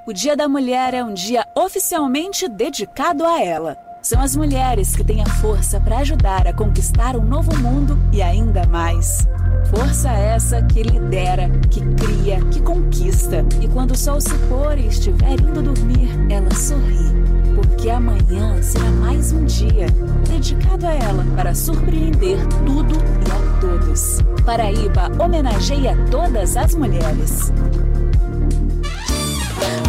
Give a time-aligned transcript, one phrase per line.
[0.07, 3.86] O Dia da Mulher é um dia oficialmente dedicado a ela.
[4.06, 8.22] São as mulheres que têm a força para ajudar a conquistar um novo mundo e
[8.22, 9.26] ainda mais.
[9.68, 13.44] Força essa que lidera, que cria, que conquista.
[13.60, 17.11] E quando o sol se pôr e estiver indo dormir, ela sorri.
[17.56, 19.86] Porque amanhã será mais um dia
[20.28, 24.20] dedicado a ela para surpreender tudo e a todos.
[24.45, 27.52] Paraíba homenageia todas as mulheres.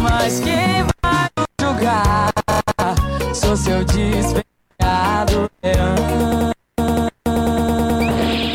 [0.02, 1.28] Mas quem vai
[1.60, 2.37] julgar?
[3.34, 3.84] Sou seu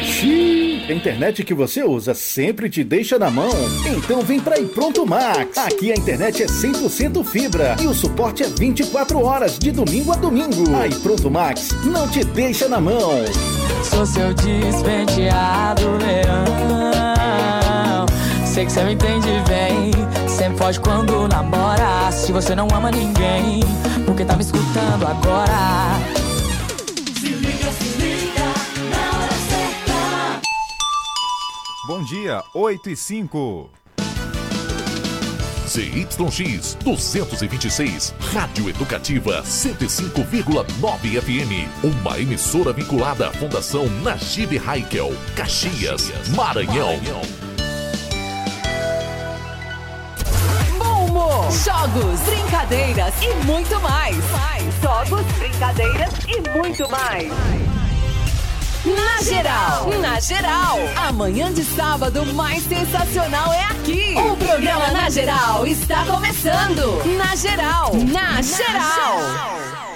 [0.04, 3.52] Xiii, a internet que você usa sempre te deixa na mão?
[3.86, 5.58] Então vem pra Pronto Max.
[5.58, 10.16] Aqui a internet é 100% fibra e o suporte é 24 horas de domingo a
[10.16, 10.76] domingo.
[10.76, 13.26] Aí Pronto Max não te deixa na mão.
[13.84, 17.63] Sou seu despenteado leão.
[18.54, 19.92] Sei que você me entende bem.
[20.30, 22.12] Sempre foge quando namora.
[22.12, 23.62] Se você não ama ninguém,
[24.06, 25.98] porque tá me escutando agora.
[27.20, 28.44] Se liga, se liga,
[28.92, 30.42] na hora certa.
[31.88, 33.70] Bom dia, 8 e 5.
[35.68, 41.68] ZYX 226, Rádio Educativa 105,9 FM.
[41.84, 47.00] Uma emissora vinculada à Fundação Najib Haikel, Caxias, Maranhão.
[47.00, 47.43] Bom
[51.62, 54.16] jogos, brincadeiras e muito mais.
[54.82, 57.32] Jogos, brincadeiras e muito mais.
[58.86, 60.78] Na geral, na geral,
[61.08, 64.16] amanhã de sábado mais sensacional é aqui.
[64.18, 67.02] O programa Na Geral está começando.
[67.18, 69.93] Na geral, na geral.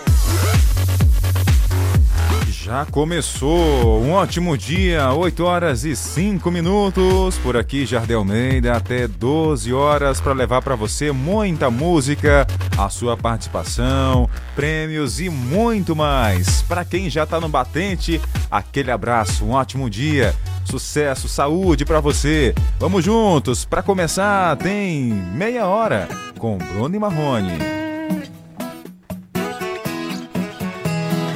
[2.67, 4.01] Já começou.
[4.03, 7.37] Um ótimo dia, 8 horas e 5 minutos.
[7.37, 12.45] Por aqui, Jardel Almeida, até 12 horas para levar para você muita música,
[12.77, 16.61] a sua participação, prêmios e muito mais.
[16.63, 18.19] Para quem já tá no batente,
[18.51, 20.35] aquele abraço, um ótimo dia.
[20.65, 22.53] Sucesso, saúde para você.
[22.77, 23.63] Vamos juntos.
[23.63, 27.86] Para começar, tem meia hora com Bruno Marrone.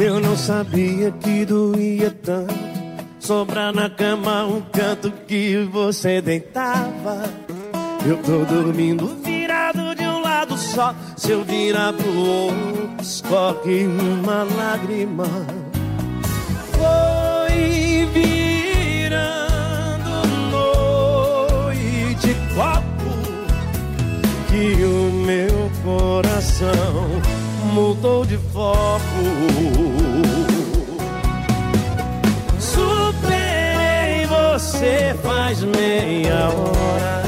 [0.01, 2.55] Eu não sabia que doía tanto
[3.19, 7.21] Sobrar na cama um canto que você deitava
[8.03, 14.41] Eu tô dormindo virado de um lado só Se eu virar pro outro, escorre uma
[14.43, 15.27] lágrima
[16.71, 19.29] Foi virando
[21.69, 23.11] noite copo
[24.49, 27.21] Que o meu coração
[27.71, 29.01] mudou de foco.
[32.59, 37.23] Superei você faz meia hora.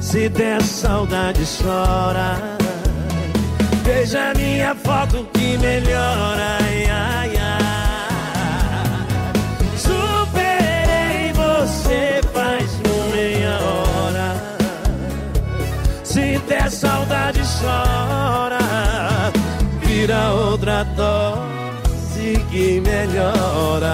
[0.00, 2.36] Se der saudade, chora.
[3.84, 6.58] Veja minha foto que melhora.
[6.60, 7.62] Ai, ai, ai.
[9.76, 12.70] Superei você faz
[13.14, 14.34] meia hora.
[16.04, 18.61] Se der saudade, chora
[20.02, 23.92] vira outra dose que melhora.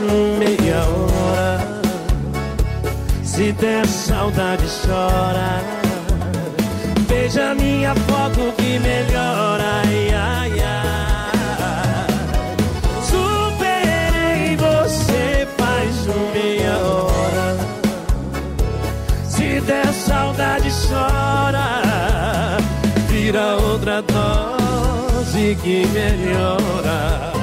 [0.00, 1.80] Meia hora.
[3.22, 5.60] Se der saudade, chora.
[7.08, 9.82] Veja minha foto que melhora.
[9.84, 12.06] Ai, ai, ai.
[13.02, 17.56] Superei você faz meia hora.
[19.28, 21.82] Se der saudade, chora.
[23.08, 27.35] Vira outra dose que melhora.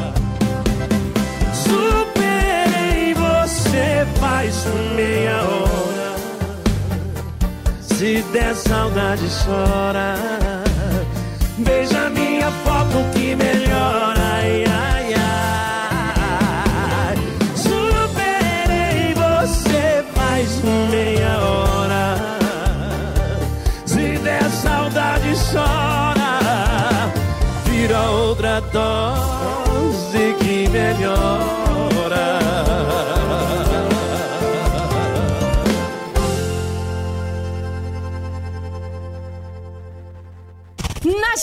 [5.32, 6.16] Hora.
[7.82, 10.16] Se der saudade, chora.
[11.58, 13.93] Beija minha foto que melhora.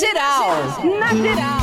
[0.00, 0.48] Geral,
[0.98, 1.60] na geral.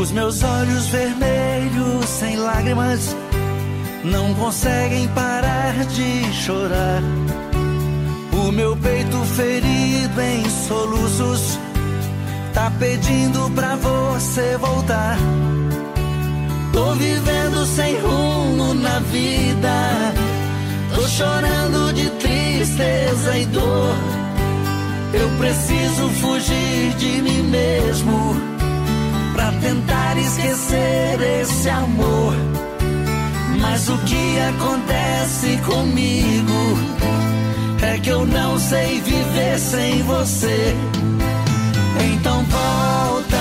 [0.00, 3.16] Os meus olhos vermelhos, sem lágrimas,
[4.04, 7.19] não conseguem parar de chorar.
[8.50, 11.56] O meu peito ferido em soluços,
[12.52, 15.16] tá pedindo pra você voltar.
[16.72, 20.12] Tô vivendo sem rumo na vida,
[20.92, 23.94] tô chorando de tristeza e dor.
[25.14, 28.34] Eu preciso fugir de mim mesmo
[29.32, 32.34] pra tentar esquecer esse amor.
[33.60, 37.00] Mas o que acontece comigo
[38.02, 40.74] que eu não sei viver sem você.
[42.12, 43.36] Então volta,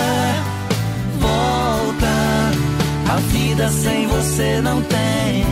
[1.19, 3.13] volta.
[3.13, 5.45] A vida sem você não tem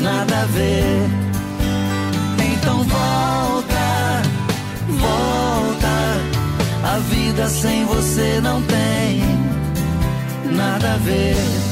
[0.00, 1.08] nada a ver.
[2.52, 4.22] Então volta,
[4.88, 5.86] volta.
[6.84, 9.22] A vida sem você não tem
[10.52, 11.65] nada a ver.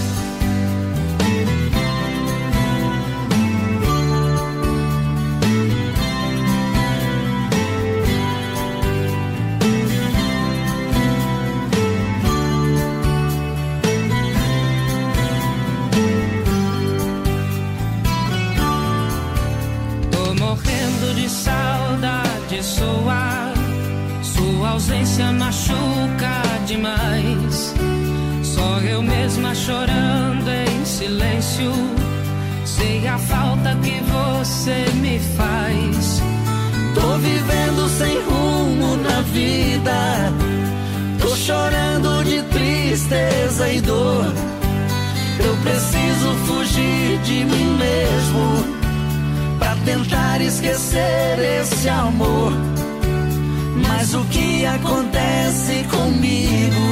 [24.75, 27.75] Ausência machuca demais.
[28.43, 31.73] Só eu mesma chorando em silêncio.
[32.65, 36.21] Sei a falta que você me faz.
[36.93, 40.33] Tô vivendo sem rumo na vida.
[41.21, 44.27] Tô chorando de tristeza e dor.
[45.39, 52.74] Eu preciso fugir de mim mesmo pra tentar esquecer esse amor.
[54.05, 56.87] Mas o que acontece comigo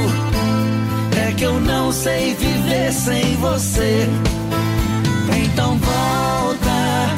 [1.14, 4.08] é que eu não sei viver sem você.
[5.44, 7.14] Então volta,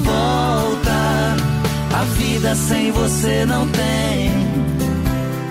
[0.00, 1.36] volta.
[1.96, 4.32] A vida sem você não tem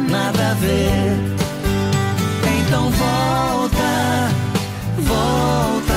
[0.09, 1.17] nada a ver.
[2.59, 4.31] Então volta,
[4.97, 5.93] volta.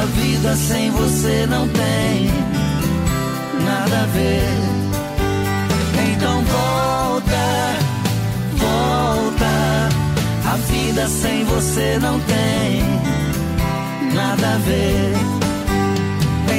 [0.00, 2.30] A vida sem você não tem
[3.64, 4.79] nada a ver.
[7.20, 7.76] Volta,
[8.56, 9.88] volta.
[10.46, 12.82] A vida sem você não tem
[14.14, 15.12] nada a ver.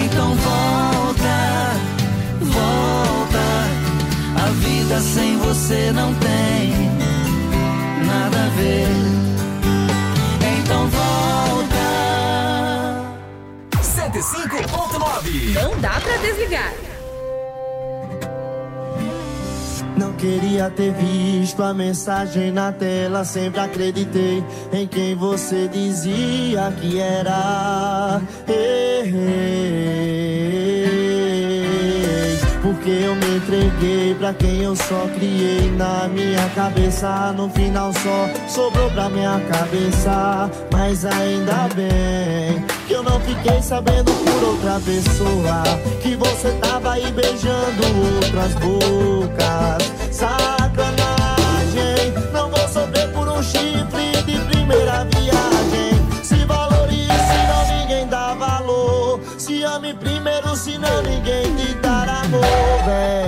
[0.03, 1.73] Então volta,
[2.41, 3.39] volta.
[4.37, 6.73] A vida sem você não tem
[8.05, 8.87] nada a ver.
[10.59, 11.81] Então volta.
[13.81, 16.90] 105.9 Não dá pra desligar.
[20.21, 23.25] Queria ter visto a mensagem na tela.
[23.25, 28.21] Sempre acreditei em quem você dizia que era.
[28.47, 29.81] Errei.
[32.61, 37.33] Porque eu me entreguei pra quem eu só criei na minha cabeça.
[37.33, 40.49] No final só sobrou pra minha cabeça.
[40.71, 45.63] Mas ainda bem que eu não fiquei sabendo por outra pessoa.
[46.01, 47.83] Que você tava aí beijando
[48.15, 49.93] outras bocas.
[50.11, 50.91] Sacanagem,
[52.33, 55.93] não vou sofrer por um chifre de primeira viagem.
[56.21, 59.21] Se valorize, senão ninguém dá valor.
[59.37, 62.41] Se ame primeiro, senão ninguém te dará amor
[62.85, 63.20] verdadeiro.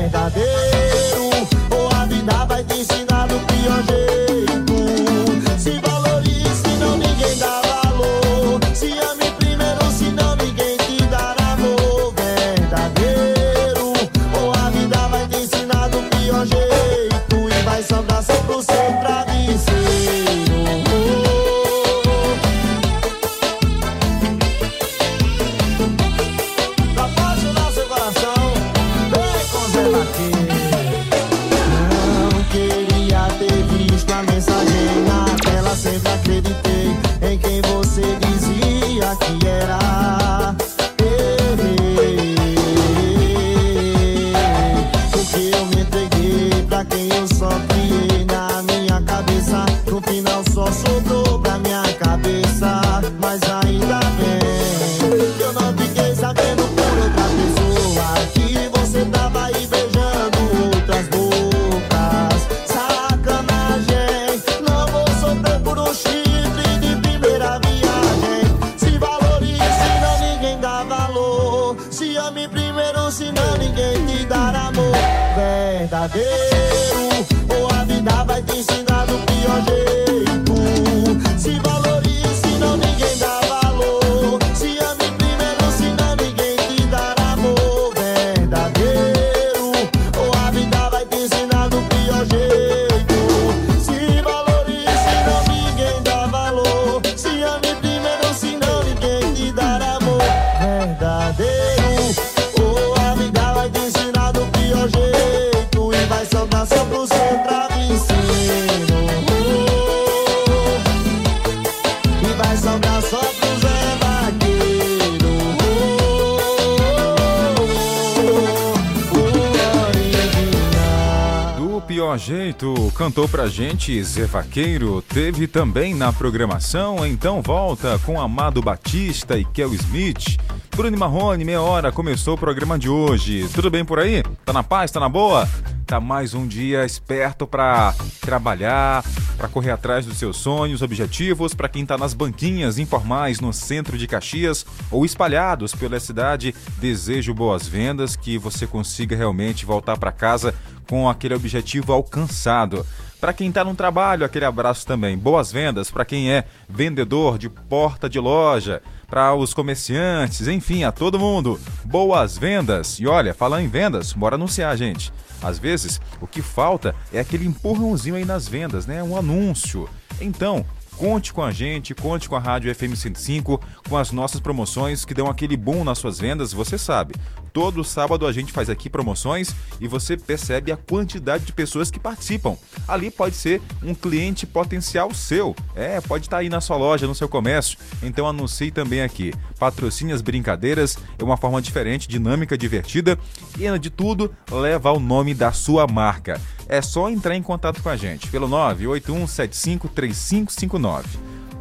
[122.95, 129.45] Cantou pra gente Zé Vaqueiro, teve também na programação, então volta com Amado Batista e
[129.45, 130.37] Kel Smith.
[130.75, 133.47] Bruno Marrone, meia hora, começou o programa de hoje.
[133.53, 134.23] Tudo bem por aí?
[134.45, 134.91] Tá na paz?
[134.91, 135.47] Tá na boa?
[135.93, 139.03] Tá mais um dia esperto pra trabalhar,
[139.37, 143.95] pra correr atrás dos seus sonhos, objetivos, pra quem tá nas banquinhas informais no centro
[143.95, 150.11] de Caxias ou espalhados pela cidade, desejo boas vendas, que você consiga realmente voltar pra
[150.11, 150.55] casa
[150.89, 152.83] com aquele objetivo alcançado.
[153.21, 155.15] Para quem está no trabalho, aquele abraço também.
[155.15, 160.91] Boas vendas para quem é vendedor de porta de loja, para os comerciantes, enfim, a
[160.91, 161.59] todo mundo.
[161.85, 162.99] Boas vendas.
[162.99, 165.13] E olha, falando em vendas, bora anunciar, gente.
[165.43, 169.03] Às vezes, o que falta é aquele empurrãozinho aí nas vendas, né?
[169.03, 169.89] Um anúncio.
[170.21, 170.65] Então,
[170.97, 175.13] Conte com a gente, conte com a Rádio FM 105, com as nossas promoções que
[175.13, 177.15] dão aquele boom nas suas vendas, você sabe.
[177.51, 181.99] Todo sábado a gente faz aqui promoções e você percebe a quantidade de pessoas que
[181.99, 182.57] participam.
[182.87, 185.55] Ali pode ser um cliente potencial seu.
[185.75, 187.77] É, pode estar aí na sua loja, no seu comércio.
[188.01, 189.31] Então anuncie também aqui.
[189.59, 193.19] Patrocine as brincadeiras, é uma forma diferente, dinâmica, divertida
[193.59, 196.41] e, de tudo, leva o nome da sua marca.
[196.73, 201.03] É só entrar em contato com a gente pelo 981753559.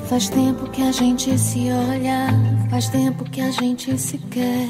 [0.09, 2.27] Faz tempo que a gente se olha,
[2.69, 4.67] faz tempo que a gente se quer,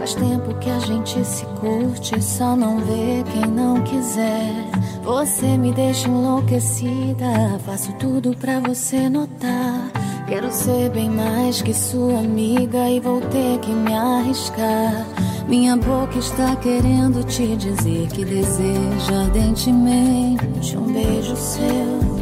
[0.00, 4.64] faz tempo que a gente se curte, só não vê quem não quiser.
[5.02, 9.90] Você me deixa enlouquecida, faço tudo pra você notar.
[10.26, 15.06] Quero ser bem mais que sua amiga e vou ter que me arriscar.
[15.46, 22.19] Minha boca está querendo te dizer que deseja ardentemente um beijo seu.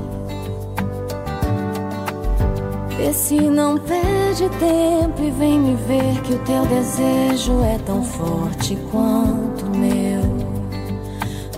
[2.99, 8.03] Vê se não perde tempo e vem me ver que o teu desejo é tão
[8.03, 10.21] forte quanto o meu.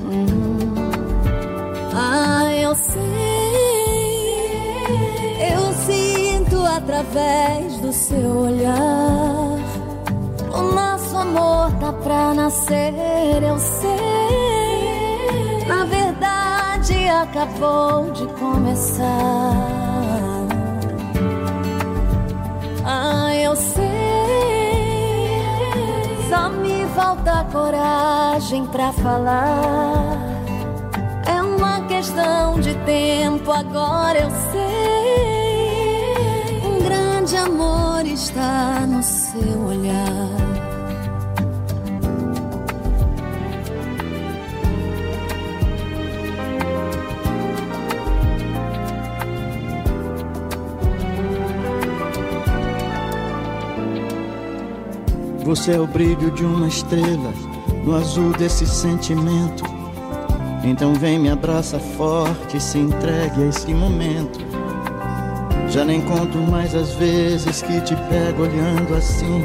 [0.05, 0.75] Hum.
[1.95, 3.01] Ah, eu sei,
[5.55, 9.57] eu sinto através do seu olhar.
[10.53, 12.93] O nosso amor tá pra nascer,
[13.43, 13.89] eu sei.
[15.67, 19.90] Na verdade, acabou de começar.
[22.85, 23.85] Ah, eu sei.
[26.29, 30.19] Só me falta coragem pra falar.
[31.27, 35.71] É uma questão de tempo, agora eu sei.
[36.65, 40.50] Um grande amor está no seu olhar.
[55.51, 57.35] Você é o brilho de uma estrela
[57.85, 59.65] no azul desse sentimento.
[60.63, 64.39] Então vem me abraça forte e se entregue a esse momento.
[65.69, 69.43] Já nem conto mais as vezes que te pego olhando assim.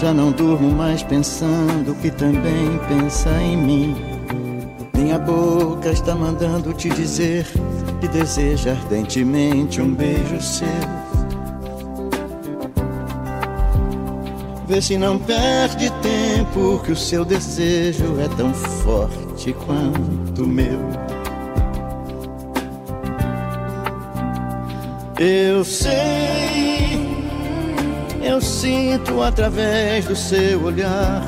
[0.00, 3.96] Já não durmo mais pensando que também pensa em mim.
[4.94, 7.46] Minha boca está mandando te dizer
[8.00, 10.99] que deseja ardentemente um beijo seu.
[14.70, 20.78] Vê se não perde tempo, que o seu desejo é tão forte quanto o meu.
[25.18, 27.04] Eu sei,
[28.22, 31.20] eu sinto através do seu olhar.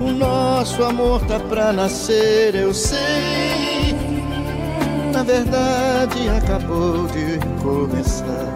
[0.00, 3.94] O nosso amor tá pra nascer, eu sei.
[5.12, 8.49] Na verdade, acabou de começar.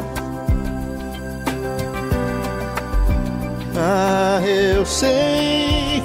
[3.76, 6.02] Ah, eu sei.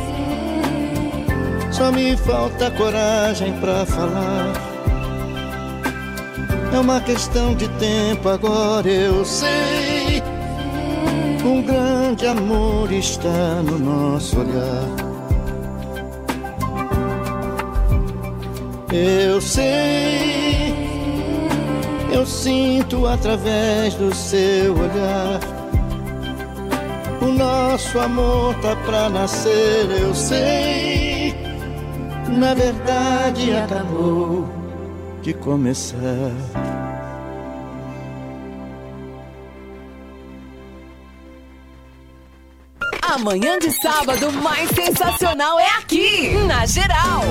[1.72, 4.54] Só me falta coragem pra falar.
[6.74, 10.22] É uma questão de tempo, agora eu sei.
[11.46, 15.10] Um grande amor está no nosso olhar.
[18.92, 20.74] Eu sei,
[22.12, 25.59] eu sinto através do seu olhar.
[27.22, 31.36] O nosso amor tá pra nascer, eu sei.
[32.28, 34.48] Na verdade, acabou
[35.22, 36.32] de começar.
[43.02, 47.24] Amanhã de sábado mais sensacional é aqui, na Geral.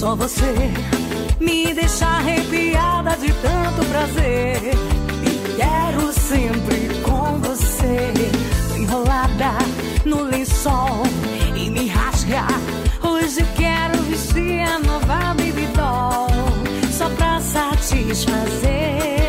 [0.00, 0.54] Só você
[1.38, 4.72] me deixa arrepiada de tanto prazer.
[5.26, 8.10] E quero sempre com você,
[8.78, 9.58] enrolada
[10.06, 11.02] no lençol
[11.54, 12.46] e me rasga.
[13.02, 15.68] Hoje quero vestir a nova baby
[16.90, 19.19] só pra satisfazer.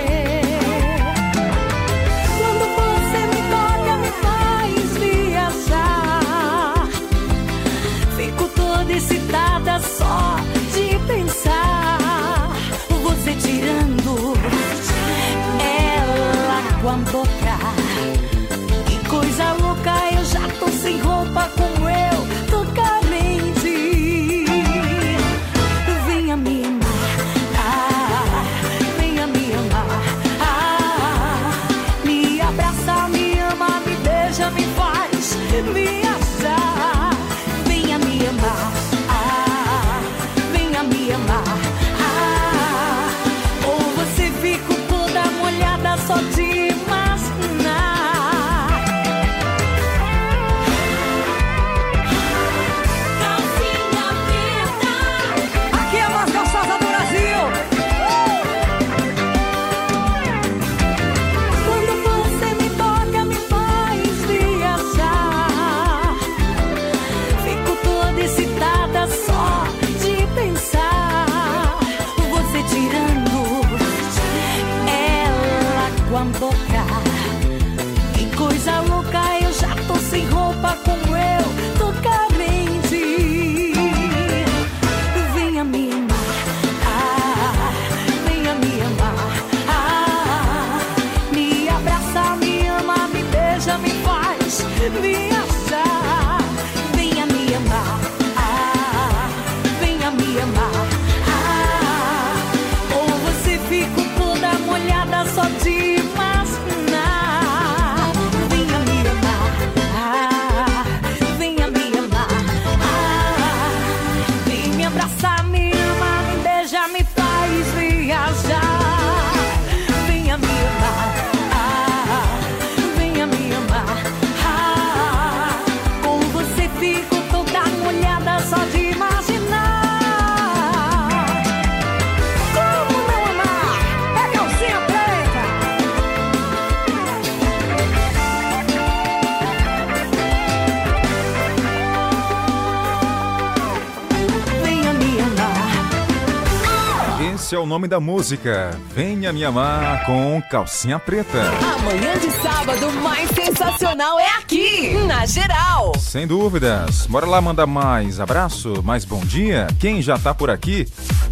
[147.71, 148.77] Nome da música.
[148.93, 151.41] Venha me amar com calcinha preta.
[151.79, 155.93] Amanhã de sábado mais sensacional é aqui, na Geral.
[155.97, 157.07] Sem dúvidas.
[157.07, 159.67] Bora lá mandar mais abraço, mais bom dia.
[159.79, 160.86] Quem já tá por aqui?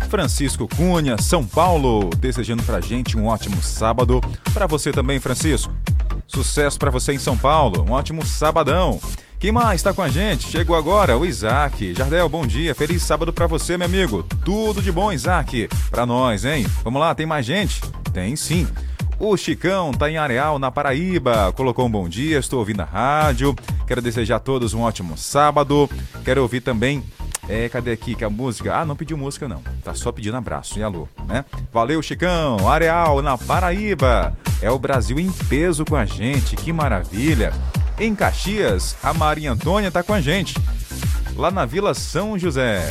[0.10, 4.22] Francisco Cunha, São Paulo, desejando pra gente um ótimo sábado.
[4.54, 5.74] Pra você também, Francisco.
[6.26, 7.84] Sucesso pra você em São Paulo.
[7.86, 8.98] Um ótimo sabadão.
[9.40, 10.50] Quem mais tá com a gente?
[10.50, 11.94] Chegou agora o Isaac.
[11.94, 12.76] Jardel, bom dia.
[12.76, 14.22] Feliz sábado pra você, meu amigo.
[14.44, 15.70] Tudo de bom, Isaac.
[15.90, 16.68] Pra nós, hein?
[16.84, 17.82] Vamos lá, tem mais gente?
[18.12, 18.68] Tem sim.
[19.18, 21.54] O Chicão tá em Areal, na Paraíba.
[21.54, 23.56] Colocou um bom dia, estou ouvindo a rádio.
[23.88, 25.90] Quero desejar a todos um ótimo sábado.
[26.26, 27.02] Quero ouvir também.
[27.48, 28.76] É, cadê aqui que a música?
[28.76, 29.62] Ah, não pediu música não.
[29.82, 31.46] Tá só pedindo abraço e alô, né?
[31.72, 32.70] Valeu, Chicão.
[32.70, 34.38] Areal, na Paraíba.
[34.62, 36.58] É o Brasil em peso com a gente.
[36.58, 37.54] Que maravilha.
[38.00, 40.56] Em Caxias, a Maria Antônia tá com a gente.
[41.36, 42.88] Lá na Vila São José.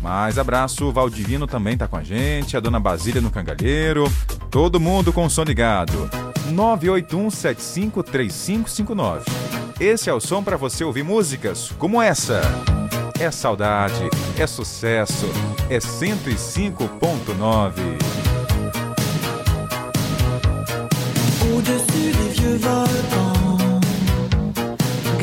[0.00, 4.08] Mais abraço, o Valdivino também tá com a gente, a Dona Basília no Cangalheiro,
[4.48, 6.08] todo mundo com o som ligado.
[6.52, 9.22] 981753559.
[9.80, 12.40] Esse é o som para você ouvir músicas como essa.
[13.18, 15.28] É saudade, é sucesso,
[15.68, 18.06] é 105.9.
[21.40, 23.25] Au-dessus des vieux volcans,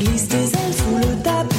[0.04, 1.53] glisse des ailes sous le tapis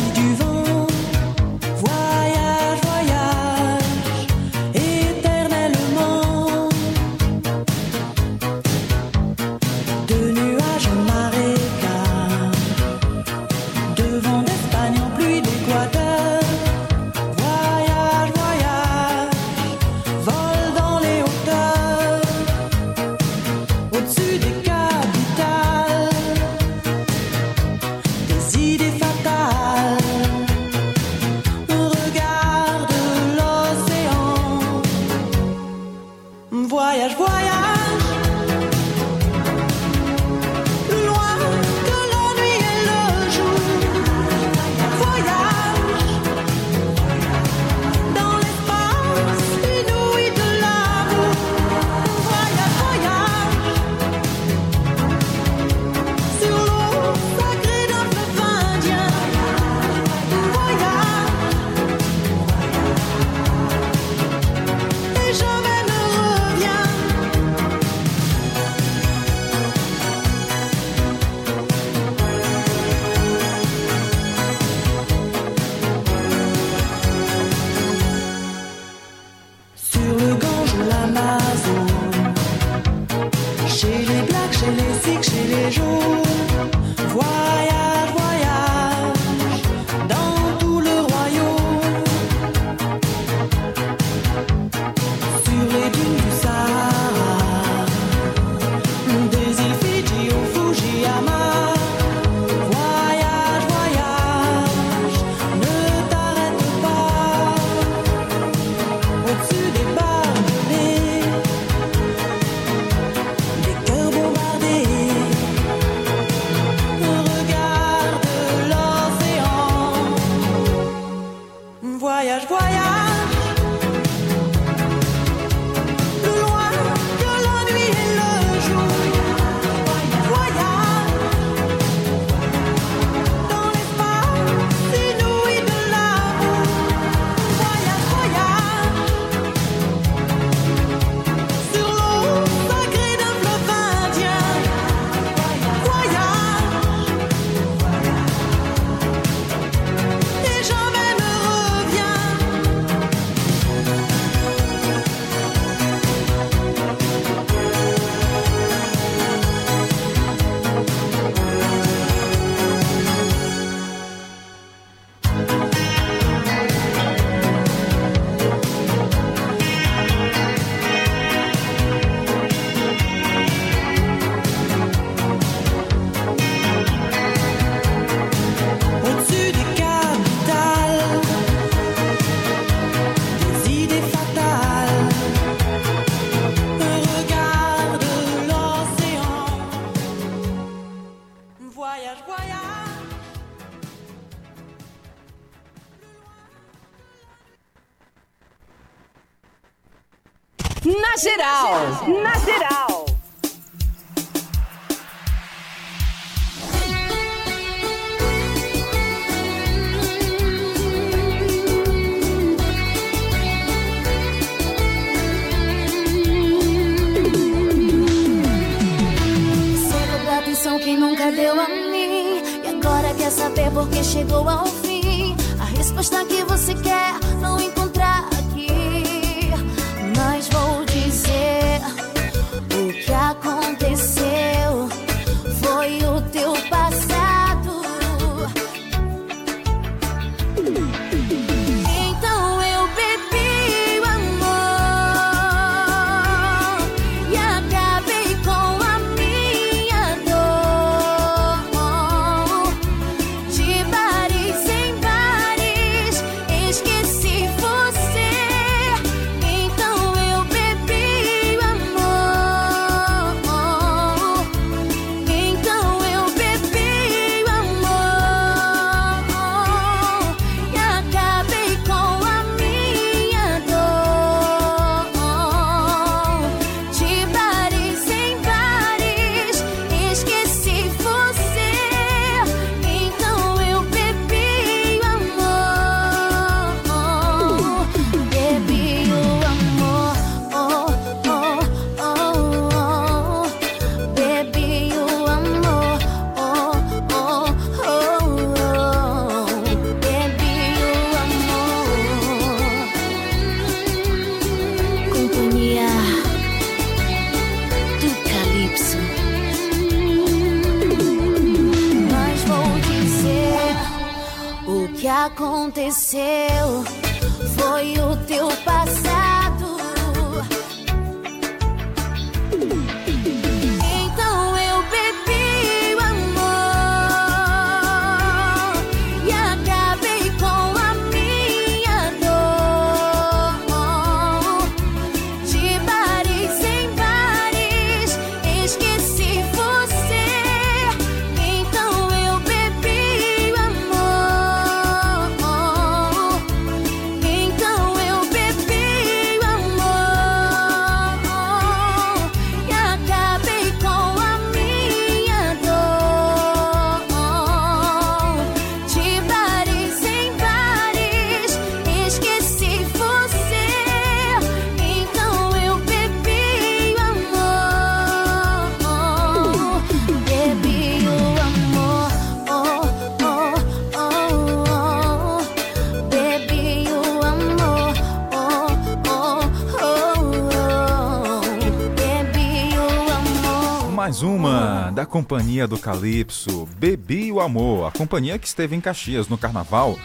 [385.14, 389.96] Companhia do Calypso, Bebi o Amor, a companhia que esteve em Caxias no carnaval.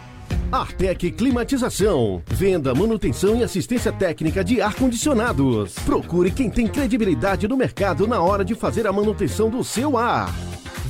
[0.50, 2.20] Artec Climatização.
[2.26, 5.74] Venda, manutenção e assistência técnica de ar-condicionados.
[5.86, 10.34] Procure quem tem credibilidade no mercado na hora de fazer a manutenção do seu ar.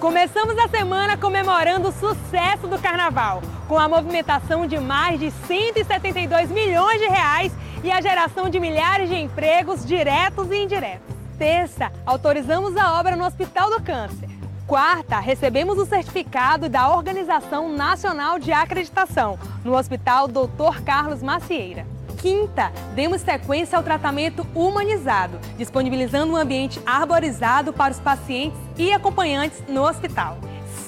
[0.00, 6.50] Começamos a semana comemorando o sucesso do carnaval, com a movimentação de mais de 172
[6.50, 7.52] milhões de reais
[7.84, 11.14] e a geração de milhares de empregos diretos e indiretos.
[11.38, 14.30] Terça, autorizamos a obra no Hospital do Câncer.
[14.66, 20.82] Quarta, recebemos o certificado da Organização Nacional de Acreditação no Hospital Dr.
[20.82, 21.86] Carlos Macieira.
[22.20, 29.62] Quinta, demos sequência ao tratamento humanizado, disponibilizando um ambiente arborizado para os pacientes e acompanhantes
[29.66, 30.36] no hospital.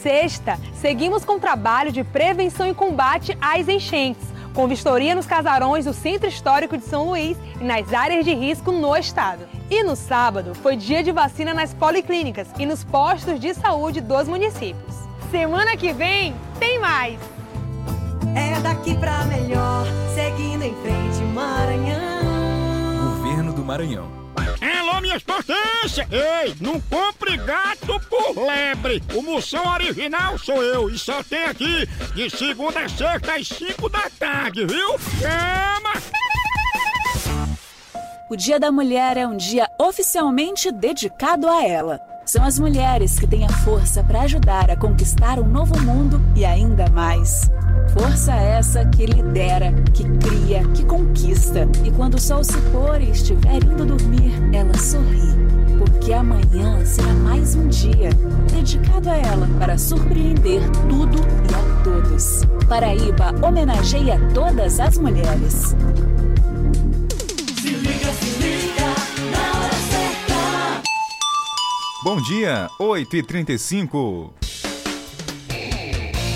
[0.02, 5.86] Sexta, seguimos com o trabalho de prevenção e combate às enchentes, com vistoria nos casarões
[5.86, 9.48] do Centro Histórico de São Luís e nas áreas de risco no estado.
[9.70, 14.28] E no sábado, foi dia de vacina nas policlínicas e nos postos de saúde dos
[14.28, 14.94] municípios.
[15.30, 17.31] Semana que vem, tem mais!
[18.82, 23.14] Daqui pra melhor, seguindo em frente, Maranhão.
[23.14, 24.10] Governo do Maranhão.
[24.60, 26.04] Alô, minhas potências!
[26.10, 29.00] Ei, não compre gato por lebre!
[29.14, 33.88] O Moção original sou eu e só tem aqui de segunda a sexta às 5
[33.88, 34.98] da tarde, viu?
[35.20, 35.92] Chama!
[38.28, 42.11] O Dia da Mulher é um dia oficialmente dedicado a ela.
[42.24, 46.44] São as mulheres que têm a força para ajudar a conquistar um novo mundo e
[46.44, 47.50] ainda mais.
[47.98, 51.68] Força essa que lidera, que cria, que conquista.
[51.84, 55.32] E quando o sol se pôr e estiver indo dormir, ela sorri.
[55.78, 58.10] Porque amanhã será mais um dia
[58.52, 62.42] dedicado a ela para surpreender tudo e a todos.
[62.68, 65.74] Paraíba homenageia todas as mulheres.
[72.04, 74.32] Bom dia, 8h35.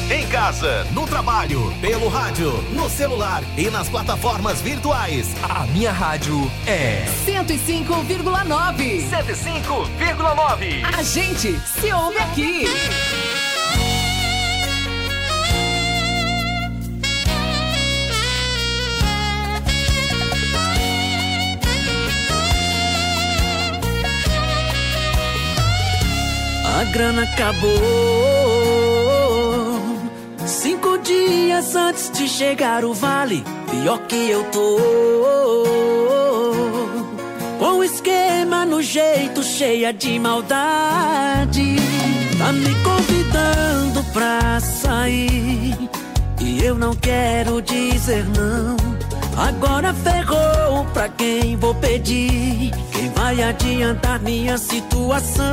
[0.08, 5.34] Em casa, no trabalho, pelo rádio, no celular e nas plataformas virtuais.
[5.42, 9.10] A minha rádio é 105,9.
[9.10, 10.84] 105,9.
[10.84, 12.66] A gente se ouve aqui.
[26.78, 27.72] A grana acabou
[30.46, 33.42] cinco dias antes de chegar o vale.
[33.70, 34.76] Pior que eu tô.
[37.58, 41.76] Com o esquema no jeito, cheia de maldade.
[42.36, 45.74] Tá me convidando pra sair.
[46.42, 48.95] E eu não quero dizer não.
[49.36, 52.72] Agora ferrou pra quem vou pedir.
[52.90, 55.44] Quem vai adiantar minha situação?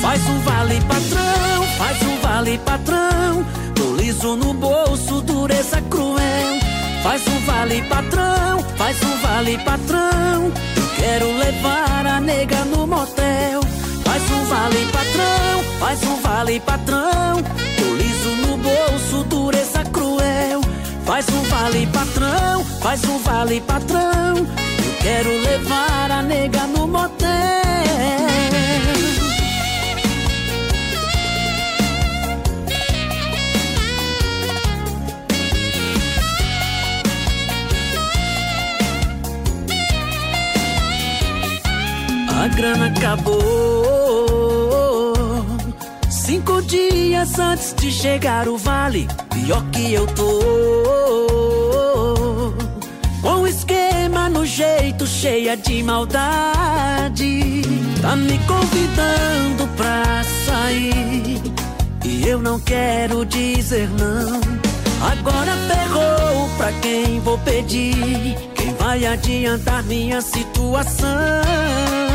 [0.00, 3.46] Faz um vale patrão, faz um vale patrão.
[3.74, 6.60] Tô liso no bolso, dureza cruel.
[7.02, 10.52] Faz um vale patrão, faz um vale patrão.
[10.76, 13.60] Eu quero levar a nega no motel.
[14.04, 17.42] Faz um vale patrão, faz um vale patrão.
[17.42, 19.91] Tô liso no bolso, dureza cruel.
[21.04, 24.36] Faz um vale patrão, faz um vale patrão.
[24.36, 27.32] Eu quero levar a nega no motel.
[42.28, 44.61] A grana acabou
[46.72, 49.06] dias antes de chegar o vale.
[49.28, 50.40] Pior que eu tô.
[53.20, 57.60] Com esquema no jeito, cheia de maldade.
[58.00, 61.42] Tá me convidando pra sair.
[62.04, 64.40] E eu não quero dizer não.
[65.10, 68.34] Agora ferrou pra quem vou pedir.
[68.54, 72.11] Quem vai adiantar minha situação?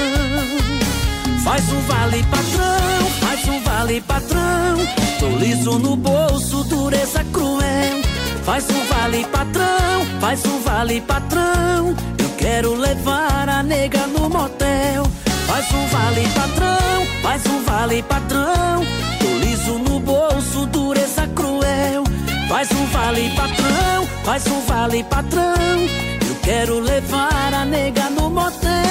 [1.48, 4.78] Faz um vale patrão, faz um vale patrão.
[5.18, 8.02] Tô liso no bolso, dureza cruel.
[8.44, 11.96] Faz um vale patrão, faz um vale patrão.
[12.18, 15.08] Eu quero levar a nega no motel.
[15.48, 18.86] Faz um vale patrão, faz um vale patrão.
[19.18, 22.04] Tô liso no bolso, dureza cruel.
[22.50, 25.80] Faz um vale patrão, faz um vale patrão.
[26.28, 28.88] Eu quero levar a nega no motel.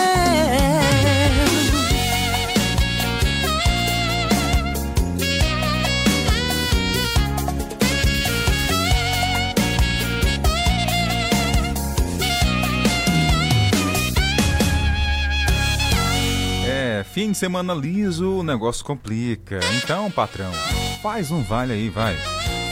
[17.04, 19.60] Fim de semana liso, o negócio complica.
[19.76, 20.52] Então, patrão,
[21.02, 22.16] faz um vale aí, vai.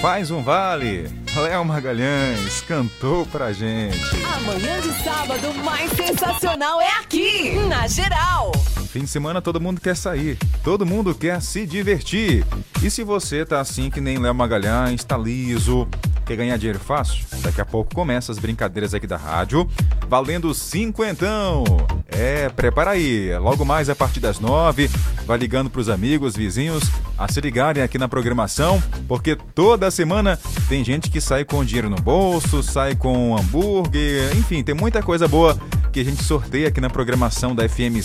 [0.01, 1.11] Faz um vale.
[1.35, 3.99] Léo Magalhães cantou pra gente.
[4.37, 8.53] Amanhã de sábado mais sensacional é aqui, na Geral.
[8.95, 12.47] Fim de semana todo mundo quer sair, todo mundo quer se divertir.
[12.81, 15.89] E se você tá assim que nem Léo Magalhães, tá liso,
[16.25, 17.25] quer ganhar dinheiro fácil?
[17.43, 19.69] Daqui a pouco começa as brincadeiras aqui da rádio,
[20.09, 21.65] valendo cinquentão.
[22.07, 24.89] É, prepara aí, logo mais a partir das nove,
[25.27, 26.85] vai ligando pros amigos, vizinhos,
[27.19, 30.39] a se ligarem aqui na programação, porque toda semana
[30.69, 35.27] tem gente que sai com dinheiro no bolso, sai com hambúrguer, enfim, tem muita coisa
[35.27, 35.59] boa
[35.95, 38.03] que a gente sorteia aqui na programação da FM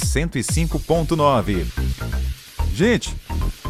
[0.88, 1.66] 105.9.
[2.74, 3.16] Gente,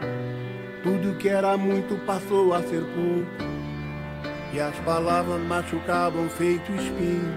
[0.82, 3.50] Tudo que era muito passou a ser pouco.
[4.52, 7.34] E as palavras machucavam feito espinho.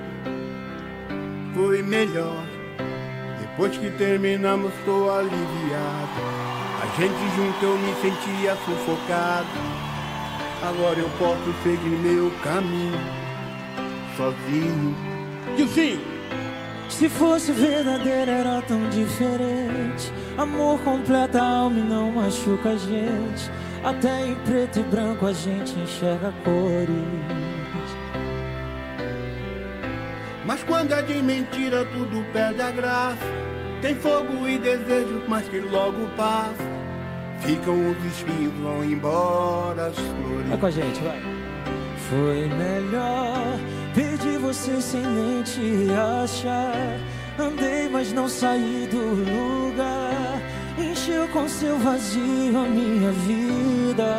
[1.53, 2.43] Foi melhor,
[3.53, 5.37] depois que terminamos, tô aliviado.
[6.81, 9.47] A gente junto eu me sentia sufocado.
[10.63, 12.99] Agora eu posso seguir meu caminho,
[14.17, 14.95] sozinho.
[15.59, 15.99] O fim?
[16.89, 20.11] Se fosse verdadeiro era tão diferente.
[20.35, 23.51] Amor completa a alma e não machuca a gente.
[23.83, 27.52] Até em preto e branco a gente enxerga cores.
[30.45, 33.25] Mas quando é de mentira, tudo perde a graça.
[33.81, 36.63] Tem fogo e desejo, mas que logo passa.
[37.39, 40.47] Ficam os espinhos, vão embora as flores.
[40.49, 41.21] Vai com a gente, vai.
[42.09, 43.59] Foi melhor
[43.93, 45.87] perdi você sem nem te
[46.23, 46.99] achar.
[47.39, 50.41] Andei, mas não saí do lugar.
[50.77, 54.15] Encheu com seu vazio a minha vida.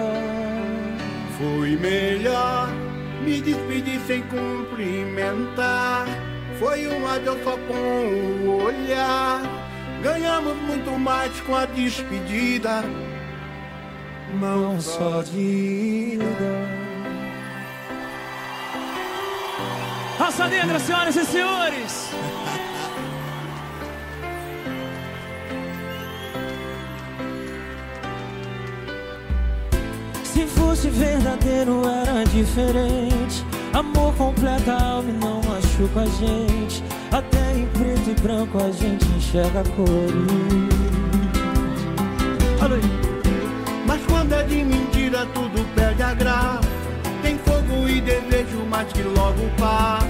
[1.39, 2.69] Foi melhor
[3.25, 6.07] me despedir sem cumprimentar.
[6.59, 9.43] Foi um adeus só com o olhar.
[10.03, 12.85] Ganhamos muito mais com a despedida.
[14.41, 16.19] Não só de.
[20.19, 22.11] Raça Negra, senhoras e senhores!
[30.45, 33.43] Se fosse verdadeiro era diferente.
[33.73, 36.85] Amor completa a alma e não machuca a gente.
[37.11, 40.13] Até em preto e branco a gente enxerga cores.
[42.61, 42.77] Alô.
[43.87, 46.69] Mas quando é de mentira tudo perde a graça.
[47.23, 50.07] Tem fogo e desejo, mas que logo passa.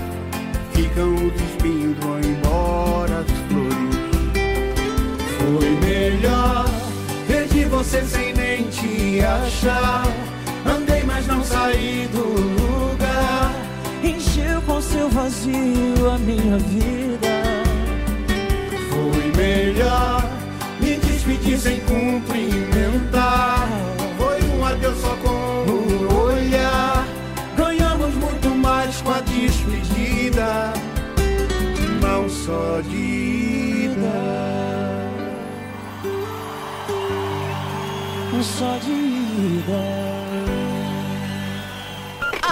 [0.73, 3.95] Ficam os espinhos, vão embora as flores.
[5.39, 6.65] Foi melhor
[7.27, 10.05] Perdi você sem nem te achar
[10.65, 13.53] Andei, mas não saí do lugar
[14.03, 17.43] Encheu com seu vazio a minha vida
[18.91, 20.23] Foi melhor
[20.81, 23.69] me despedir sem cumprimentar.
[24.19, 25.31] Foi um adeus só com
[25.71, 27.07] o olhar.
[27.57, 30.75] Ganhamos muito mais com a despedida,
[32.03, 33.14] não só de
[38.59, 39.83] Só de ida.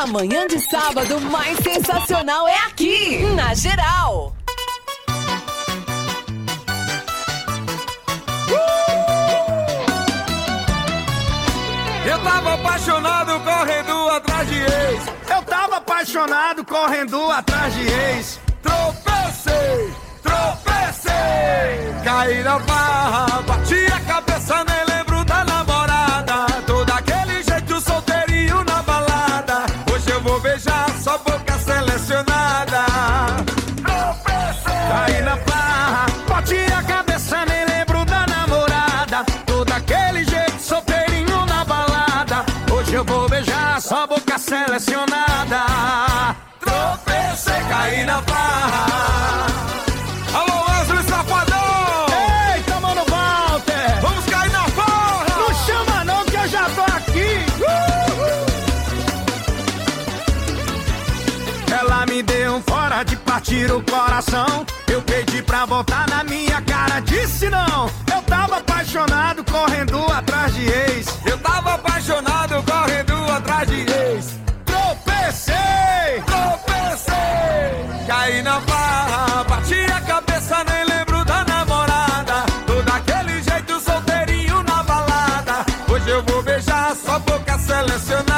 [0.03, 4.35] Amanhã de sábado mais sensacional é aqui, na Geral.
[12.05, 15.07] Eu tava apaixonado correndo atrás de ex.
[15.31, 18.41] Eu tava apaixonado correndo atrás de ex.
[18.61, 21.13] Tropecei, tropecei.
[22.03, 24.92] Caí na barra, bati a cabeça, nem
[39.83, 42.45] aquele jeito, solteirinho na balada.
[42.73, 45.65] Hoje eu vou beijar sua boca selecionada.
[46.61, 49.47] Tropecei, caí na barra.
[50.35, 52.07] Alô, Wesley Safadão!
[52.55, 54.01] Eita, mano, Walter!
[54.01, 55.27] Vamos cair na barra!
[55.37, 57.45] Não chama não que eu já tô aqui!
[61.71, 64.65] Ela me deu um fora de partir o coração.
[64.87, 67.91] Eu pedi pra voltar na minha cara, disse não
[68.93, 71.07] apaixonado, correndo atrás de ex.
[71.25, 74.39] Eu tava apaixonado, correndo atrás de ex.
[74.67, 78.07] Tropecei, tropecei.
[78.07, 82.45] Caí na barra, bati a cabeça, nem lembro da namorada.
[82.67, 85.65] Tô daquele jeito solteirinho na balada.
[85.91, 88.32] Hoje eu vou beijar sua boca selecionada.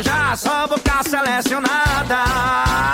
[0.00, 2.89] Beijar sua boca selecionada.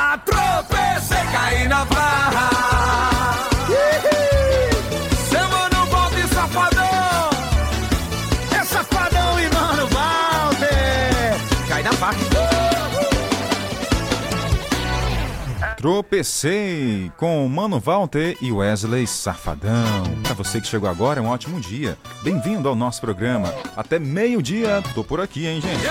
[15.77, 20.05] Tropecei com o Mano Walter e Wesley Safadão.
[20.23, 21.99] Pra você que chegou agora, é um ótimo dia.
[22.23, 23.55] Bem-vindo ao nosso programa.
[23.77, 25.85] Até meio-dia, tô por aqui, hein, gente?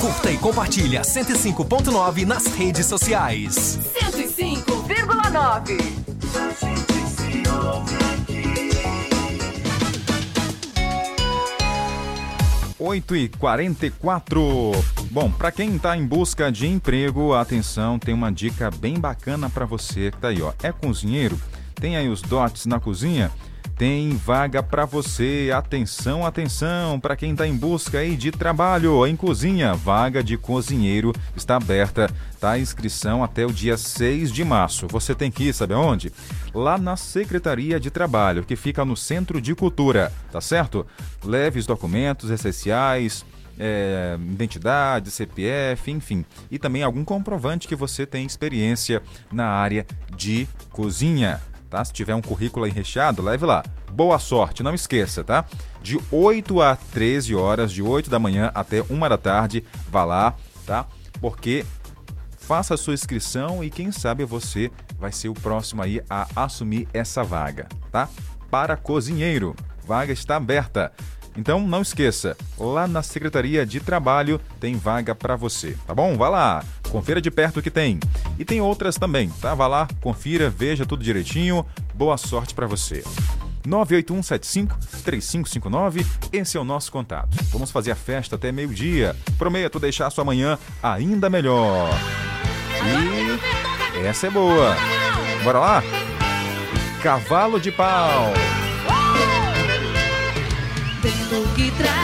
[0.00, 3.78] Curta e compartilha 105.9 nas redes sociais.
[3.94, 5.78] 105,9.
[12.80, 14.70] Oito e 44.
[15.10, 19.66] Bom, para quem está em busca de emprego, atenção, tem uma dica bem bacana para
[19.66, 20.52] você que tá aí, ó.
[20.62, 21.36] É cozinheiro?
[21.74, 23.32] Tem aí os dotes na cozinha?
[23.78, 25.52] Tem vaga para você.
[25.54, 31.12] Atenção, atenção, para quem está em busca aí de trabalho em cozinha, vaga de cozinheiro
[31.36, 32.10] está aberta.
[32.40, 34.88] Tá a inscrição até o dia 6 de março.
[34.88, 36.12] Você tem que ir, sabe aonde?
[36.52, 40.84] Lá na Secretaria de Trabalho, que fica no Centro de Cultura, tá certo?
[41.24, 43.24] Leve os documentos essenciais,
[43.56, 46.24] é, identidade, CPF, enfim.
[46.50, 49.00] E também algum comprovante que você tem experiência
[49.30, 51.40] na área de cozinha.
[51.68, 51.84] Tá?
[51.84, 53.62] Se tiver um currículo aí recheado, leve lá.
[53.92, 55.44] Boa sorte, não esqueça, tá?
[55.82, 60.34] De 8 a 13 horas, de 8 da manhã até 1 da tarde, vá lá,
[60.66, 60.86] tá?
[61.20, 61.64] Porque
[62.36, 66.88] faça a sua inscrição e quem sabe você vai ser o próximo aí a assumir
[66.92, 68.08] essa vaga, tá?
[68.50, 69.54] Para cozinheiro,
[69.84, 70.92] vaga está aberta.
[71.38, 76.16] Então não esqueça, lá na Secretaria de Trabalho tem vaga para você, tá bom?
[76.16, 78.00] Vá lá, confira de perto o que tem.
[78.36, 79.54] E tem outras também, tá?
[79.54, 81.64] Vá lá, confira, veja tudo direitinho.
[81.94, 83.04] Boa sorte para você.
[83.68, 87.38] 98175-3559, esse é o nosso contato.
[87.52, 89.14] Vamos fazer a festa até meio-dia.
[89.38, 91.88] Prometo deixar sua manhã ainda melhor.
[93.94, 94.74] E essa é boa.
[95.44, 95.84] Bora lá?
[97.00, 98.32] Cavalo de pau.
[101.00, 101.97] Vento que traz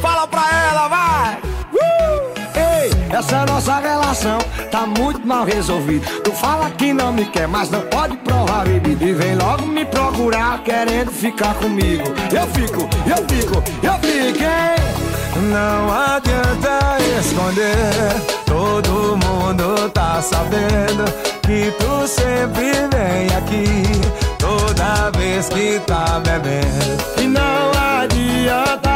[0.00, 1.38] Fala pra ela, vai!
[1.72, 2.32] Uh!
[2.56, 4.38] Ei, essa nossa relação
[4.72, 6.04] tá muito mal resolvida.
[6.24, 9.04] Tu fala que não me quer, mas não pode provar bebida.
[9.04, 12.02] E vem logo me procurar, querendo ficar comigo.
[12.32, 14.78] Eu fico, eu fico, eu fico, hein?
[15.48, 21.04] Não adianta esconder, todo mundo tá sabendo
[21.42, 27.22] que tu sempre vem aqui toda vez que tá bebendo.
[27.22, 27.70] E não
[28.02, 28.87] adianta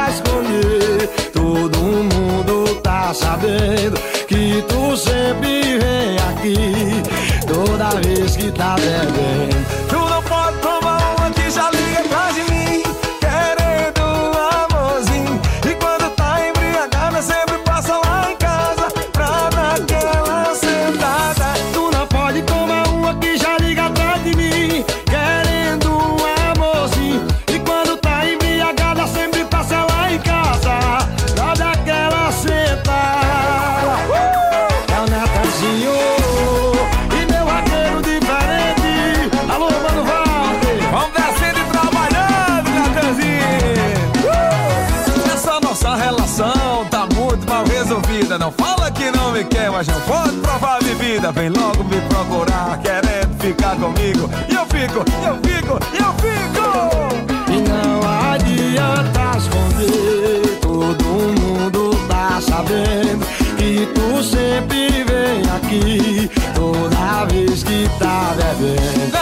[3.15, 7.03] sabendo que tu sempre vem aqui
[7.47, 10.12] toda vez que tá bebendo.
[51.23, 54.29] Provar a bebida, vem logo me procurar, querendo ficar comigo.
[54.49, 56.67] E eu fico, eu fico, eu fico.
[57.49, 58.01] E não
[58.33, 63.25] adianta esconder, todo mundo tá sabendo
[63.57, 69.22] que tu sempre vem aqui, toda vez que tá bebendo.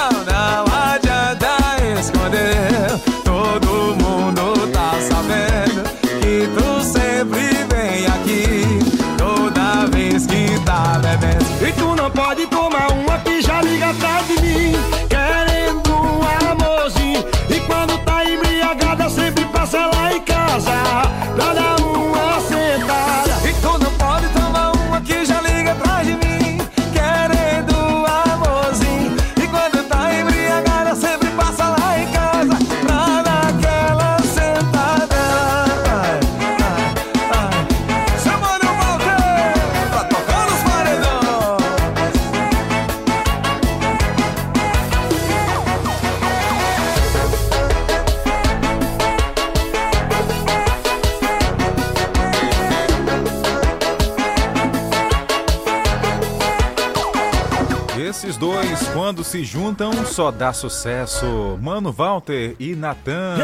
[60.11, 61.59] Só dá sucesso.
[61.63, 63.37] Mano Walter e Natan.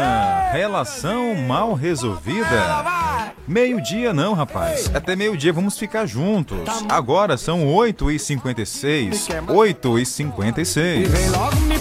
[0.51, 2.45] Relação mal resolvida.
[3.47, 4.91] Meio-dia não, rapaz.
[4.93, 6.59] Até meio-dia vamos ficar juntos.
[6.89, 9.27] Agora são 8h56.
[9.47, 11.07] 8h56.
[11.07, 11.76] Vem logo me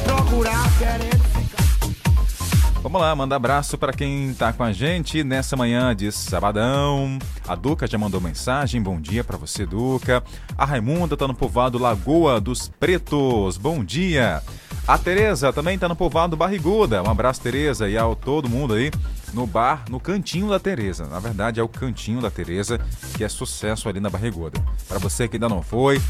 [2.97, 7.19] Vamos lá, manda abraço para quem tá com a gente nessa manhã de sabadão.
[7.47, 10.25] A Duca já mandou mensagem, bom dia para você, Duca.
[10.57, 14.43] A Raimunda tá no povoado Lagoa dos Pretos, bom dia.
[14.89, 17.03] A Tereza também tá no povoado Barriguda.
[17.03, 18.91] Um abraço, Tereza, e ao todo mundo aí
[19.35, 21.05] no bar, no cantinho da Tereza.
[21.05, 22.81] Na verdade, é o cantinho da Tereza,
[23.15, 24.59] que é sucesso ali na Barriguda.
[24.89, 26.01] Para você que ainda não foi,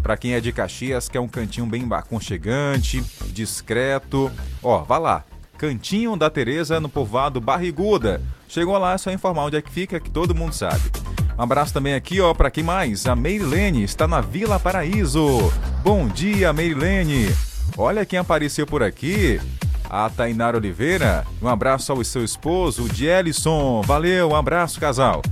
[0.00, 4.30] para quem é de Caxias, que é um cantinho bem aconchegante, discreto.
[4.62, 5.24] Ó, vá lá.
[5.56, 8.20] Cantinho da Tereza no povoado Barriguda.
[8.48, 10.82] Chegou lá, é só informar onde é que fica, que todo mundo sabe.
[11.38, 13.06] Um abraço também aqui, ó, para quem mais?
[13.06, 15.52] A Meilene está na Vila Paraíso.
[15.82, 17.28] Bom dia, Meilene.
[17.76, 19.40] Olha quem apareceu por aqui.
[19.88, 21.26] A Tainara Oliveira.
[21.42, 23.82] Um abraço ao seu esposo, o Dielison.
[23.82, 25.22] Valeu, um abraço, casal.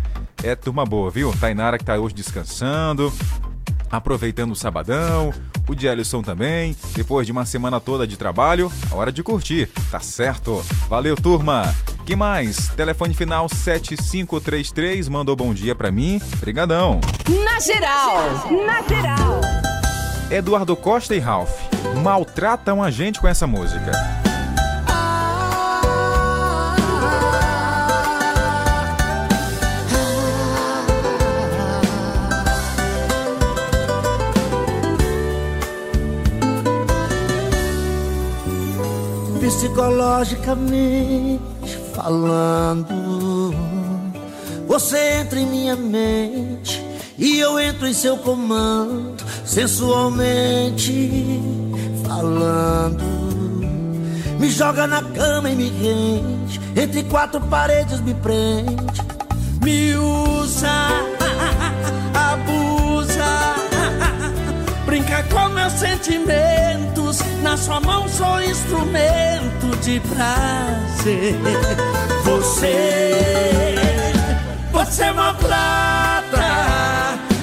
[0.43, 1.33] É turma boa, viu?
[1.41, 3.11] Tainara que tá hoje descansando,
[3.97, 5.33] aproveitando o sabadão.
[5.69, 6.77] O Dielison também.
[6.95, 9.69] Depois de uma semana toda de trabalho, a hora de curtir.
[9.91, 10.65] Tá certo?
[10.89, 11.75] Valeu, turma.
[12.05, 12.69] Que mais?
[12.69, 16.21] Telefone final 7533 mandou bom dia pra mim.
[16.39, 17.01] Brigadão.
[17.45, 18.17] Na geral,
[18.67, 19.41] na geral.
[20.31, 21.53] Eduardo Costa e Ralph
[22.03, 24.24] maltratam a gente com essa música.
[39.45, 41.39] Psicologicamente
[41.95, 43.55] falando,
[44.67, 46.83] você entra em minha mente
[47.19, 51.43] e eu entro em seu comando, sensualmente
[52.09, 53.05] falando.
[54.41, 59.03] Me joga na cama e me rende, entre quatro paredes me prende,
[59.63, 60.73] me usa,
[62.33, 63.57] abusa,
[64.87, 67.34] brinca com meus sentimentos.
[67.45, 71.37] Na sua mão sou instrumento de prazer.
[72.25, 73.75] Você,
[74.73, 76.41] você maltrata.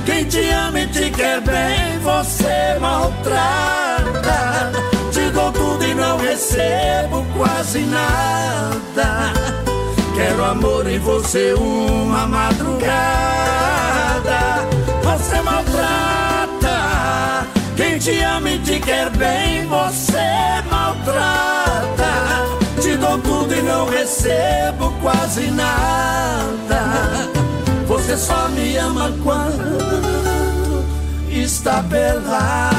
[0.03, 4.71] Quem te ama e te quer bem, você maltrata.
[5.11, 9.31] Te dou tudo e não recebo quase nada.
[10.15, 12.89] Quero amor em você uma madrugada.
[15.03, 16.60] Você maltrata.
[17.81, 22.45] Quem te ama e te quer bem, você maltrata.
[22.79, 27.27] Te dou tudo e não recebo quase nada.
[27.87, 30.85] Você só me ama quando
[31.27, 32.71] está pelada.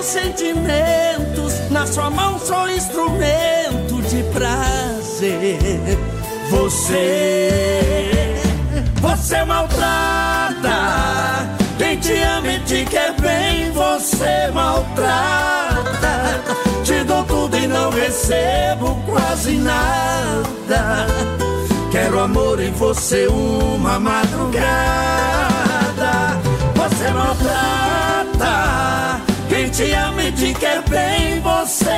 [0.00, 1.70] Meus sentimentos.
[1.70, 5.58] Na sua mão sou instrumento de prazer.
[6.48, 8.34] Você,
[9.00, 10.70] você maltrata.
[11.76, 16.40] Quem te ama e te quer bem, você maltrata.
[16.82, 21.06] Te tudo e não recebo quase nada.
[21.92, 24.60] Quero amor em você uma madrugada.
[26.74, 27.79] Você maltrata.
[29.72, 31.90] Te ama e te quer bem, você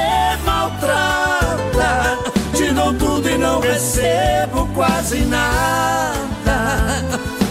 [0.45, 2.19] maltrata.
[2.55, 6.13] Te dou tudo e não recebo quase nada.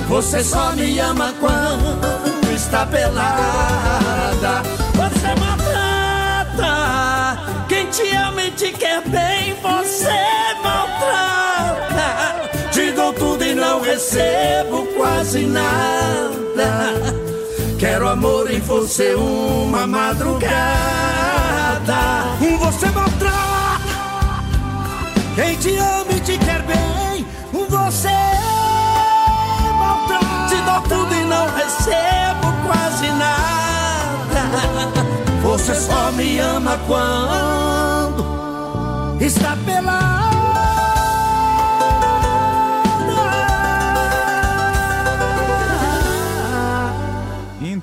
[0.08, 4.62] Você só me ama quando está pelada.
[4.94, 6.72] Você maltrata.
[7.68, 10.12] Quem te ama e te quer bem, você
[10.64, 12.50] maltrata.
[12.72, 17.31] Te dou tudo e não recebo quase nada.
[17.82, 20.52] Quero amor em você uma madrugada.
[22.60, 23.82] Você maltrata.
[25.34, 28.10] Quem te ama e te quer bem, você
[29.80, 30.48] maltrata.
[30.48, 34.44] Te dou tudo e não recebo quase nada.
[35.42, 38.24] Você só me ama quando
[39.20, 40.21] está pelado.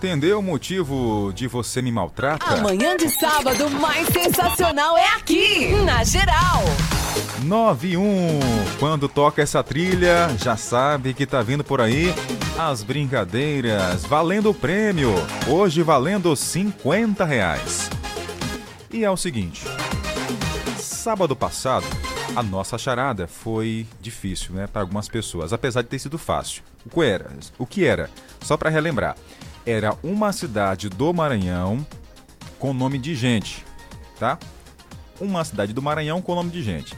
[0.09, 2.47] Entendeu o motivo de você me maltrata?
[2.47, 6.63] Amanhã de sábado mais sensacional é aqui, na Geral.
[7.43, 8.41] 91.
[8.79, 12.15] Quando toca essa trilha, já sabe que tá vindo por aí
[12.59, 15.13] as brincadeiras valendo o prêmio.
[15.47, 17.91] Hoje valendo 50 reais.
[18.91, 19.67] E é o seguinte:
[20.79, 21.87] sábado passado,
[22.35, 26.63] a nossa charada foi difícil, né, para algumas pessoas, apesar de ter sido fácil.
[26.87, 27.31] O que era?
[27.59, 28.09] O que era?
[28.41, 29.15] Só para relembrar,
[29.69, 31.87] era uma cidade do Maranhão
[32.59, 33.65] com nome de gente,
[34.19, 34.39] tá?
[35.21, 36.97] Uma cidade do Maranhão com nome de gente.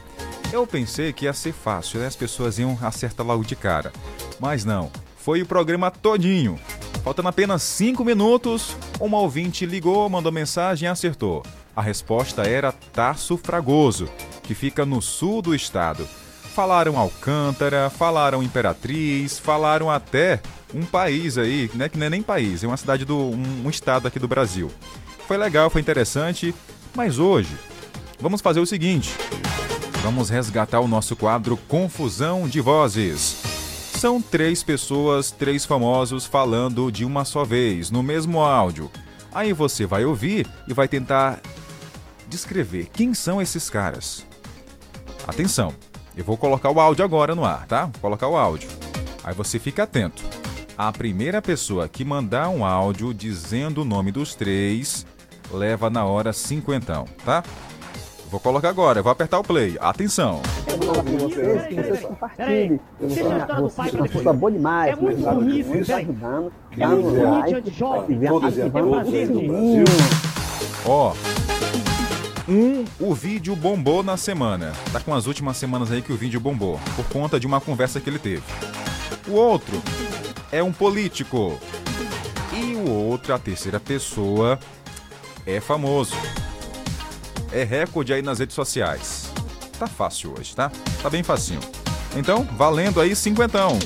[0.53, 2.07] Eu pensei que ia ser fácil, né?
[2.07, 3.91] As pessoas iam acertar logo de cara.
[4.39, 4.89] Mas não.
[5.17, 6.57] Foi o programa todinho.
[7.03, 11.43] Faltando apenas 5 minutos, uma ouvinte ligou, mandou mensagem e acertou.
[11.75, 14.09] A resposta era Taço Fragoso,
[14.43, 16.07] que fica no sul do estado.
[16.55, 20.41] Falaram Alcântara, falaram Imperatriz, falaram até
[20.73, 21.89] um país aí, né?
[21.89, 23.17] Que não é nem país, é uma cidade do.
[23.17, 24.69] um, um estado aqui do Brasil.
[25.27, 26.53] Foi legal, foi interessante,
[26.95, 27.55] mas hoje
[28.19, 29.11] vamos fazer o seguinte.
[30.03, 33.37] Vamos resgatar o nosso quadro Confusão de Vozes.
[33.99, 38.89] São três pessoas, três famosos falando de uma só vez, no mesmo áudio.
[39.31, 41.39] Aí você vai ouvir e vai tentar
[42.27, 44.25] descrever quem são esses caras.
[45.27, 45.73] Atenção,
[46.17, 47.85] eu vou colocar o áudio agora no ar, tá?
[47.85, 48.69] Vou colocar o áudio.
[49.23, 50.23] Aí você fica atento.
[50.77, 55.05] A primeira pessoa que mandar um áudio dizendo o nome dos três
[55.51, 57.43] leva na hora cinquentão, tá?
[58.29, 59.77] Vou colocar agora, eu vou apertar o play.
[59.81, 60.41] Atenção.
[61.19, 62.79] vocês compartilhem.
[63.01, 65.31] Você é demais, é muito tá
[68.47, 69.85] ativando o sininho.
[70.85, 71.13] Ó.
[72.47, 74.71] Um, o vídeo bombou na semana.
[74.93, 77.99] Tá com as últimas semanas aí que o vídeo bombou, por conta de uma conversa
[77.99, 78.43] que ele teve.
[79.27, 79.81] O outro
[80.51, 81.59] é um político.
[82.53, 84.59] E o outro, a terceira pessoa,
[85.45, 86.15] é famoso.
[87.51, 89.31] É recorde aí nas redes sociais.
[89.79, 90.71] Tá fácil hoje, tá?
[91.01, 91.61] Tá bem facinho.
[92.15, 93.79] Então, valendo aí cinquentão.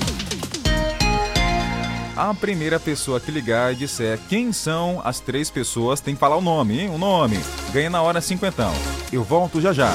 [2.16, 6.36] A primeira pessoa que ligar e disser quem são as três pessoas tem que falar
[6.36, 6.90] o nome, hein?
[6.90, 7.38] O nome.
[7.72, 8.72] Ganha na hora cinquentão.
[9.12, 9.92] Eu volto já já.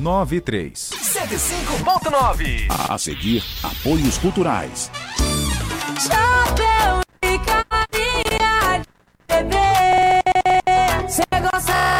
[0.00, 0.72] 93.
[0.72, 2.66] 105.9.
[2.88, 4.90] A seguir, apoios culturais.
[6.00, 11.08] Chapéu e carinha de bebê.
[11.08, 11.99] Cê gosta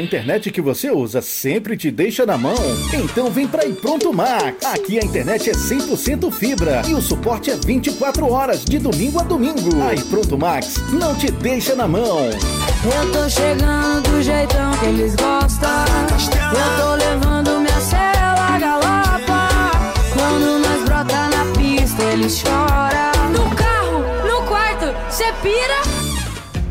[0.00, 2.56] a internet que você usa sempre te deixa na mão?
[2.92, 4.64] Então vem pra Pronto Max.
[4.64, 9.22] Aqui a internet é 100% fibra e o suporte é 24 horas, de domingo a
[9.22, 9.82] domingo.
[9.82, 12.24] Aí Pronto Max não te deixa na mão.
[12.24, 15.84] Eu tô chegando do jeitão que eles gostam.
[16.52, 19.48] Eu tô levando minha cela galopa.
[20.12, 23.30] Quando nós brota na pista, eles choram.
[23.30, 25.93] No carro, no quarto, cê pira.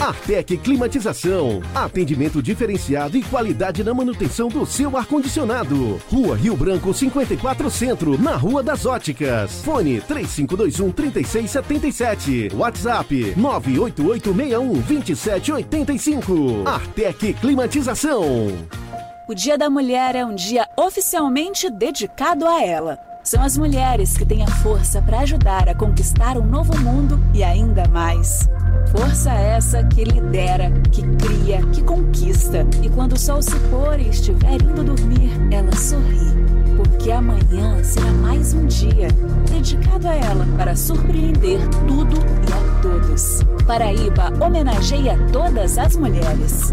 [0.00, 1.60] Artec Climatização.
[1.74, 6.00] Atendimento diferenciado e qualidade na manutenção do seu ar-condicionado.
[6.10, 9.60] Rua Rio Branco 54 Centro, na Rua das Óticas.
[9.62, 12.50] Fone 3521 3677.
[12.54, 16.62] WhatsApp 98861 2785.
[16.64, 18.56] Artec Climatização.
[19.28, 22.98] O Dia da Mulher é um dia oficialmente dedicado a ela.
[23.28, 27.44] São as mulheres que têm a força para ajudar a conquistar um novo mundo e
[27.44, 28.48] ainda mais.
[28.90, 32.66] Força essa que lidera, que cria, que conquista.
[32.82, 36.32] E quando o sol se pôr e estiver indo dormir, ela sorri.
[36.74, 39.08] Porque amanhã será mais um dia
[39.50, 43.42] dedicado a ela para surpreender tudo e a todos.
[43.66, 46.72] Paraíba homenageia todas as mulheres.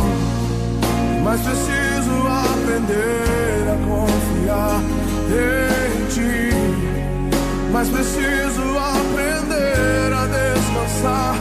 [1.22, 4.80] Mas preciso aprender a confiar
[5.30, 6.50] em ti.
[7.70, 11.34] Mas preciso aprender a descansar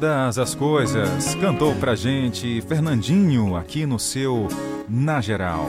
[0.00, 1.34] faz as coisas.
[1.34, 4.48] Cantou pra gente Fernandinho aqui no seu
[4.88, 5.66] Na Geral.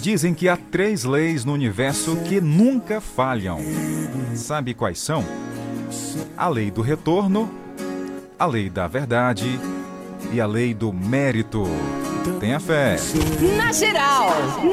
[0.00, 3.58] Dizem que há três leis no universo que nunca falham.
[4.34, 5.24] Sabe quais são?
[6.36, 7.50] A lei do retorno,
[8.38, 9.58] a lei da verdade
[10.32, 11.64] e a lei do mérito.
[12.38, 12.96] Tenha fé.
[13.56, 14.28] Na geral,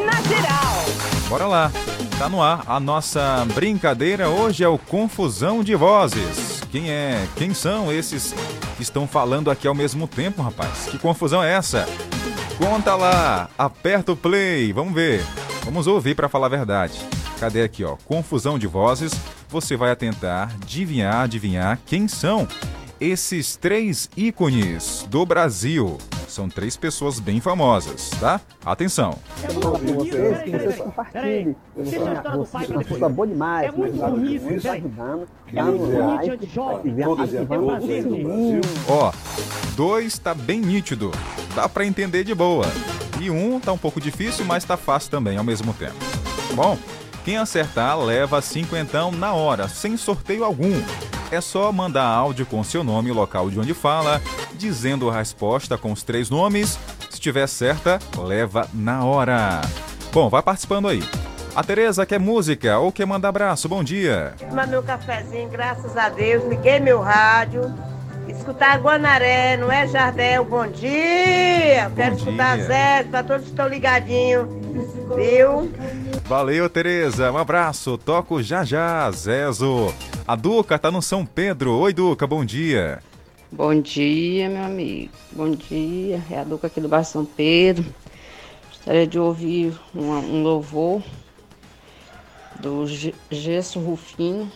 [0.06, 0.86] na geral.
[1.28, 1.72] Bora lá.
[2.18, 6.62] Tá no ar a nossa brincadeira hoje é o confusão de vozes.
[6.72, 7.28] Quem é?
[7.36, 8.34] Quem são esses
[8.84, 10.88] estão falando aqui ao mesmo tempo, rapaz?
[10.90, 11.86] Que confusão é essa?
[12.58, 15.26] Conta lá, aperta o play, vamos ver.
[15.64, 17.00] Vamos ouvir para falar a verdade.
[17.40, 17.98] Cadê aqui, ó?
[18.06, 19.14] Confusão de vozes.
[19.50, 22.48] Você vai tentar adivinhar, adivinhar quem são
[23.00, 25.98] esses três ícones do Brasil.
[26.28, 28.42] São três pessoas bem famosas, tá?
[28.66, 29.18] Atenção.
[29.38, 31.56] Falar com vocês que vocês compartilhem.
[31.78, 36.32] Eu vou falar, você é uma pessoa boa demais, ajudando muito, me ajudando, dando like,
[36.32, 38.62] ativando, ativando o sininho.
[38.90, 39.14] Ó,
[39.76, 41.12] dois tá bem nítido,
[41.56, 42.66] dá pra entender de boa.
[43.22, 45.96] E um tá um pouco difícil, mas tá fácil também ao mesmo tempo.
[46.54, 46.78] Bom,
[47.26, 50.80] quem acertar leva cinquentão na hora, sem sorteio algum.
[51.32, 54.22] É só mandar áudio com seu nome e local de onde fala,
[54.54, 56.78] dizendo a resposta com os três nomes.
[57.10, 59.62] Se tiver certa, leva na hora.
[60.14, 61.04] Bom, vai participando aí.
[61.56, 63.68] A Tereza quer música ou quer mandar abraço?
[63.68, 64.36] Bom dia.
[64.38, 66.48] Tomar meu cafezinho, graças a Deus.
[66.48, 67.74] Liguei meu rádio.
[68.28, 70.46] Escutar Guanaré, não é Jardel?
[70.46, 71.90] Bom dia!
[71.90, 72.68] Bom Quero escutar dia.
[72.68, 74.65] Zé, pra todos que estão ligadinhos.
[75.14, 75.72] Viu?
[76.26, 77.32] Valeu, Tereza.
[77.32, 77.98] Um abraço.
[77.98, 79.94] Toco já já, Zezo.
[80.28, 81.74] A Duca tá no São Pedro.
[81.78, 83.02] Oi, Duca, bom dia.
[83.52, 85.12] Bom dia, meu amigo.
[85.32, 86.22] Bom dia.
[86.32, 87.86] É a Duca aqui do bairro São Pedro.
[88.70, 91.02] Gostaria de ouvir um, um louvor
[92.60, 94.52] do Ge- Gerson Rufino.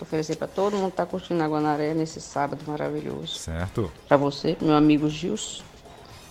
[0.00, 3.34] Oferecer para todo mundo que tá curtindo a Guanaré nesse sábado maravilhoso.
[3.38, 3.90] Certo.
[4.08, 5.62] Para você, meu amigo Gilson,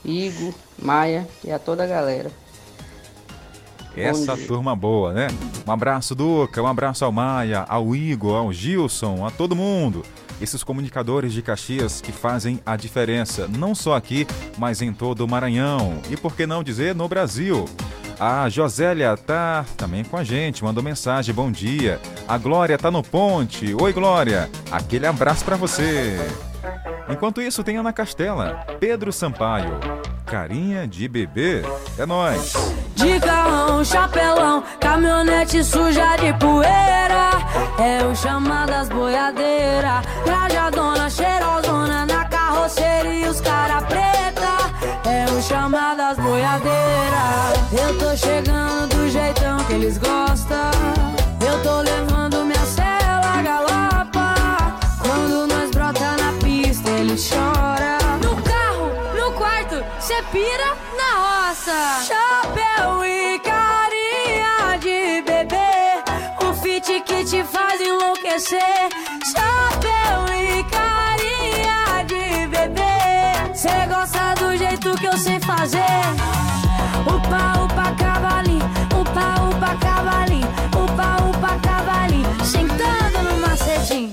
[0.04, 2.30] Igor, Maia e a toda a galera.
[3.96, 5.28] Essa turma boa, né?
[5.68, 6.62] Um abraço, Duca.
[6.62, 10.04] Um abraço ao Maia, ao Igor, ao Gilson, a todo mundo.
[10.42, 14.26] Esses comunicadores de Caxias que fazem a diferença, não só aqui,
[14.58, 16.00] mas em todo o Maranhão.
[16.10, 17.66] E por que não dizer no Brasil?
[18.20, 22.00] A Josélia tá também com a gente, mandou mensagem, bom dia.
[22.28, 23.74] A Glória tá no ponte.
[23.74, 24.50] Oi, Glória.
[24.72, 26.18] Aquele abraço pra você.
[27.10, 29.80] Enquanto isso, tem Ana Castela, Pedro Sampaio.
[30.26, 31.62] Carinha de bebê.
[31.98, 32.54] É nóis.
[32.96, 37.32] De carrão, chapelão, caminhonete suja de poeira.
[37.78, 40.02] É o chamadas boiadeira.
[40.24, 45.10] Trajadona, cheirosona na carroceria e os cara preta.
[45.10, 47.52] É o chamadas boiadeira.
[47.72, 50.72] Eu tô chegando do jeitão que eles gostam.
[51.46, 52.41] Eu tô levando
[68.42, 68.90] enlouquecer.
[69.32, 73.54] Chapéu e carinha de bebê.
[73.54, 75.80] Cê gosta do jeito que eu sei fazer.
[77.06, 78.66] Upa, upa, cavalinho.
[79.00, 80.48] Upa, upa, cavalinho.
[80.76, 82.46] Upa, upa, cavalinho.
[82.46, 84.12] Sentando no macetinho.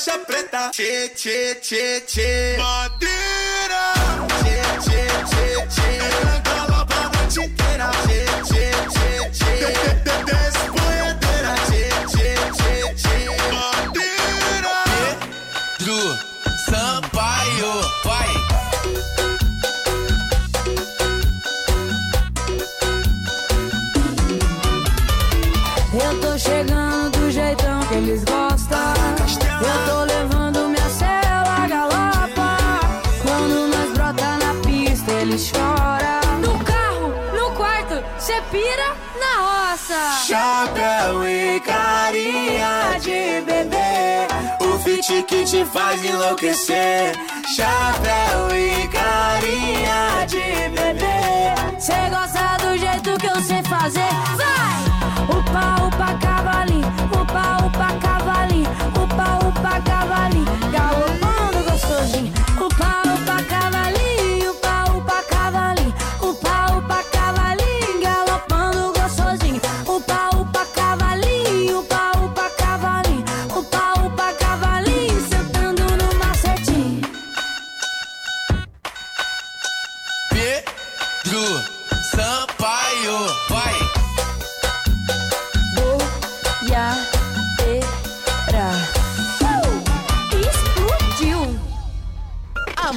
[0.00, 0.70] Faixa preta.
[0.70, 2.56] Tchê, tchê, tchê, tchê.
[2.56, 3.92] Madeira.
[4.40, 6.39] Tchê, tchê, tchê, tchê.
[40.30, 44.28] Chapéu e carinha de bebê
[44.60, 47.16] O fit que te faz enlouquecer
[47.56, 54.08] Chapéu e carinha de bebê Cê gosta do jeito que eu sei fazer.
[54.36, 54.84] Vai!
[55.36, 56.86] Upa, upa, cavalinho.
[57.20, 58.70] Upa, upa, cavalinho.
[59.02, 60.70] Upa, upa, cavalinho.
[60.70, 62.39] Galopando gostosinho.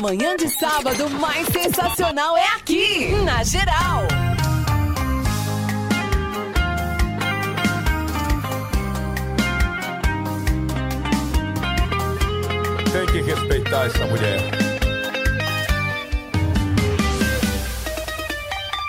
[0.03, 4.05] Amanhã de sábado mais sensacional é aqui, na Geral.
[12.91, 14.41] Tem que respeitar essa mulher.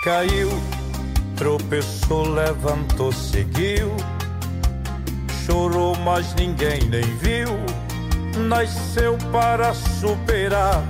[0.03, 0.49] Caiu,
[1.37, 3.95] tropeçou, levantou, seguiu.
[5.45, 7.55] Chorou, mas ninguém nem viu.
[8.49, 10.83] Nasceu para superar,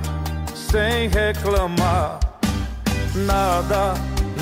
[0.75, 2.19] sem reclamar.
[3.15, 3.93] Nada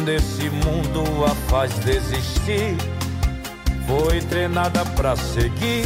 [0.03, 2.75] nesse mundo a faz desistir.
[3.85, 5.85] Foi treinada pra seguir.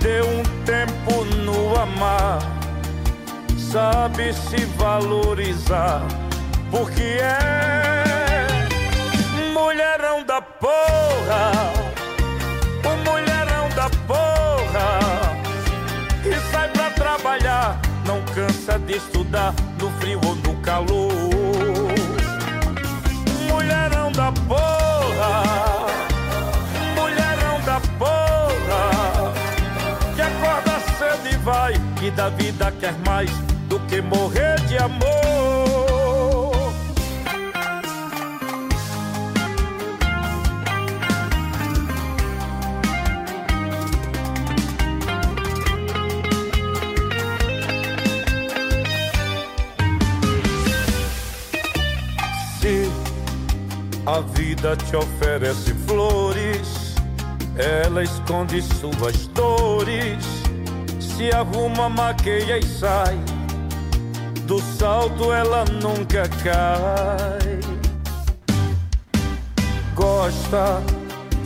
[0.00, 2.38] Deu um tempo no amar,
[3.70, 6.00] sabe se valorizar,
[6.70, 8.46] porque é
[9.52, 11.52] mulherão da porra,
[12.82, 15.36] o mulherão da porra,
[16.22, 18.22] que sai pra trabalhar, não
[18.60, 21.10] cansa de estudar no frio ou no calor.
[23.48, 25.86] Mulherão da porra,
[26.94, 29.32] mulherão da porra
[30.14, 33.30] que acorda cedo e vai, que da vida quer mais
[33.68, 35.99] do que morrer de amor.
[54.10, 56.96] A vida te oferece flores,
[57.56, 60.24] ela esconde suas dores,
[60.98, 63.16] se arruma, maqueia e sai.
[64.46, 67.60] Do salto ela nunca cai.
[69.94, 70.82] Gosta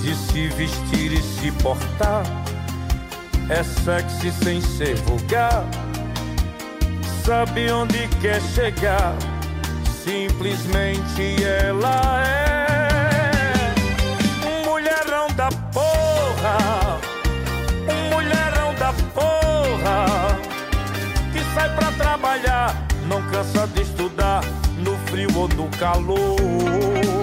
[0.01, 2.25] de se vestir e se portar.
[3.51, 5.67] É sexy sem ser vulgar.
[7.27, 9.34] Sabe onde quer chegar.
[10.05, 13.75] Simplesmente ela é
[14.47, 17.01] um mulherão da porra,
[17.89, 20.39] um mulherão da porra
[21.33, 24.45] que sai pra trabalhar, não cansa de estudar
[24.77, 27.14] no frio ou no calor.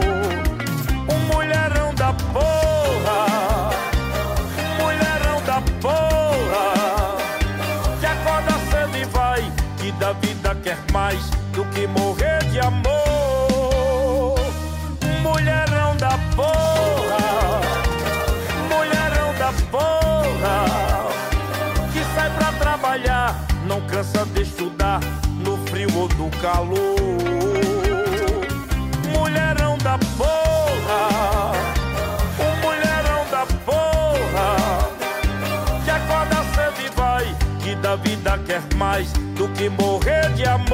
[38.22, 40.70] Vida quer mais do que morrer de amor.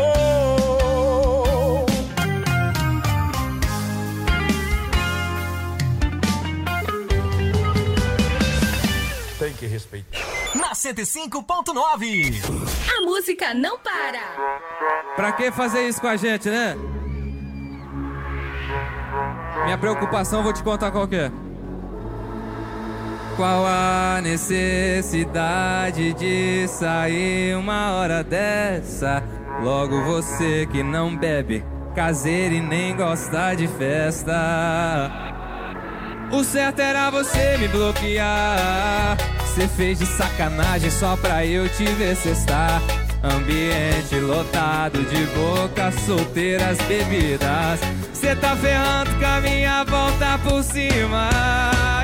[9.40, 10.20] Tem que respeitar.
[10.56, 12.42] Na 105.9.
[12.98, 14.20] A música não para.
[15.16, 16.76] Pra que fazer isso com a gente, né?
[19.64, 21.32] Minha preocupação, vou te contar qual que é.
[23.38, 29.24] Qual a necessidade de sair uma hora dessa?
[29.62, 31.64] Logo você que não bebe,
[31.96, 35.12] caseiro e nem gosta de festa.
[36.32, 39.16] O certo era você me bloquear.
[39.42, 42.82] Você fez de sacanagem só pra eu te ver cestar.
[43.24, 47.80] Ambiente lotado de bocas solteiras bebidas.
[48.14, 51.97] Cê tá ferrando com a minha volta por cima.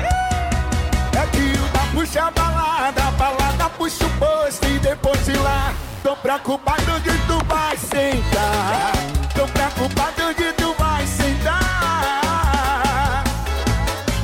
[2.14, 5.74] Puxa a balada, a balada puxa o posto e depois de lá.
[6.00, 8.92] Tô preocupado de tu vai sentar.
[9.34, 11.64] Tô preocupado de tu vai sentar.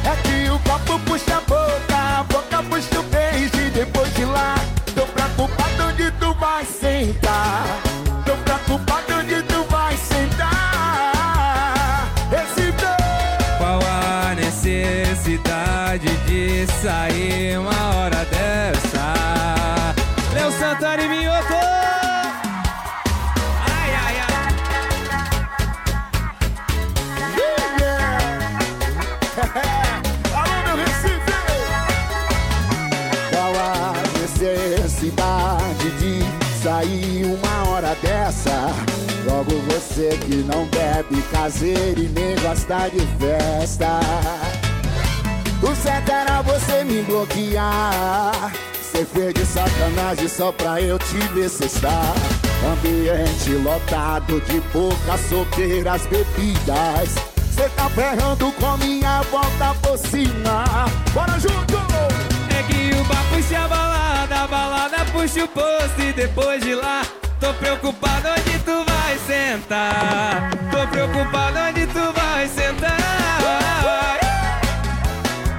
[0.05, 4.25] É que o copo puxa a boca, a boca puxa o beijo e depois de
[4.25, 4.55] lá.
[4.95, 7.90] Tô preocupado de tu vai sentar.
[39.91, 44.01] Você que não bebe caseiro e nem gosta de festa.
[45.63, 48.53] O certo era você me bloquear.
[48.81, 52.15] Você fez de sacanagem só pra eu te ver cestar.
[52.73, 57.15] Ambiente lotado de poucas solteiras bebidas.
[57.55, 60.65] Cê tá ferrando com minha volta por cima.
[61.13, 61.77] Bora junto!
[62.57, 66.75] É que o bar puxa a balada, a balada puxa o posto e depois de
[66.75, 67.03] lá
[67.41, 70.51] tô preocupado onde tu vai sentar.
[70.71, 72.99] Tô preocupado onde tu vai sentar.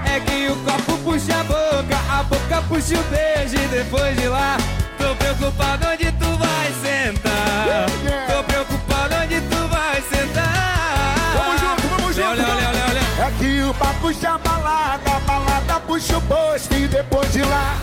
[0.06, 4.28] É que o copo puxa a boca, a boca puxa o beijo e depois de
[4.28, 4.58] lá
[4.98, 7.88] tô preocupado onde tu vai sentar.
[8.28, 11.16] Tô preocupado onde tu vai sentar.
[11.36, 12.30] Vamos junto, vamos junto!
[12.30, 13.28] Olha, olha, olha, olha.
[13.28, 17.42] É que o bar puxa a balada, a balada puxa o posto e depois de
[17.42, 17.76] lá.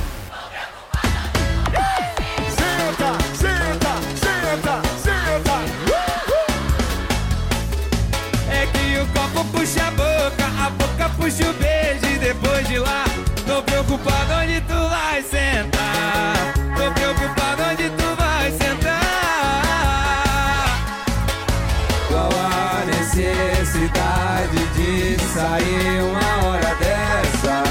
[11.29, 13.05] Puxa o beijo e depois de lá
[13.47, 16.55] tô preocupado onde tu vai sentar.
[16.75, 19.03] Tô preocupado onde tu vai sentar.
[22.09, 27.65] Qual a necessidade de sair uma hora dessa?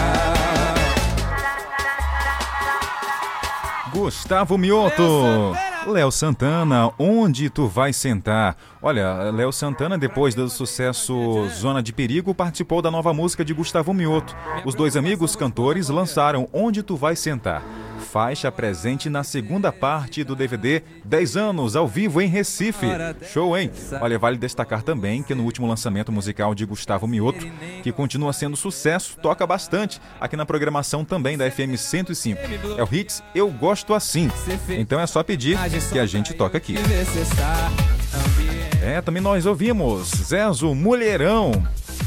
[3.91, 5.66] Gustavo Mioto.
[5.87, 8.57] Léo Santana, onde tu vai sentar?
[8.81, 13.93] Olha, Léo Santana, depois do sucesso Zona de Perigo, participou da nova música de Gustavo
[13.93, 14.35] Mioto.
[14.65, 17.63] Os dois amigos cantores lançaram Onde Tu Vai Sentar.
[18.07, 22.87] Faixa presente na segunda parte do DVD 10 anos ao vivo em Recife.
[23.31, 23.69] Show, hein?
[23.99, 27.45] Olha, vale destacar também que no último lançamento musical de Gustavo Mioto,
[27.83, 32.39] que continua sendo sucesso, toca bastante aqui na programação também da FM 105.
[32.77, 34.31] É o Hits Eu Gosto Assim.
[34.69, 35.57] Então é só pedir
[35.91, 36.75] que a gente toca aqui.
[38.81, 41.51] É, também nós ouvimos Zezo Mulherão.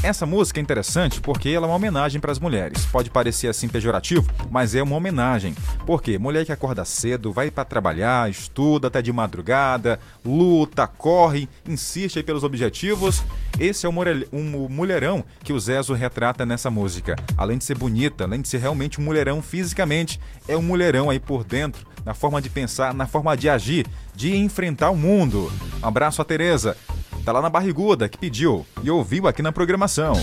[0.03, 2.87] Essa música é interessante porque ela é uma homenagem para as mulheres.
[2.87, 5.55] Pode parecer assim pejorativo, mas é uma homenagem.
[5.85, 12.23] Porque mulher que acorda cedo, vai para trabalhar, estuda até de madrugada, luta, corre, insiste
[12.23, 13.23] pelos objetivos.
[13.59, 13.93] Esse é o
[14.33, 17.15] um mulherão que o Zezo retrata nessa música.
[17.37, 21.19] Além de ser bonita, além de ser realmente um mulherão fisicamente, é um mulherão aí
[21.19, 25.51] por dentro, na forma de pensar, na forma de agir, de enfrentar o mundo.
[25.81, 26.77] Um abraço a Tereza.
[27.23, 30.13] Tá lá na barriguda que pediu e ouviu aqui na programação.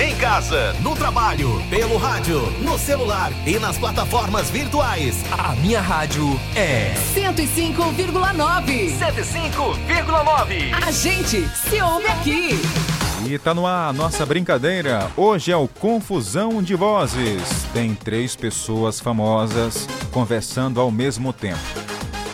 [0.00, 5.22] Em casa, no trabalho, pelo rádio, no celular e nas plataformas virtuais.
[5.30, 6.24] A minha rádio
[6.56, 8.98] é 105,9.
[8.98, 10.72] 105,9.
[10.72, 13.01] A gente se ouve aqui.
[13.24, 15.10] E tá no ar a nossa brincadeira.
[15.16, 17.42] Hoje é o Confusão de Vozes.
[17.72, 21.60] Tem três pessoas famosas conversando ao mesmo tempo.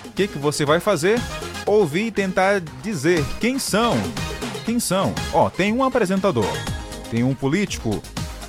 [0.07, 1.21] O que, que você vai fazer?
[1.67, 3.97] Ouvir e tentar dizer quem são.
[4.65, 5.15] Quem são?
[5.33, 6.51] Ó, tem um apresentador,
[7.11, 8.03] tem um político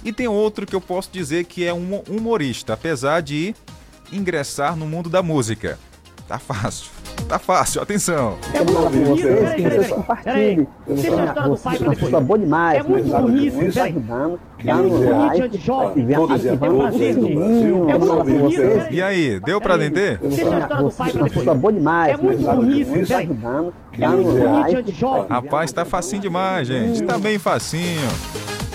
[0.03, 3.53] e tem outro que eu posso dizer que é um humorista, apesar de
[4.11, 5.78] ingressar no mundo da música.
[6.30, 6.91] Tá fácil.
[7.27, 8.38] Tá fácil, atenção.
[8.53, 10.68] Eu vou falar com vocês que vocês compartilhem.
[10.88, 13.19] Você é uma pessoa boa demais, É muito né?
[13.19, 13.89] bonito, Muito peraí.
[13.89, 13.93] É
[14.64, 16.07] dando muito bonito de jovem.
[16.07, 16.39] e É vou falar
[16.91, 17.19] muito
[18.26, 18.88] bonito, vocês.
[18.91, 20.19] E aí, deu pra entender?
[20.19, 22.53] Você é você é uma pessoa boa demais, É muito né?
[22.53, 23.23] bonito, Muito peraí.
[23.23, 25.26] ajudando, É muito bonito de jovem.
[25.30, 27.01] Rapaz, tá facinho demais, gente.
[27.06, 28.07] Tá bem facinho.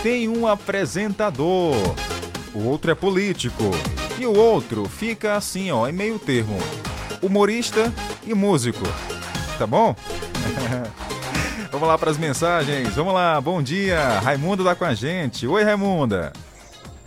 [0.03, 1.73] Tem um apresentador,
[2.53, 3.63] o outro é político.
[4.19, 6.59] E o outro fica assim, ó, em meio termo.
[7.25, 7.91] Humorista
[8.27, 8.85] e músico.
[9.59, 9.97] Tá bom?
[11.73, 12.95] Vamos lá para as mensagens.
[12.95, 13.41] Vamos lá.
[13.41, 14.21] Bom dia.
[14.21, 15.47] Raimunda tá com a gente.
[15.47, 16.33] Oi, Raimunda.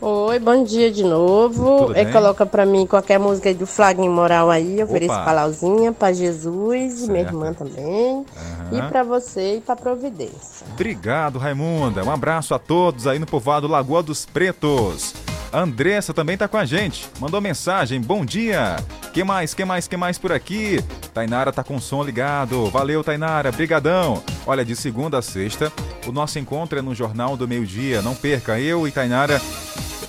[0.01, 1.91] Oi, bom dia de novo.
[1.95, 4.79] É, coloca pra mim qualquer música do Flaguinho Moral aí.
[4.79, 5.23] Eu ofereço Opa.
[5.23, 7.33] pra Lauzinha, pra Jesus, e minha Certo.
[7.35, 8.25] irmã também.
[8.71, 8.89] E Aham.
[8.89, 10.67] pra você e pra Providência.
[10.73, 12.03] Obrigado, Raimunda.
[12.03, 15.13] Um abraço a todos aí no povoado Lagoa dos Pretos.
[15.51, 17.09] A Andressa também tá com a gente.
[17.19, 18.01] Mandou mensagem.
[18.01, 18.75] Bom dia.
[19.13, 19.53] Que mais?
[19.53, 19.87] Que mais?
[19.87, 20.83] Que mais por aqui?
[21.13, 22.69] Tainara tá com o som ligado.
[22.69, 23.51] Valeu, Tainara.
[23.51, 24.23] Brigadão.
[24.45, 25.71] Olha, de segunda a sexta,
[26.05, 28.01] o nosso encontro é no Jornal do Meio Dia.
[28.01, 28.59] Não perca.
[28.59, 29.41] Eu e Tainara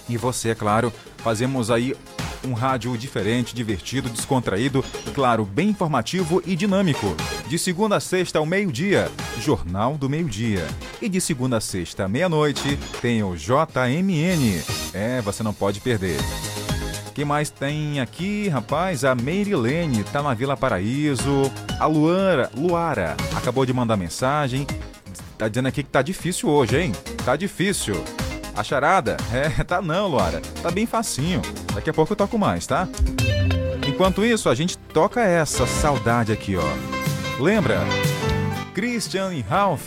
[0.09, 1.95] e você, é claro, fazemos aí
[2.45, 4.85] um rádio diferente, divertido, descontraído,
[5.15, 7.17] claro, bem informativo e dinâmico.
[7.47, 9.11] De segunda a sexta ao meio-dia,
[9.41, 10.67] Jornal do Meio-Dia.
[11.01, 14.63] E de segunda a sexta à meia-noite, tem o JMN.
[14.93, 16.19] É, você não pode perder.
[17.15, 19.05] Quem mais tem aqui, rapaz?
[19.05, 21.51] A Meirilene tá na Vila Paraíso.
[21.81, 24.65] A Luara, Luara acabou de mandar mensagem.
[25.37, 26.93] Tá dizendo aqui que tá difícil hoje, hein?
[27.25, 27.95] Tá difícil.
[28.59, 29.17] A charada?
[29.33, 30.43] É, tá não, Luara.
[30.61, 31.41] Tá bem facinho.
[31.73, 32.89] Daqui a pouco eu toco mais, tá?
[33.87, 37.41] Enquanto isso, a gente toca essa saudade aqui, ó.
[37.41, 37.79] Lembra?
[38.75, 39.87] Christian e Ralph.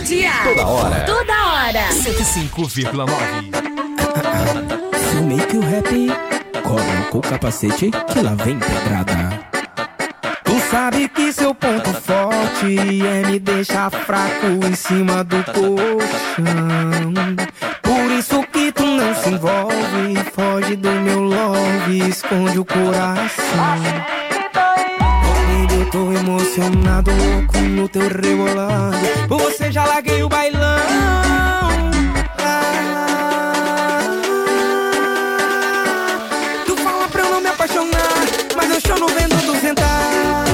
[0.00, 0.32] Todo dia.
[0.44, 1.00] Toda hora.
[1.00, 1.88] Toda hora.
[1.92, 3.50] 105,9.
[5.10, 6.10] Sumi que o rap
[6.62, 9.40] coloca o capacete que lá vem pedrada.
[10.42, 17.12] Tu sabe que seu ponto forte é me deixar fraco em cima do colchão.
[17.82, 24.19] Por isso que tu não se envolve, foge do meu love, esconde o coração
[26.60, 28.96] apaixonado, louco no teu rebolado.
[29.28, 30.60] Por você já larguei o bailão.
[36.66, 38.26] Tu fala pra eu não me apaixonar,
[38.56, 40.49] mas eu choro vendo tu sentar.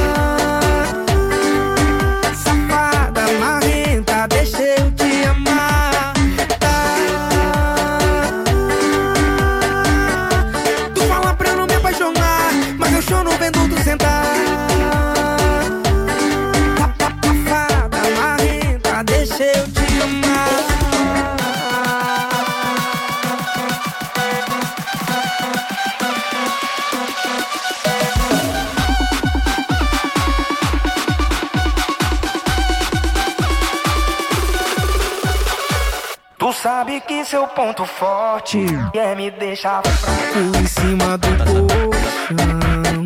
[37.56, 38.66] ponto forte.
[38.92, 39.82] Quer me deixar
[40.36, 43.05] em cima do tá colchão.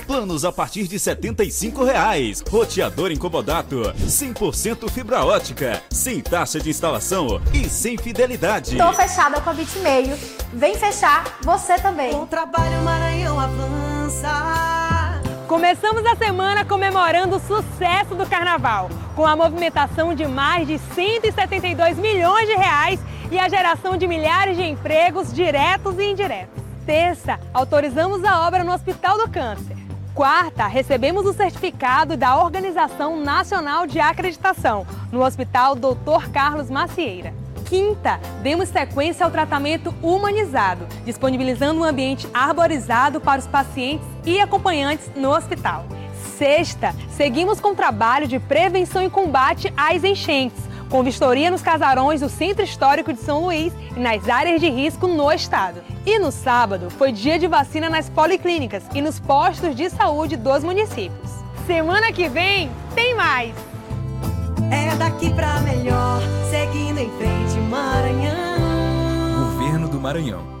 [0.11, 2.43] Planos a partir de 75 reais.
[2.49, 3.93] Roteador incomodato.
[3.97, 5.81] 100% fibra ótica.
[5.89, 8.75] Sem taxa de instalação e sem fidelidade.
[8.75, 10.19] Tô fechada com a Bitmeio.
[10.51, 12.13] Vem fechar você também.
[12.13, 15.21] O trabalho Maranhão avança.
[15.47, 21.97] Começamos a semana comemorando o sucesso do carnaval, com a movimentação de mais de 172
[21.97, 22.99] milhões de reais
[23.31, 26.61] e a geração de milhares de empregos diretos e indiretos.
[26.85, 29.80] Terça, autorizamos a obra no Hospital do Câncer.
[30.13, 36.29] Quarta, recebemos o certificado da Organização Nacional de Acreditação no Hospital Dr.
[36.33, 37.33] Carlos Macieira.
[37.65, 45.09] Quinta, demos sequência ao tratamento humanizado, disponibilizando um ambiente arborizado para os pacientes e acompanhantes
[45.15, 45.85] no hospital.
[46.37, 50.61] Sexta, seguimos com o trabalho de prevenção e combate às enchentes,
[50.91, 55.07] com vistoria nos casarões do Centro Histórico de São Luís e nas áreas de risco
[55.07, 55.81] no estado.
[56.05, 60.63] E no sábado foi dia de vacina nas policlínicas e nos postos de saúde dos
[60.63, 61.31] municípios.
[61.65, 63.55] Semana que vem tem mais!
[64.69, 69.53] É daqui pra melhor, seguindo em frente, Maranhão.
[69.53, 70.60] Governo do Maranhão.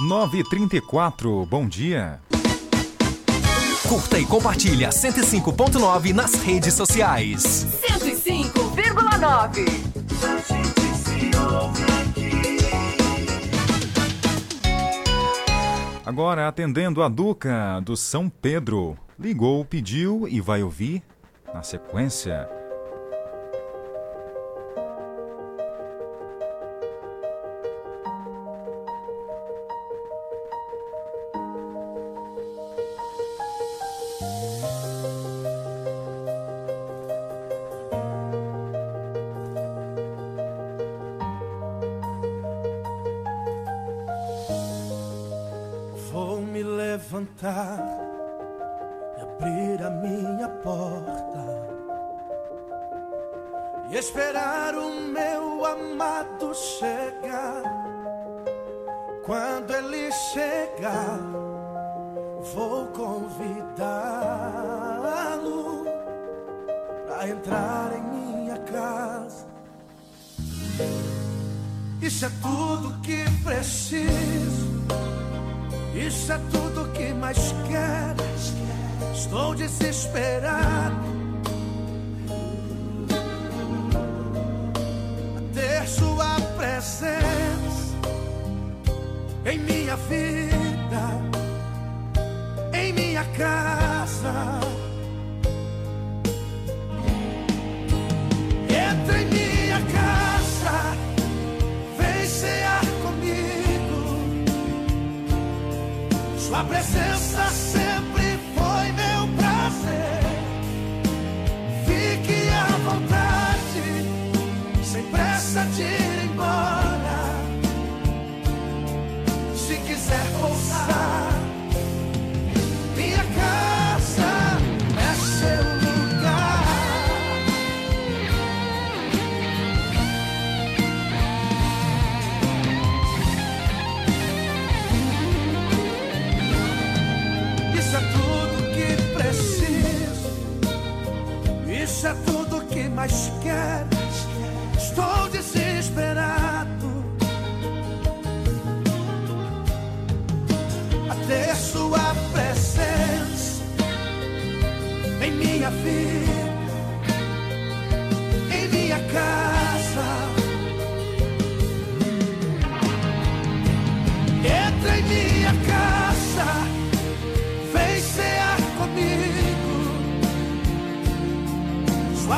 [0.00, 2.20] 934, bom dia.
[3.88, 7.66] Curta e compartilha 105.9 nas redes sociais.
[7.80, 9.64] 105,9.
[16.04, 18.98] Agora atendendo a Duca do São Pedro.
[19.18, 21.02] Ligou, pediu e vai ouvir
[21.54, 22.46] na sequência.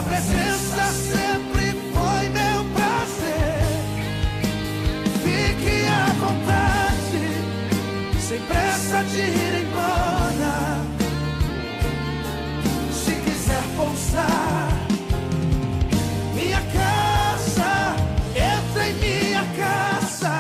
[0.08, 3.60] Presença sempre foi meu prazer.
[5.22, 7.24] Fique à vontade,
[8.20, 10.56] sem pressa de ir embora.
[12.92, 14.68] Se quiser pousar,
[16.34, 17.72] minha casa,
[18.34, 20.34] entra em minha casa,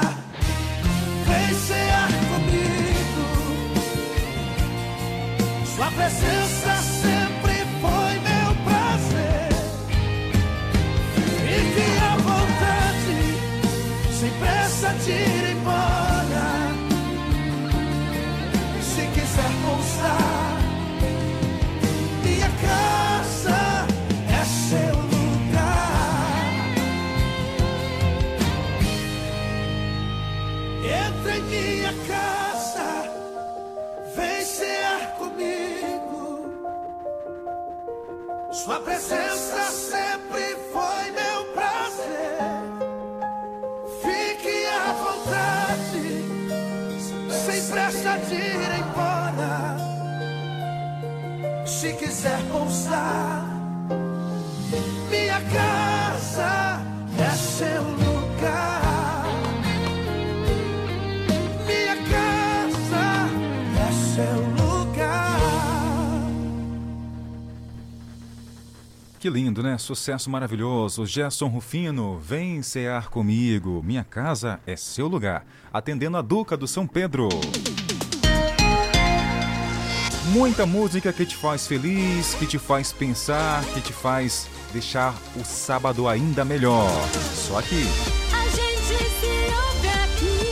[1.26, 3.26] vem cear comigo.
[5.76, 6.57] Sua presença
[51.88, 53.48] Se quiser pousar,
[55.10, 56.82] minha casa
[57.18, 59.24] é seu lugar.
[61.66, 63.30] Minha casa
[63.80, 65.40] é seu lugar.
[69.18, 69.78] Que lindo, né?
[69.78, 71.06] Sucesso maravilhoso.
[71.06, 73.82] Gerson Rufino, vem cear comigo.
[73.82, 75.46] Minha casa é seu lugar.
[75.72, 77.30] Atendendo a Duca do São Pedro.
[80.32, 85.44] Muita música que te faz feliz, que te faz pensar, que te faz deixar o
[85.44, 86.90] sábado ainda melhor.
[87.34, 87.82] Só aqui.
[88.32, 90.50] A gente se ouve aqui,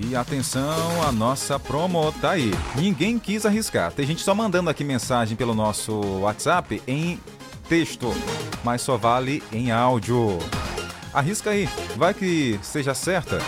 [0.00, 0.08] 105,9.
[0.10, 2.50] E atenção, a nossa promo tá aí.
[2.74, 3.92] Ninguém quis arriscar.
[3.92, 7.20] Tem gente só mandando aqui mensagem pelo nosso WhatsApp em
[7.68, 8.12] texto,
[8.64, 10.40] mas só vale em áudio.
[11.12, 13.38] Arrisca aí, vai que seja certa.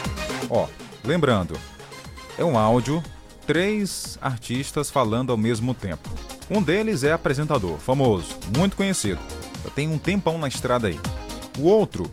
[0.49, 0.69] Ó,
[1.07, 1.59] lembrando,
[2.37, 3.03] é um áudio,
[3.47, 6.09] três artistas falando ao mesmo tempo.
[6.51, 9.21] Um deles é apresentador, famoso, muito conhecido.
[9.65, 11.01] Já tem um tempão na estrada aí.
[11.59, 12.11] O outro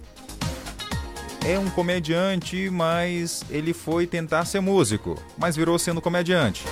[1.45, 6.63] é um comediante, mas ele foi tentar ser músico, mas virou sendo comediante.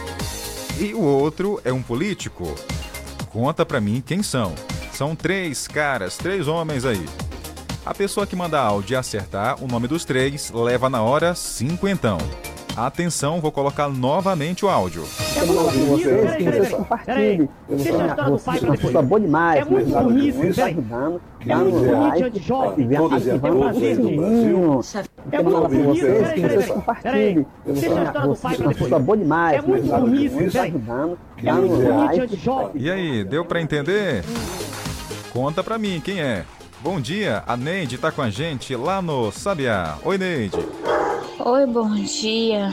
[0.79, 2.55] E o outro é um político.
[3.29, 4.55] Conta pra mim quem são.
[4.93, 7.05] São três caras, três homens aí.
[7.85, 12.17] A pessoa que manda áudio e acertar o nome dos três leva na hora cinquentão.
[12.77, 15.03] Atenção, vou colocar novamente o áudio.
[15.03, 17.49] Que vocês compartilhem.
[17.67, 19.61] Eu vou falar com vocês, uma pessoa boa demais.
[19.61, 20.01] É muito né?
[20.01, 20.67] burrice, Muito velho.
[20.79, 22.85] ajudando, Que dando burrice like, anti-jovem.
[22.85, 24.81] ativando Todas as ativando o empresas do sininho.
[25.31, 26.57] É Eu vou falar muito vocês, peraí, peraí,
[27.03, 27.45] peraí.
[28.41, 28.77] pai depois.
[28.77, 29.57] pessoa boa demais.
[29.57, 29.87] É muito
[30.35, 30.75] Muito velho.
[30.75, 32.19] ajudando, É muito dando burrice like.
[32.21, 32.81] anti-jovem.
[32.81, 34.23] E aí, deu pra entender?
[35.33, 36.45] Conta pra mim quem é.
[36.83, 39.99] Bom dia, a Neide tá com a gente lá no Sabiá.
[40.03, 40.57] Oi, Neide.
[41.37, 42.69] Oi, bom dia.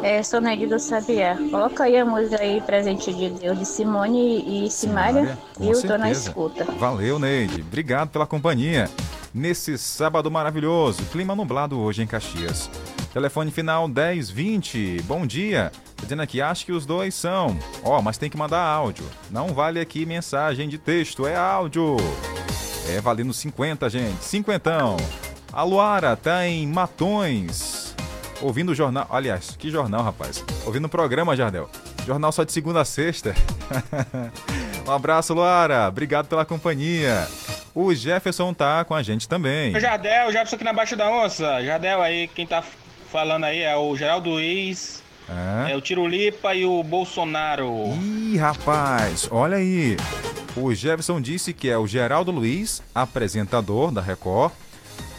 [0.00, 1.36] É, sou Neide do Sabiá.
[1.50, 5.36] Coloca aí a música aí, Presente de Deus, de Simone e Simária.
[5.58, 6.64] E eu tô na escuta.
[6.78, 7.62] Valeu, Neide.
[7.62, 8.88] Obrigado pela companhia.
[9.34, 12.70] Nesse sábado maravilhoso, clima nublado hoje em Caxias.
[13.12, 15.02] Telefone final 1020.
[15.02, 15.72] Bom dia.
[16.00, 17.58] Dizendo aqui, acho que os dois são.
[17.82, 19.04] Ó, mas tem que mandar áudio.
[19.32, 21.96] Não vale aqui mensagem de texto, é áudio.
[22.88, 24.24] É valendo 50, gente.
[24.24, 24.96] Cinquentão.
[25.52, 27.94] A Luara tá em Matões.
[28.42, 29.06] Ouvindo o jornal.
[29.10, 30.44] Aliás, que jornal, rapaz?
[30.66, 31.70] Ouvindo o programa, Jardel.
[32.06, 33.34] Jornal só de segunda a sexta.
[34.86, 35.88] um abraço, Luara.
[35.88, 37.26] Obrigado pela companhia.
[37.74, 39.74] O Jefferson tá com a gente também.
[39.74, 41.64] O Jardel, o Jefferson aqui na Baixa da Onça.
[41.64, 42.62] Jardel aí, quem tá
[43.10, 45.72] falando aí é o Geraldo Luiz, É.
[45.72, 47.72] é o Tirulipa e o Bolsonaro.
[48.02, 49.96] Ih, rapaz, olha aí.
[50.56, 54.52] O Jefferson disse que é o Geraldo Luiz, apresentador da Record,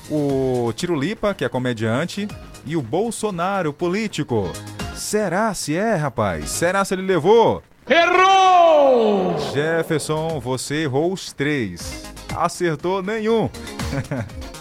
[0.09, 2.27] o Tirulipa, que é comediante,
[2.65, 4.51] e o Bolsonaro, político.
[4.95, 6.49] Será se é, rapaz?
[6.49, 7.61] Será se ele levou?
[7.87, 9.37] Errou!
[9.53, 12.05] Jefferson, você errou os três.
[12.35, 13.49] Acertou nenhum.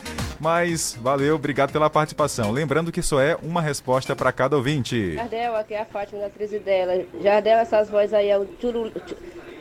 [0.45, 2.51] Mas valeu, obrigado pela participação.
[2.51, 5.15] Lembrando que só é uma resposta para cada ouvinte.
[5.15, 7.03] Jardel, aqui é a Fátima da atriz dela.
[7.23, 8.93] Jardel, essas vozes aí é o Turu...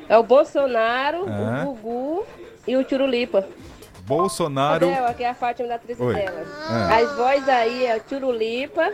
[0.10, 1.64] É o Bolsonaro, É.
[1.64, 2.26] o Gugu
[2.68, 3.47] e o Turulipa.
[4.05, 4.88] Bolsonaro.
[4.89, 6.15] Jardel, aqui é a Fátima da atriz Oi.
[6.15, 6.45] dela.
[6.91, 7.01] É.
[7.01, 8.91] As vozes aí é o Turulipa,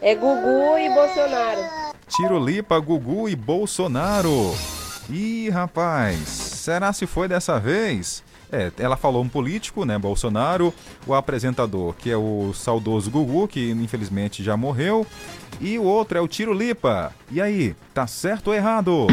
[0.00, 1.60] é Gugu e Bolsonaro.
[2.08, 4.54] Tirolipa, Gugu e Bolsonaro.
[5.10, 8.24] Ih, rapaz, será se foi dessa vez?
[8.50, 10.72] É, ela falou um político, né, Bolsonaro,
[11.06, 15.06] o apresentador, que é o saudoso Gugu, que infelizmente já morreu,
[15.60, 17.12] e o outro é o Tiro Lipa.
[17.30, 19.06] E aí, tá certo ou errado?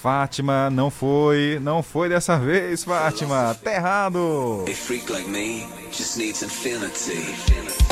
[0.00, 4.64] Fátima, não foi, não foi dessa vez, Fátima, tá errado.
[4.66, 7.85] A freak like me just needs infinity.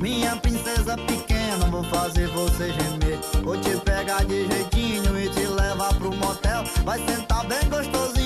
[0.00, 3.18] Minha princesa pequena, vou fazer você gemer.
[3.42, 6.62] Vou te pegar de jeitinho e te levar pro motel.
[6.84, 8.17] Vai sentar bem gostosinho,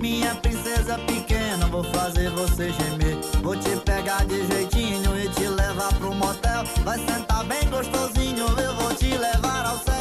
[0.00, 3.16] Minha princesa pequena, vou fazer você gemer.
[3.42, 6.64] Vou te pegar de jeitinho e te levar pro motel.
[6.84, 9.98] Vai sentar bem gostosinho, eu vou te levar ao céu.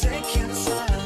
[0.00, 0.97] Time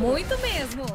[0.00, 0.89] muito, mesmo.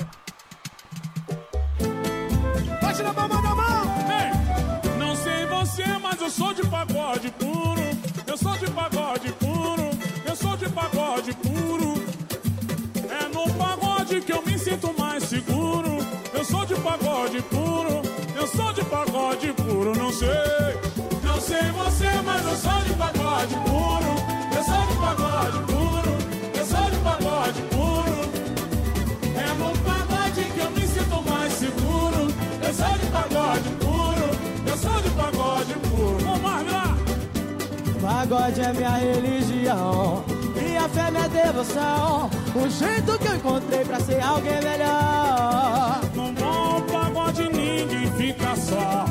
[38.28, 40.24] Pagode é minha religião.
[40.56, 42.28] Minha fé, minha devoção.
[42.56, 46.02] O jeito que eu encontrei pra ser alguém melhor.
[46.16, 49.06] No bom pagode ninguém fica só.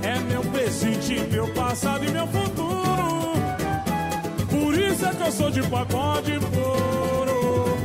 [0.00, 3.32] É meu presente, meu passado e meu futuro.
[4.48, 7.76] Por isso é que eu sou de pagode puro.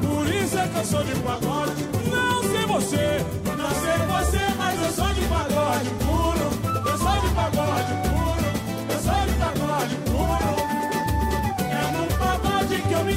[0.00, 1.86] Por isso é que eu sou de pagode.
[2.10, 3.26] Não sei você,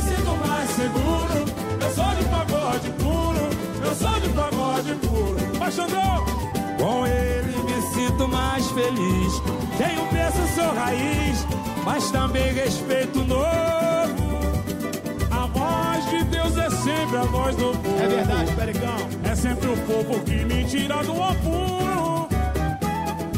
[0.05, 1.45] sinto mais seguro.
[1.81, 3.45] Eu sou de pagode puro.
[3.83, 5.59] Eu sou de pagode puro.
[5.59, 6.25] Vai, Xandão!
[6.79, 9.41] Com ele me sinto mais feliz.
[9.77, 11.45] Tenho peso, sou raiz,
[11.83, 13.45] mas também respeito novo.
[15.31, 18.03] A voz de Deus é sempre a voz do povo.
[18.03, 18.97] É verdade, Pericão.
[19.23, 22.27] É sempre o povo que me tira do apuro.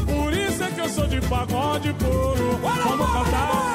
[0.06, 2.60] Por isso é que eu sou de pagode puro.
[2.62, 3.67] Vamos cantar.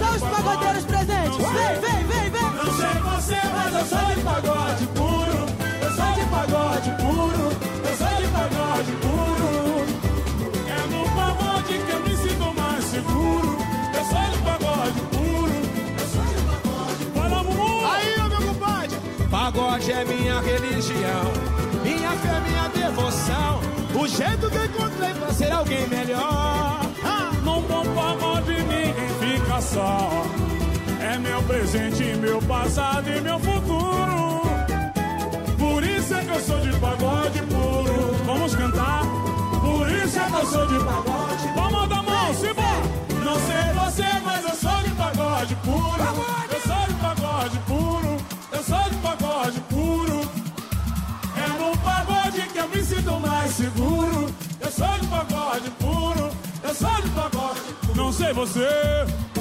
[0.00, 1.36] São os pagode pagodeiros presentes.
[1.36, 2.42] Vem, vem, vem, vem.
[2.42, 5.40] Não sei você, mas eu sou de pagode puro.
[5.82, 7.44] Eu sou de pagode puro.
[7.84, 9.50] Eu sou de pagode puro.
[10.66, 13.58] É no pagode que eu me sinto mais seguro.
[13.92, 15.58] Eu sou de pagode puro.
[16.00, 17.28] Eu sou de pagode puro.
[17.28, 17.94] Fala!
[17.94, 18.96] Aí, meu compadre.
[19.30, 21.24] Pagode é minha religião.
[21.82, 23.60] Minha fé, minha devoção.
[23.94, 26.89] O jeito que encontrei pra ser alguém melhor.
[31.00, 34.42] É meu presente, meu passado e meu futuro.
[35.58, 38.14] Por isso é que eu sou de pagode puro.
[38.24, 39.02] vamos cantar.
[39.60, 41.48] Por isso é que eu sou de pagode.
[41.56, 42.62] Vamos dar mão, Simba!
[43.24, 46.00] Não sei você, mas eu sou de pagode puro.
[46.52, 48.16] Eu sou de pagode puro.
[48.52, 50.20] Eu sou de pagode puro.
[51.36, 54.32] É no pagode que eu me sinto mais seguro.
[54.60, 56.30] Eu sou de pagode puro.
[56.62, 57.96] Eu sou de pagode puro.
[57.96, 58.68] Não sei você,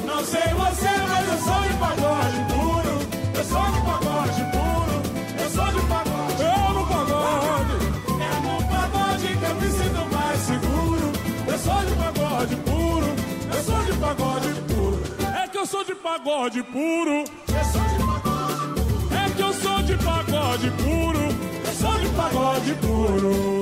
[0.09, 2.93] não sei você, mas eu sou de pagode puro.
[3.37, 4.95] Eu sou de pagode puro.
[5.43, 6.41] Eu sou de pagode.
[6.41, 7.75] Eu no pagode.
[8.19, 11.11] É no pagode que eu me sinto mais seguro.
[11.47, 13.09] Eu sou de pagode puro.
[13.55, 14.99] Eu sou de pagode puro.
[15.43, 17.23] É que eu sou de pagode puro.
[17.47, 19.09] Eu sou de pagode puro.
[19.15, 21.23] É que eu sou de pagode puro.
[21.65, 23.59] Eu sou de pagode puro.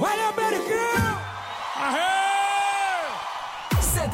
[0.00, 0.31] Olha,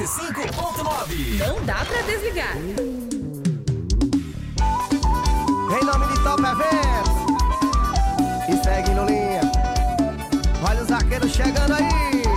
[0.06, 2.56] 105.9 Não dá pra desligar.
[5.70, 7.18] Em nome de Top Eventos.
[8.48, 9.40] E segue no linha
[10.68, 12.27] Olha os arqueiros chegando aí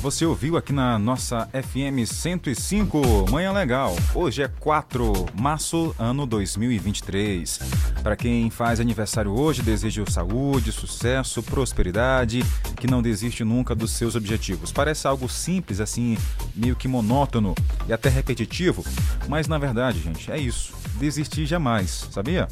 [0.00, 3.94] você ouviu aqui na nossa FM 105, Manhã Legal.
[4.14, 7.60] Hoje é 4 de março, ano 2023.
[8.02, 12.42] Para quem faz aniversário hoje, desejo saúde, sucesso, prosperidade,
[12.76, 14.72] que não desiste nunca dos seus objetivos.
[14.72, 16.16] Parece algo simples, assim,
[16.54, 17.54] meio que monótono
[17.86, 18.84] e até repetitivo,
[19.28, 20.72] mas na verdade, gente, é isso.
[20.98, 22.48] Desistir jamais, sabia?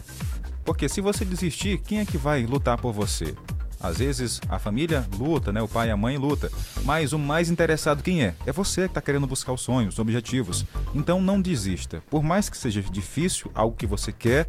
[0.64, 3.34] Porque se você desistir, quem é que vai lutar por você?
[3.80, 5.62] Às vezes a família luta, né?
[5.62, 6.50] O pai e a mãe luta.
[6.84, 8.34] Mas o mais interessado quem é?
[8.44, 10.64] É você que está querendo buscar os sonhos, os objetivos.
[10.94, 12.02] Então não desista.
[12.10, 14.46] Por mais que seja difícil, algo que você quer,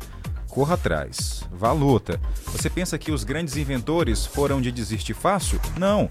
[0.49, 1.43] corra atrás.
[1.51, 2.19] Vá à luta.
[2.47, 5.60] Você pensa que os grandes inventores foram de desistir fácil?
[5.77, 6.10] Não.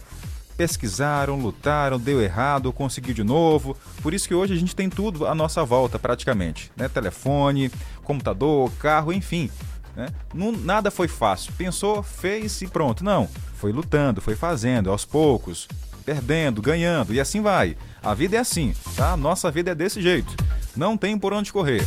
[0.57, 3.77] Pesquisaram, lutaram, deu errado, conseguiu de novo.
[4.03, 6.73] Por isso que hoje a gente tem tudo à nossa volta, praticamente.
[6.77, 6.89] Né?
[6.89, 7.71] Telefone,
[8.03, 9.51] computador, carro, enfim.
[9.99, 10.07] Né?
[10.33, 11.53] Não, nada foi fácil.
[11.59, 13.03] Pensou, fez e pronto.
[13.03, 13.29] Não.
[13.55, 15.67] Foi lutando, foi fazendo, aos poucos,
[16.05, 17.77] perdendo, ganhando e assim vai.
[18.01, 19.17] A vida é assim, tá?
[19.17, 20.33] Nossa vida é desse jeito.
[20.77, 21.85] Não tem por onde correr.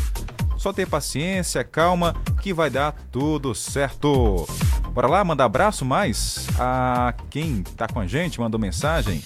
[0.57, 4.45] Só ter paciência, calma, que vai dar tudo certo.
[4.89, 9.23] Bora lá, mandar abraço mais a quem tá com a gente, mandou mensagem.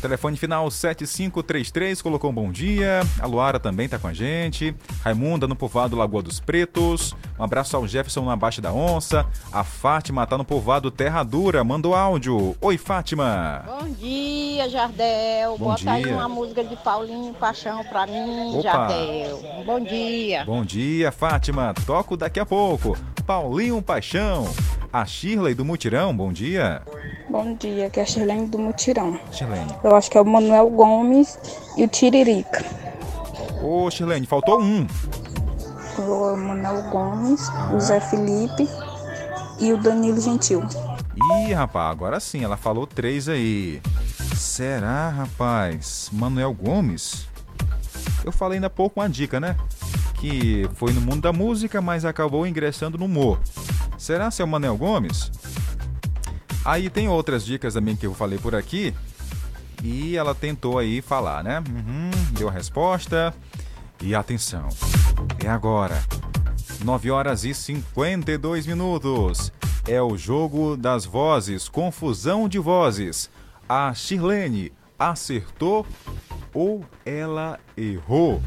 [0.00, 3.00] Telefone final 7533 colocou um bom dia.
[3.20, 4.74] A Luara também tá com a gente.
[5.02, 7.14] Raimunda no povoado Lagoa dos Pretos.
[7.38, 9.26] Um abraço ao Jefferson na Baixa da Onça.
[9.52, 11.64] A Fátima tá no povoado Terra Dura.
[11.64, 12.56] Mandou áudio.
[12.60, 13.64] Oi, Fátima.
[13.66, 15.58] Bom dia, Jardel.
[15.58, 16.14] Bom Bota aí dia.
[16.14, 18.62] uma música de Paulinho Paixão pra mim, Opa.
[18.62, 19.42] Jardel.
[19.66, 20.44] Bom dia.
[20.44, 21.74] Bom dia, Fátima.
[21.84, 22.96] Toco daqui a pouco.
[23.26, 24.48] Paulinho Paixão.
[24.90, 26.80] A Shirley do Mutirão, bom dia.
[27.28, 29.20] Bom dia, que é a Shirlene do Mutirão.
[29.30, 29.70] Shirlene.
[29.88, 31.38] Eu acho que é o Manuel Gomes
[31.74, 32.62] e o Tiririca.
[33.62, 34.86] Ô, Shirlene, faltou um.
[35.96, 38.68] O Manuel Gomes, o Zé Felipe
[39.58, 40.62] e o Danilo Gentil.
[41.46, 43.80] Ih, rapaz, agora sim, ela falou três aí.
[44.36, 46.10] Será, rapaz?
[46.12, 47.26] Manuel Gomes?
[48.22, 49.56] Eu falei ainda há pouco uma dica, né?
[50.20, 53.40] Que foi no mundo da música, mas acabou ingressando no humor.
[53.96, 55.32] Será seu Manuel Gomes?
[56.62, 58.94] Aí tem outras dicas também que eu falei por aqui.
[59.82, 61.60] E ela tentou aí falar, né?
[61.60, 63.34] Uhum, deu a resposta.
[64.02, 64.68] E atenção,
[65.44, 66.02] é agora.
[66.84, 69.52] 9 horas e 52 minutos.
[69.86, 73.30] É o jogo das vozes, confusão de vozes.
[73.68, 75.86] A Shirlene acertou
[76.54, 78.42] ou ela errou?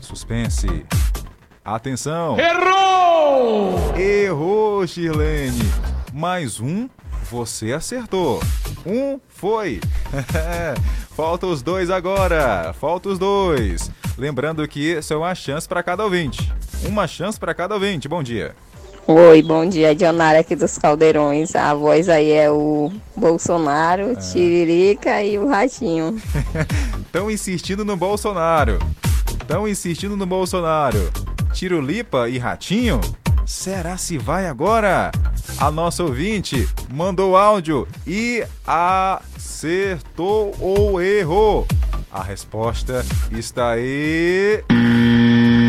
[0.00, 0.84] Suspense.
[1.64, 2.36] Atenção.
[2.38, 3.96] Errou!
[3.96, 5.62] Errou, Shirlene.
[6.12, 6.88] Mais um,
[7.30, 8.40] você acertou.
[8.84, 9.80] Um foi.
[11.14, 12.74] Falta os dois agora.
[12.78, 13.90] Falta os dois.
[14.18, 16.52] Lembrando que isso é uma chance para cada ouvinte.
[16.84, 18.08] Uma chance para cada ouvinte.
[18.08, 18.54] Bom dia.
[19.06, 21.56] Oi, bom dia, Dionara aqui dos Caldeirões.
[21.56, 26.16] A voz aí é o Bolsonaro, Tiririca e o Ratinho.
[27.04, 28.78] Estão insistindo no Bolsonaro.
[29.40, 31.10] Estão insistindo no Bolsonaro.
[31.52, 33.00] Tirulipa e Ratinho?
[33.44, 35.10] Será se vai agora?
[35.58, 41.66] A nossa ouvinte mandou áudio e acertou ou errou?
[42.10, 44.62] A resposta está aí.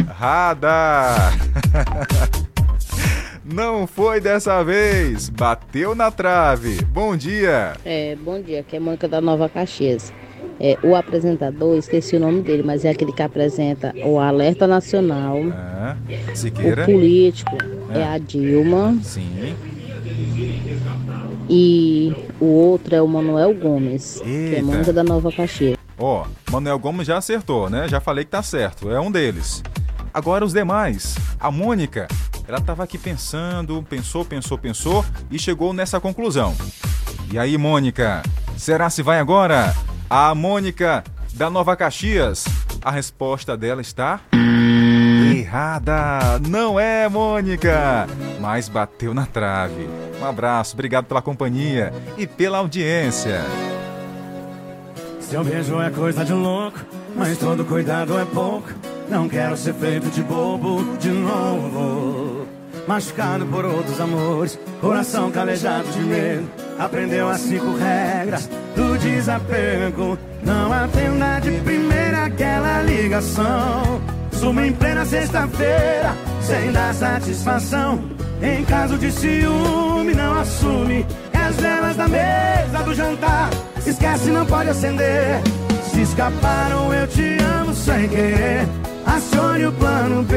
[0.07, 1.31] Errada!
[3.43, 5.29] Não foi dessa vez.
[5.29, 6.81] Bateu na trave.
[6.85, 7.73] Bom dia.
[7.83, 10.13] É, bom dia, aqui é Manca da Nova Caxias.
[10.59, 15.37] É, o apresentador, esqueci o nome dele, mas é aquele que apresenta o Alerta Nacional.
[15.51, 15.97] Ah,
[16.81, 17.57] O político
[17.93, 18.13] é Ah.
[18.13, 19.55] a Dilma Sim.
[21.49, 24.61] e o outro é o Manuel Gomes, que é Eita.
[24.63, 25.77] Manca da Nova Caxias.
[25.97, 27.87] Ó, Manuel Gomes já acertou, né?
[27.87, 28.89] Já falei que tá certo.
[28.91, 29.61] É um deles.
[30.13, 31.15] Agora os demais.
[31.39, 32.07] A Mônica,
[32.47, 36.53] ela tava aqui pensando, pensou, pensou, pensou e chegou nessa conclusão.
[37.31, 38.21] E aí, Mônica,
[38.57, 39.73] será se vai agora?
[40.15, 41.03] A Mônica
[41.33, 42.45] da Nova Caxias.
[42.83, 44.19] A resposta dela está
[45.35, 46.39] errada.
[46.47, 48.07] Não é, Mônica,
[48.39, 49.89] mas bateu na trave.
[50.21, 53.41] Um abraço, obrigado pela companhia e pela audiência.
[55.19, 56.77] Seu beijo é coisa de louco,
[57.15, 58.69] mas todo cuidado é pouco.
[59.09, 62.42] Não quero ser feito de bobo de novo.
[62.87, 66.49] Machucado por outros amores, coração calejado de medo.
[66.77, 70.17] Aprendeu as cinco regras do desapego.
[70.43, 74.01] Não atenda de primeira aquela ligação.
[74.33, 78.03] Suma em plena sexta-feira, sem dar satisfação.
[78.41, 81.05] Em caso de ciúme, não assume.
[81.31, 83.49] É as velas da mesa do jantar.
[83.85, 85.41] Esquece, não pode acender.
[85.89, 88.67] Se escaparam, eu te amo sem querer.
[89.05, 90.35] Acione o plano B.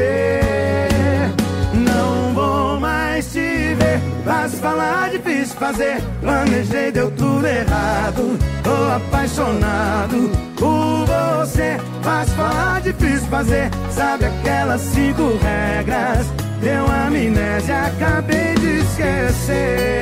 [3.17, 3.99] Mais te ver.
[4.23, 5.97] Fácil falar, difícil fazer.
[6.21, 8.37] Planejei, deu tudo errado.
[8.63, 11.77] Tô apaixonado por você.
[12.03, 13.71] Fácil falar, difícil fazer.
[13.89, 16.27] Sabe aquelas cinco regras?
[16.61, 20.01] Deu amnésia, acabei de esquecer.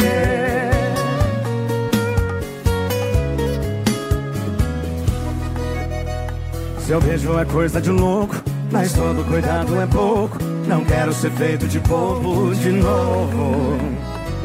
[6.79, 8.35] Seu beijo é coisa de louco,
[8.71, 10.37] mas todo cuidado é pouco.
[10.67, 13.77] Não quero ser feito de bobo de novo.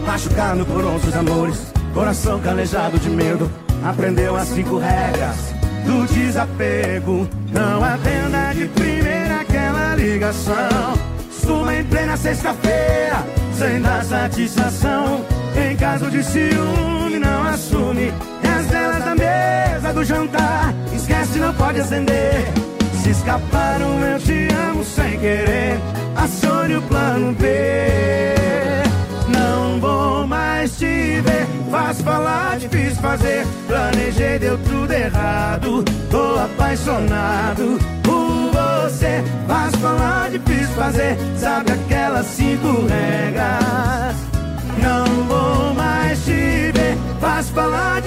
[0.06, 3.50] Machucado por outros amores, coração calejado de medo.
[3.84, 5.36] Aprendeu as cinco regras
[5.84, 7.28] do desapego.
[7.52, 10.94] Não atenda de primeira aquela ligação.
[11.30, 13.24] Suma em plena sexta-feira,
[13.54, 15.24] sem dar satisfação.
[15.56, 18.12] Em caso de ciúme, não assume.
[18.42, 22.69] E as velas da mesa do jantar, esquece, não pode acender.
[23.02, 25.80] Se escaparam, eu te amo sem querer.
[26.14, 27.46] Acione o plano B.
[29.28, 31.46] Não vou mais te ver.
[31.70, 33.46] Fácil falar, difícil fazer.
[33.66, 35.82] Planejei, deu tudo errado.
[36.10, 39.24] Tô apaixonado por você.
[39.48, 41.16] Fácil falar, difícil fazer.
[41.38, 44.14] Sabe aquelas cinco regras?
[44.82, 45.59] Não vou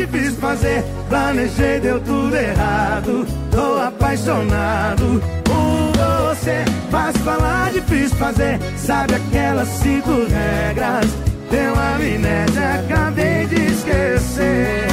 [0.06, 0.84] difícil fazer.
[1.10, 3.26] Planejei, deu tudo errado.
[3.52, 6.64] Tô apaixonado por você.
[6.90, 8.60] Fácil falar, difícil fazer.
[8.78, 11.06] Sabe aquelas cinco regras?
[11.50, 14.88] Deu amnésia, acabei de esquecer.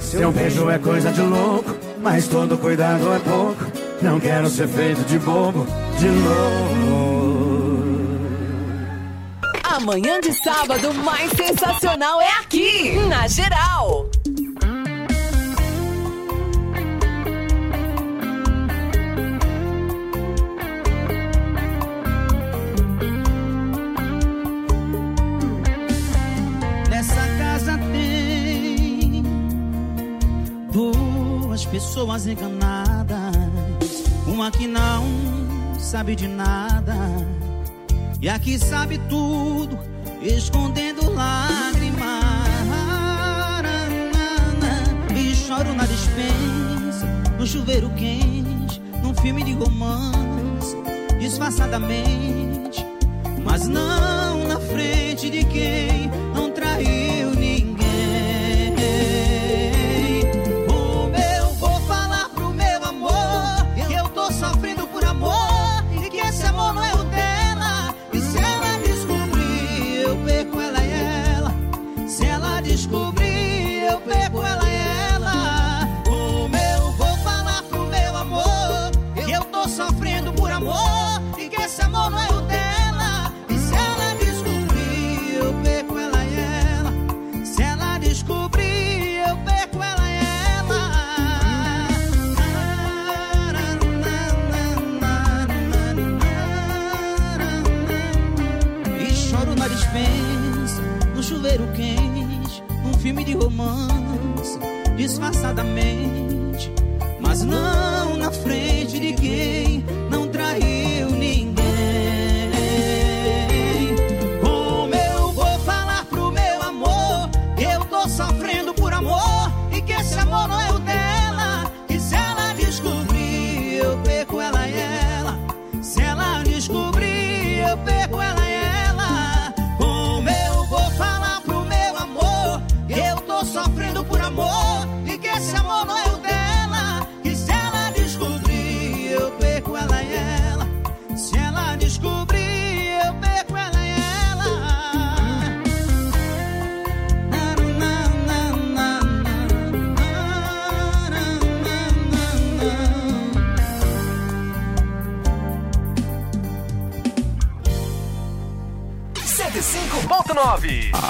[0.00, 3.66] Seu beijo é coisa de louco, mas todo cuidado é pouco.
[4.00, 5.66] Não quero ser feito de bobo
[5.98, 7.07] de novo
[9.88, 14.06] manhã de sábado mais sensacional é aqui, na geral.
[26.90, 29.22] Nessa casa tem
[30.70, 35.06] duas pessoas enganadas, uma que não
[35.78, 37.17] sabe de nada
[38.20, 39.78] e a que sabe tudo,
[40.22, 42.08] escondendo lágrimas.
[45.14, 47.06] E choro na dispensa,
[47.38, 50.76] no chuveiro quente, num filme de romance,
[51.18, 52.84] disfarçadamente,
[53.44, 57.17] mas não na frente de quem não traiu
[105.48, 106.07] disfarçadamente,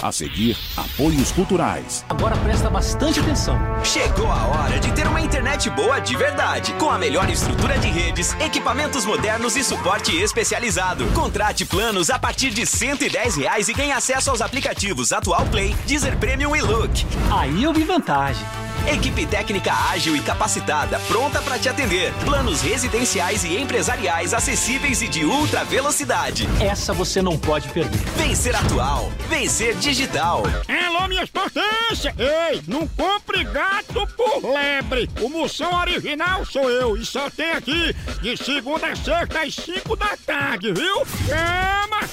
[0.02, 2.02] A seguir, apoios culturais.
[2.08, 3.58] Agora presta bastante atenção.
[3.84, 7.88] Chegou a hora de ter uma internet boa de verdade, com a melhor estrutura de
[7.88, 11.06] redes, equipamentos modernos e suporte especializado.
[11.08, 16.16] Contrate planos a partir de 110 reais e ganhe acesso aos aplicativos Atual Play, Deezer
[16.16, 17.04] Premium e Look.
[17.30, 18.46] Aí eu vi vantagem.
[18.90, 22.10] Equipe técnica ágil e capacitada, pronta para te atender.
[22.24, 26.48] Planos residenciais e empresariais acessíveis e de ultra velocidade.
[26.58, 28.00] Essa você não pode perder.
[28.16, 30.42] Vencer atual, vencer digital.
[30.66, 32.14] Alô, minhas potências!
[32.18, 35.10] Ei, não compre gato por lebre!
[35.20, 39.96] O Moção original sou eu e só tem aqui de segunda a sexta às 5
[39.96, 41.04] da tarde, viu?
[41.26, 42.08] Chama!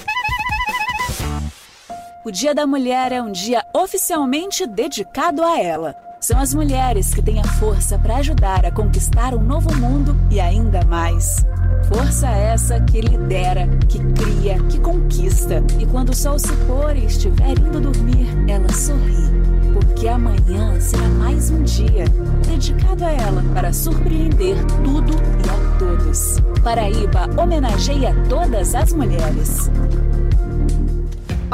[2.25, 6.04] O Dia da Mulher é um dia oficialmente dedicado a ela.
[6.25, 10.39] São as mulheres que têm a força para ajudar a conquistar um novo mundo e
[10.39, 11.45] ainda mais.
[11.87, 15.63] Força essa que lidera, que cria, que conquista.
[15.77, 19.29] E quando o sol se pôr e estiver indo dormir, ela sorri.
[19.71, 22.05] Porque amanhã será mais um dia
[22.47, 26.39] dedicado a ela para surpreender tudo e a todos.
[26.63, 29.69] Paraíba homenageia todas as mulheres.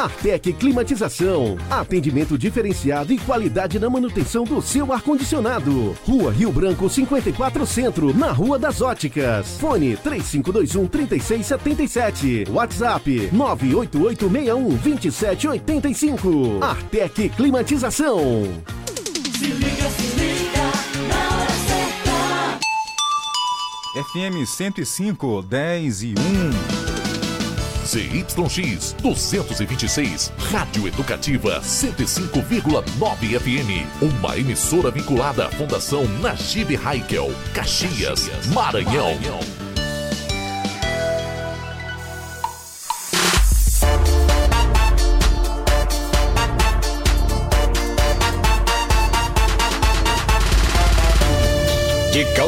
[0.00, 1.58] Artec Climatização.
[1.68, 5.94] Atendimento diferenciado e qualidade na manutenção do seu ar-condicionado.
[6.06, 9.58] Rua Rio Branco 54 Centro, na Rua das Óticas.
[9.60, 12.46] Fone 3521 3677.
[12.50, 16.64] WhatsApp 98861 2785.
[16.64, 18.44] Artec Climatização.
[19.38, 20.62] Se liga, se liga,
[21.08, 22.58] na hora certa.
[24.12, 26.14] FM 105, 10 e
[26.86, 26.89] 1.
[27.90, 33.84] ZYX 226, Rádio Educativa 105,9 FM.
[34.00, 39.18] Uma emissora vinculada à Fundação Najib Haikel, Caxias, Maranhão.
[39.18, 39.69] De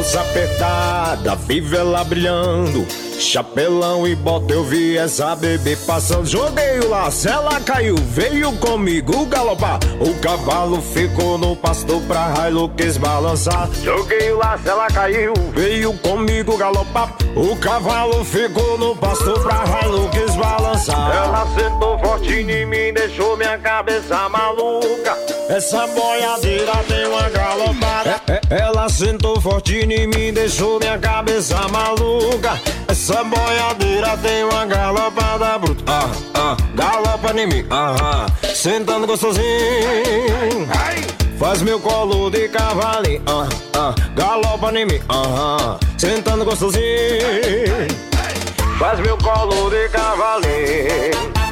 [0.03, 2.85] calça apertada, fivela brilhando.
[3.17, 6.25] Chapelão e bota, eu vi essa bebê passando.
[6.25, 9.79] Joguei o laço, ela caiu, veio comigo galopar.
[10.01, 13.69] O cavalo ficou no pasto pra Hilux balançar.
[13.81, 17.15] Joguei o laço, ela caiu, veio comigo galopar.
[17.35, 21.15] O cavalo ficou no pasto pra Hilux balançar.
[21.15, 21.45] Ela
[21.83, 25.17] sentou forte em mim, deixou minha cabeça maluca.
[25.49, 28.21] Essa boiadeira tem uma galopada.
[28.27, 32.59] É, é, ela sentou forte em mim, deixou minha cabeça maluca.
[32.87, 35.83] Essa boiadeira tem uma galopada bruta.
[35.87, 38.47] Ah, ah, galopa em mim, ah, ah.
[38.55, 39.43] Sentando gostosinho.
[41.37, 45.79] Faz meu colo de cavalinho, ah, ah, galopa em mim, ah, ah.
[45.97, 46.81] Sentando gostosinho.
[48.79, 51.42] Faz meu colo de cavalinho.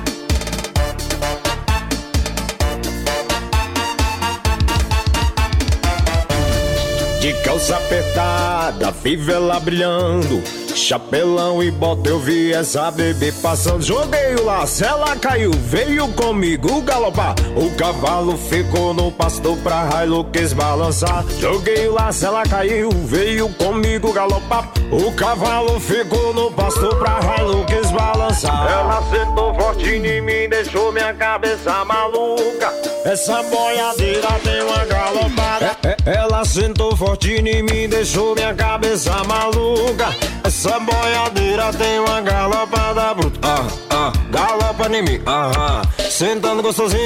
[7.21, 10.41] De calça apertada, fivela brilhando.
[10.75, 13.83] Chapelão e bota, eu vi essa bebê passando.
[13.83, 17.35] Joguei o laço, ela caiu, veio comigo galopar.
[17.55, 21.23] O cavalo ficou no pasto pra Hilux balançar.
[21.39, 24.71] Joguei o laço, ela caiu, veio comigo galopar.
[24.91, 28.67] O cavalo ficou no pasto pra Hilux balançar.
[28.67, 32.80] Ela sentou forte em mim, deixou minha cabeça maluca.
[33.03, 35.77] Essa boiadeira tem uma galopada.
[35.83, 40.15] É, é, ela sentou forte em mim, deixou minha cabeça maluca.
[40.43, 43.39] Essa boiadeira tem uma galopada bruta.
[43.41, 45.81] Ah, ah, galopa em mim, ah, ah.
[46.09, 47.01] Sentando gostosinho.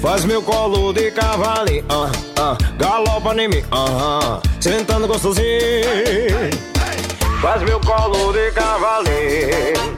[0.00, 2.56] Faz meu colo de cavalinho, ah, ah.
[2.78, 4.42] Galopa em mim, ah, ah.
[4.58, 5.44] Sentando gostosinho.
[7.42, 9.97] Faz meu colo de cavalinho.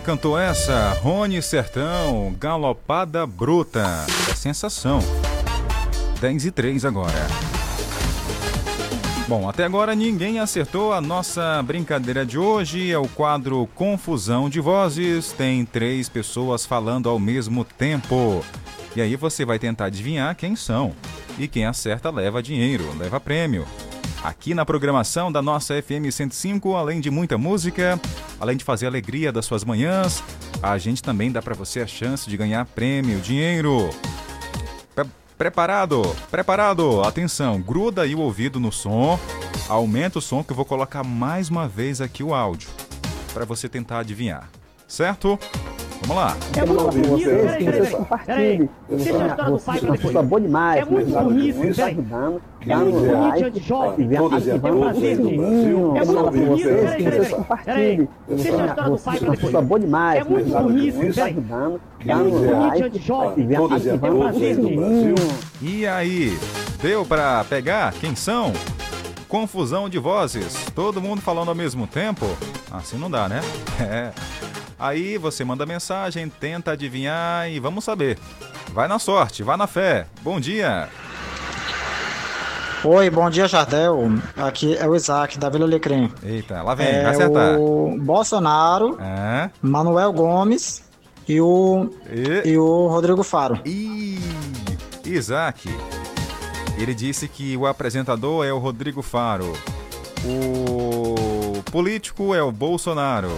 [0.00, 0.92] Cantou essa?
[1.02, 4.06] Rony Sertão, Galopada Bruta.
[4.30, 5.00] É sensação.
[6.20, 7.26] 10 e 3 agora.
[9.28, 12.90] Bom, até agora ninguém acertou a nossa brincadeira de hoje.
[12.90, 15.32] É o quadro Confusão de Vozes.
[15.32, 18.44] Tem três pessoas falando ao mesmo tempo.
[18.96, 20.94] E aí você vai tentar adivinhar quem são.
[21.38, 23.66] E quem acerta leva dinheiro, leva prêmio.
[24.22, 27.98] Aqui na programação da nossa FM 105, além de muita música,
[28.40, 30.22] além de fazer a alegria das suas manhãs,
[30.62, 33.88] a gente também dá para você a chance de ganhar prêmio, dinheiro.
[34.94, 36.02] Pre- Preparado?
[36.30, 37.02] Preparado?
[37.04, 39.18] Atenção, gruda aí o ouvido no som,
[39.68, 42.68] aumenta o som que eu vou colocar mais uma vez aqui o áudio,
[43.32, 44.48] para você tentar adivinhar.
[44.88, 45.38] Certo?
[46.02, 46.36] Vamos lá.
[46.56, 48.06] É muito burrice, peraí, peraí, peraí.
[48.24, 50.14] Peraí, deixa a história do pai pra depois.
[50.16, 51.96] É muito burrice, Está peraí.
[52.68, 54.08] É muito burrice, anti-jovem.
[54.14, 55.34] É prazer, gente.
[55.34, 57.34] É muito burrice, peraí, peraí,
[57.64, 58.08] peraí.
[58.28, 59.54] Deixa a história do pai pra depois.
[59.54, 61.78] É muito burrice, Está peraí.
[62.06, 63.48] É muito burrice, anti-jovem.
[63.54, 65.14] É prazer, gente.
[65.62, 66.38] E aí,
[66.82, 68.52] deu pra pegar quem são?
[69.28, 72.24] Confusão de vozes, todo mundo falando ao mesmo tempo?
[72.70, 73.40] Assim não dá, né?
[73.80, 74.12] É.
[74.78, 78.16] Aí você manda mensagem, tenta adivinhar e vamos saber.
[78.72, 80.06] Vai na sorte, vai na fé.
[80.22, 80.88] Bom dia.
[82.84, 83.98] Oi, bom dia, Jardel.
[84.36, 86.10] Aqui é o Isaac, da Vila Alecrim.
[86.22, 87.58] Eita, lá vem, é vai acertar.
[87.58, 89.50] o Bolsonaro, É.
[89.60, 90.82] Manuel Gomes
[91.28, 91.90] e o,
[92.44, 92.56] e...
[92.56, 93.60] o Rodrigo Faro.
[95.04, 95.68] Isaac,
[96.78, 99.52] ele disse que o apresentador é o Rodrigo Faro.
[100.24, 103.30] O político é o Bolsonaro.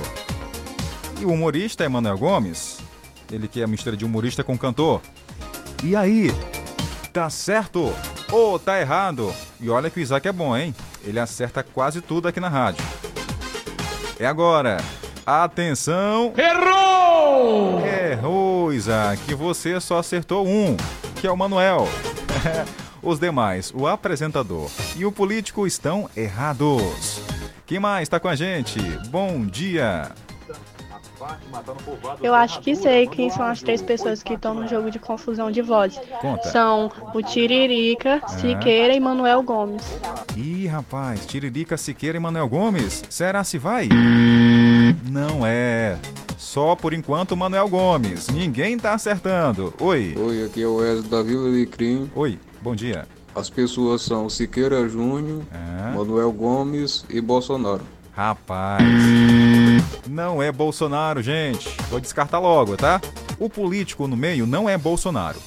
[1.20, 2.78] E o humorista é Manuel Gomes.
[3.30, 5.00] Ele que é a mistura de humorista com cantor.
[5.84, 6.32] E aí?
[7.12, 7.92] Tá certo
[8.30, 9.34] ou tá errado?
[9.60, 10.74] E olha que o Isaac é bom, hein?
[11.02, 12.84] Ele acerta quase tudo aqui na rádio.
[14.18, 14.76] É agora.
[15.26, 16.32] Atenção!
[16.36, 17.80] Errou!
[17.84, 19.34] Errou, Isaac.
[19.34, 20.76] Você só acertou um,
[21.20, 21.88] que é o Manuel.
[23.02, 27.22] Os demais, o apresentador e o político estão errados.
[27.66, 28.78] Quem mais está com a gente?
[29.08, 30.12] Bom dia.
[32.22, 35.50] Eu acho que sei quem são as três pessoas que estão no jogo de confusão
[35.50, 36.00] de vozes.
[36.20, 36.48] Conta.
[36.50, 39.82] São o Tiririca, Siqueira e Manuel Gomes.
[40.36, 43.02] Ih, rapaz, Tiririca Siqueira e Manuel Gomes.
[43.08, 43.88] Será se vai?
[45.10, 45.98] Não é.
[46.38, 48.28] Só por enquanto o Manuel Gomes.
[48.28, 49.74] Ninguém tá acertando.
[49.80, 50.14] Oi.
[50.18, 52.10] Oi, aqui é o Wesley da Vila Alecrim.
[52.14, 53.06] Oi, bom dia.
[53.34, 55.94] As pessoas são Siqueira Júnior, É.
[55.96, 57.82] Manuel Gomes e Bolsonaro.
[58.12, 58.82] Rapaz.
[60.08, 61.68] Não é Bolsonaro, gente.
[61.88, 63.00] Vou descartar logo, tá?
[63.38, 65.38] O político no meio não é Bolsonaro.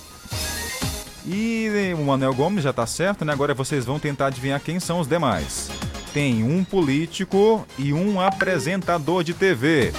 [1.26, 3.32] E o Manuel Gomes já tá certo, né?
[3.32, 5.70] Agora vocês vão tentar adivinhar quem são os demais.
[6.14, 9.92] tem um político e um apresentador de TV.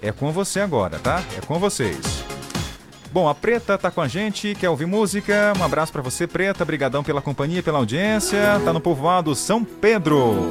[0.00, 1.22] É com você agora, tá?
[1.36, 1.98] É com vocês.
[3.12, 5.52] Bom, a Preta tá com a gente, quer ouvir música?
[5.58, 6.64] Um abraço pra você, Preta.
[6.64, 8.60] Brigadão pela companhia, pela audiência.
[8.64, 10.50] Tá no povoado São Pedro.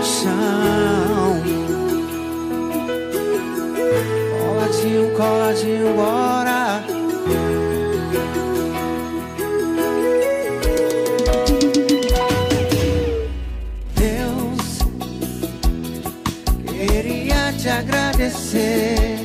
[0.00, 1.42] Paixão.
[4.40, 6.82] Coladinho, coladinho, bora.
[13.94, 14.78] Deus
[16.64, 19.18] Queria te agradecer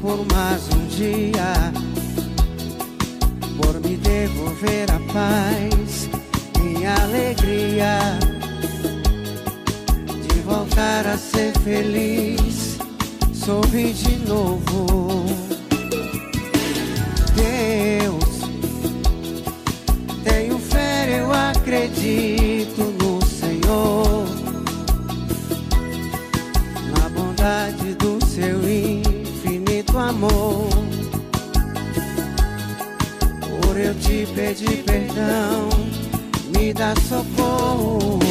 [0.00, 1.52] Por mais um dia
[3.60, 6.08] Por me devolver a paz
[6.64, 8.37] e alegria
[10.58, 12.78] voltar a ser feliz,
[13.32, 15.24] sorrir de novo.
[17.36, 18.40] Deus,
[20.24, 24.26] tenho fé, eu acredito no Senhor,
[26.98, 30.68] na bondade do seu infinito amor.
[33.62, 35.68] Por eu te pedir perdão,
[36.52, 38.27] me dá socorro.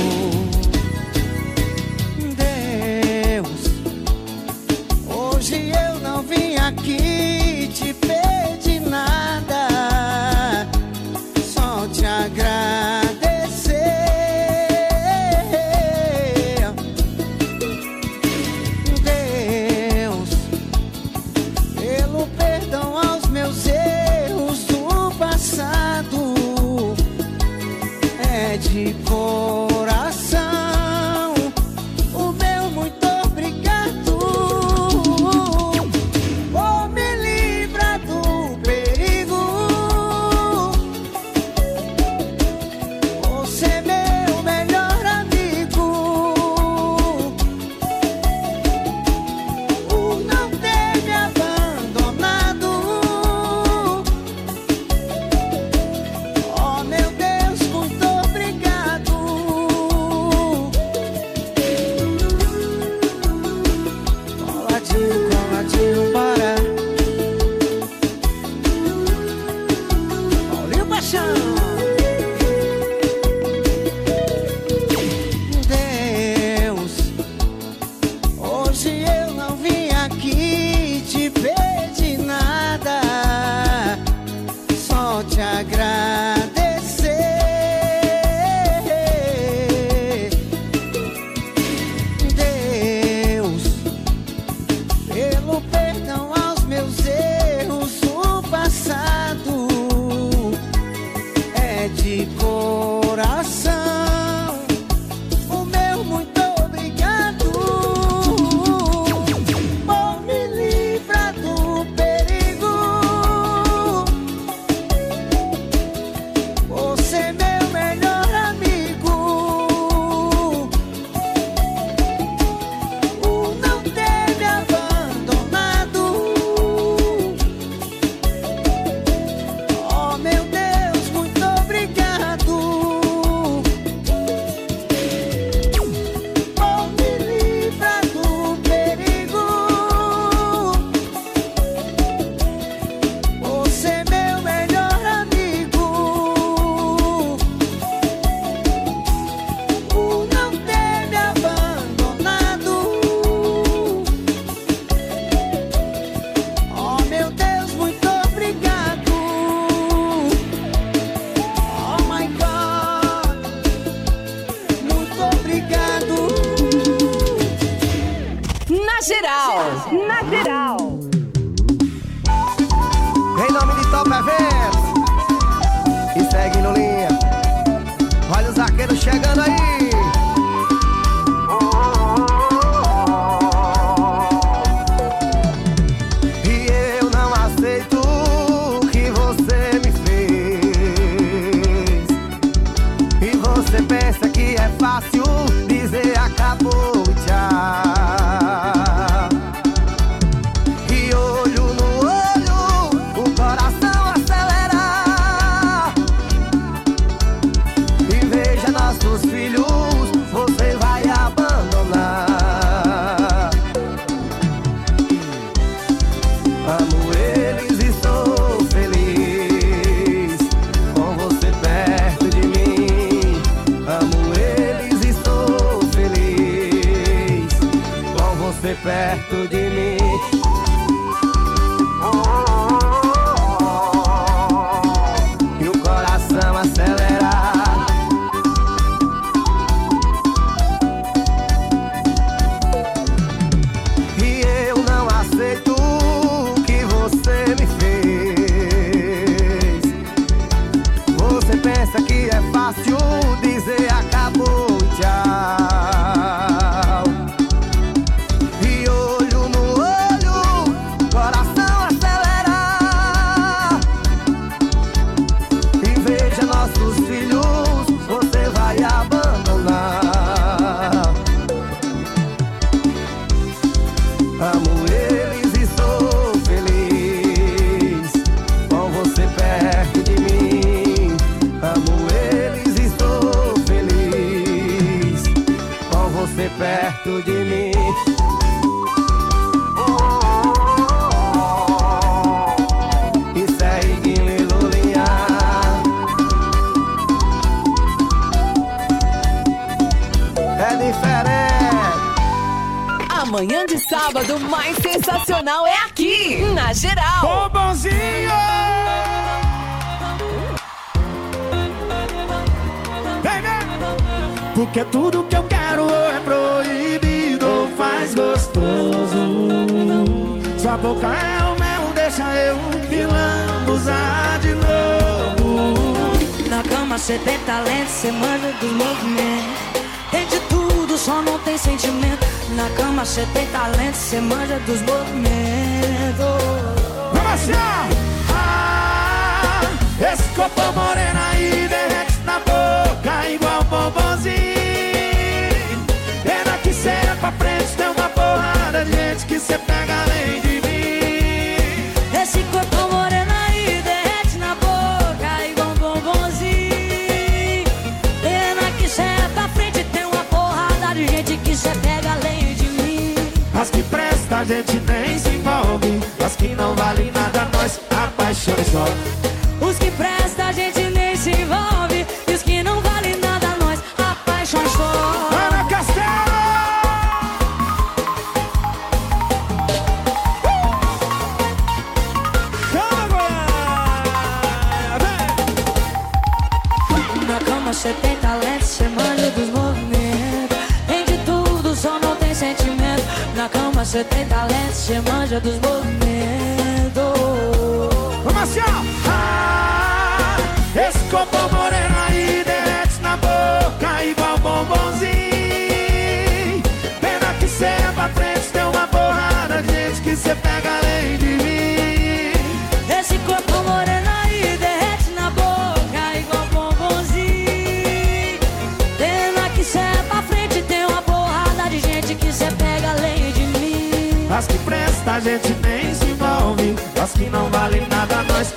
[427.88, 428.54] nada mais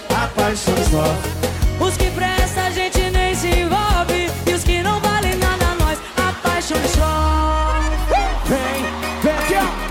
[0.90, 1.85] só.
[1.85, 5.98] Os que presta a gente nem se envolve e os que não valem nada nós
[6.16, 7.81] apaixonem só.
[8.47, 8.85] Vem,
[9.23, 9.35] vem,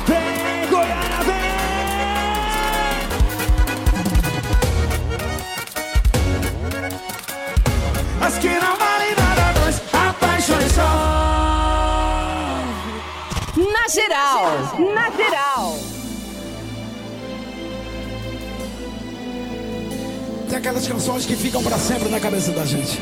[0.07, 1.49] vem, Goiânia, vem.
[8.21, 10.59] As que não valem nada nós apaixonou.
[13.73, 14.43] Na geral,
[14.93, 15.48] na geral.
[20.59, 22.99] aquelas canções que ficam para sempre na cabeça da gente.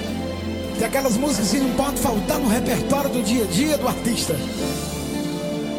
[0.78, 4.36] Tem aquelas músicas que não podem faltar no repertório do dia a dia do artista.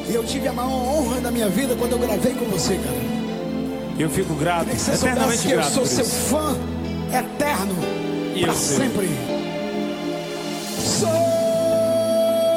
[0.09, 3.19] E eu tive a maior honra da minha vida quando eu gravei com você, cara.
[3.99, 5.69] Eu fico grato, que você eternamente que grato.
[5.69, 6.15] Eu sou seu isso.
[6.29, 6.57] fã
[7.13, 7.75] eterno
[8.35, 9.09] e pra sempre.
[10.85, 11.09] Sou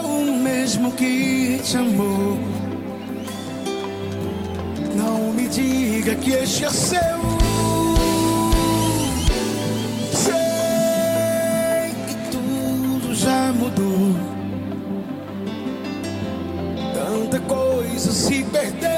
[0.04, 2.40] o mesmo que te amou.
[4.96, 7.51] Não me diga que este é seu.
[13.76, 14.20] tudo.
[16.94, 18.91] Tanta coisa se perdeu.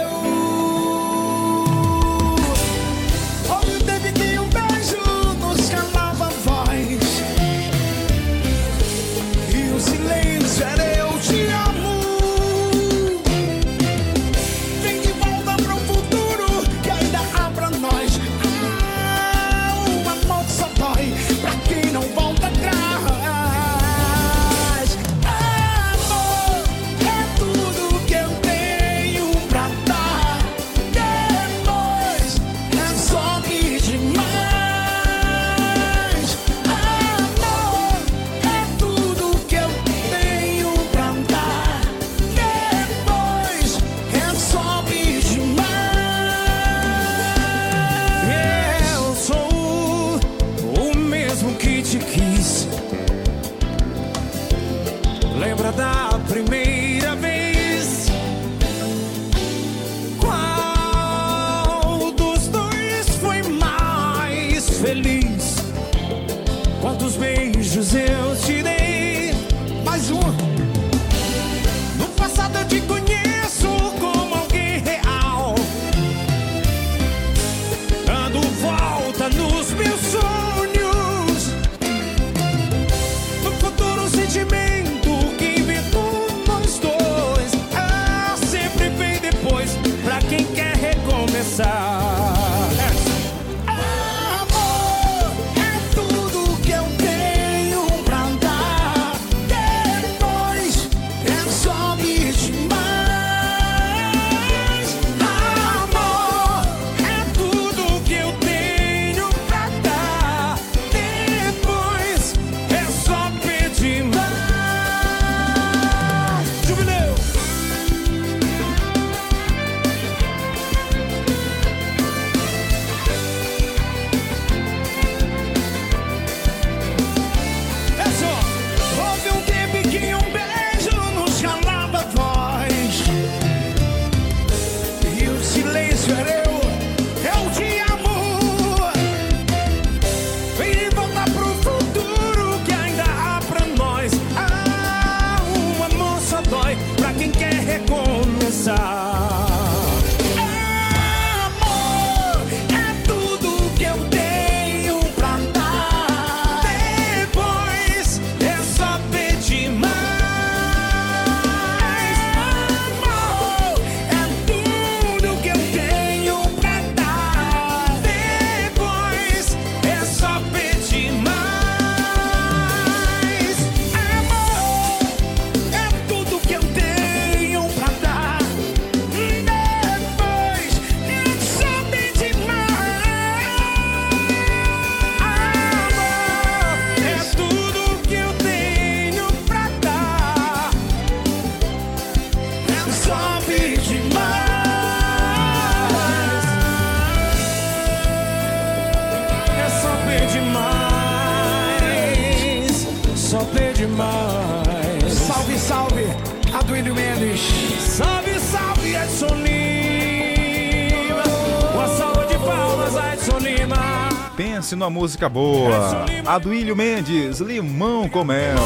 [214.84, 216.04] Numa música boa.
[216.26, 218.58] Aduílio Mendes, Limão com Mel.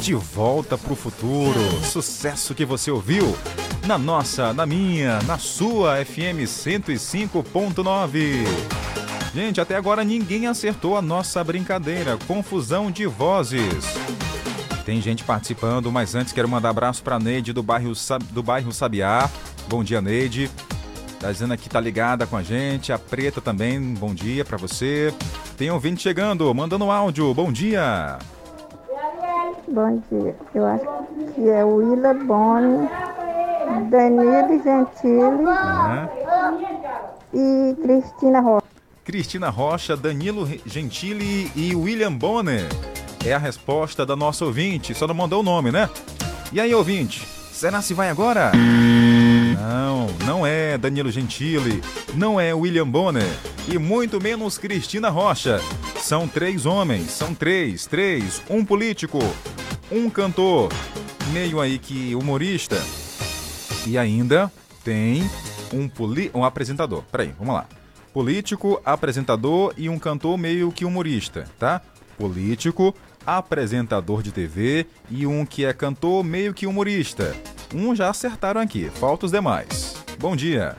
[0.00, 1.60] De volta pro futuro.
[1.84, 3.36] Sucesso que você ouviu
[3.86, 8.46] na nossa, na minha, na sua FM 105.9.
[9.34, 12.16] Gente, até agora ninguém acertou a nossa brincadeira.
[12.26, 13.84] Confusão de vozes.
[14.86, 17.92] Tem gente participando, mas antes quero mandar abraço pra Neide do bairro,
[18.30, 19.28] do bairro Sabiá.
[19.68, 20.50] Bom dia, Neide.
[21.20, 22.94] Tá dizendo aqui tá ligada com a gente.
[22.94, 25.12] A Preta também, bom dia pra você.
[25.56, 27.32] Tem ouvinte chegando, mandando áudio.
[27.32, 28.18] Bom dia.
[29.68, 30.36] Bom dia.
[30.54, 30.84] Eu acho
[31.34, 32.88] que é o Willa Boni,
[33.90, 36.08] Danilo Gentili É.
[37.34, 38.66] e Cristina Rocha.
[39.04, 42.66] Cristina Rocha, Danilo Gentili e William Bonner.
[43.24, 44.94] É a resposta da nossa ouvinte.
[44.94, 45.88] Só não mandou o nome, né?
[46.52, 47.26] E aí, ouvinte?
[47.26, 48.52] Será se vai agora?
[49.58, 51.82] Não, não é Danilo Gentili,
[52.14, 53.24] não é William Bonner
[53.72, 55.60] e muito menos Cristina Rocha.
[55.98, 59.18] São três homens, são três, três, um político,
[59.90, 60.70] um cantor,
[61.32, 62.76] meio aí que humorista
[63.86, 64.52] e ainda
[64.84, 65.28] tem
[65.72, 67.02] um, poli um apresentador.
[67.10, 67.66] Peraí, vamos lá.
[68.12, 71.80] Político, apresentador e um cantor meio que humorista, tá?
[72.18, 72.94] Político,
[73.26, 77.34] apresentador de TV e um que é cantor meio que humorista.
[77.78, 79.94] Um já acertaram aqui, falta os demais.
[80.18, 80.78] Bom dia.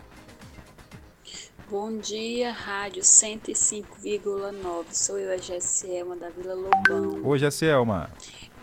[1.70, 4.86] Bom dia, Rádio 105,9.
[4.90, 7.24] Sou eu, a Gesselma da Vila Lobão.
[7.24, 8.10] Hoje é Selma.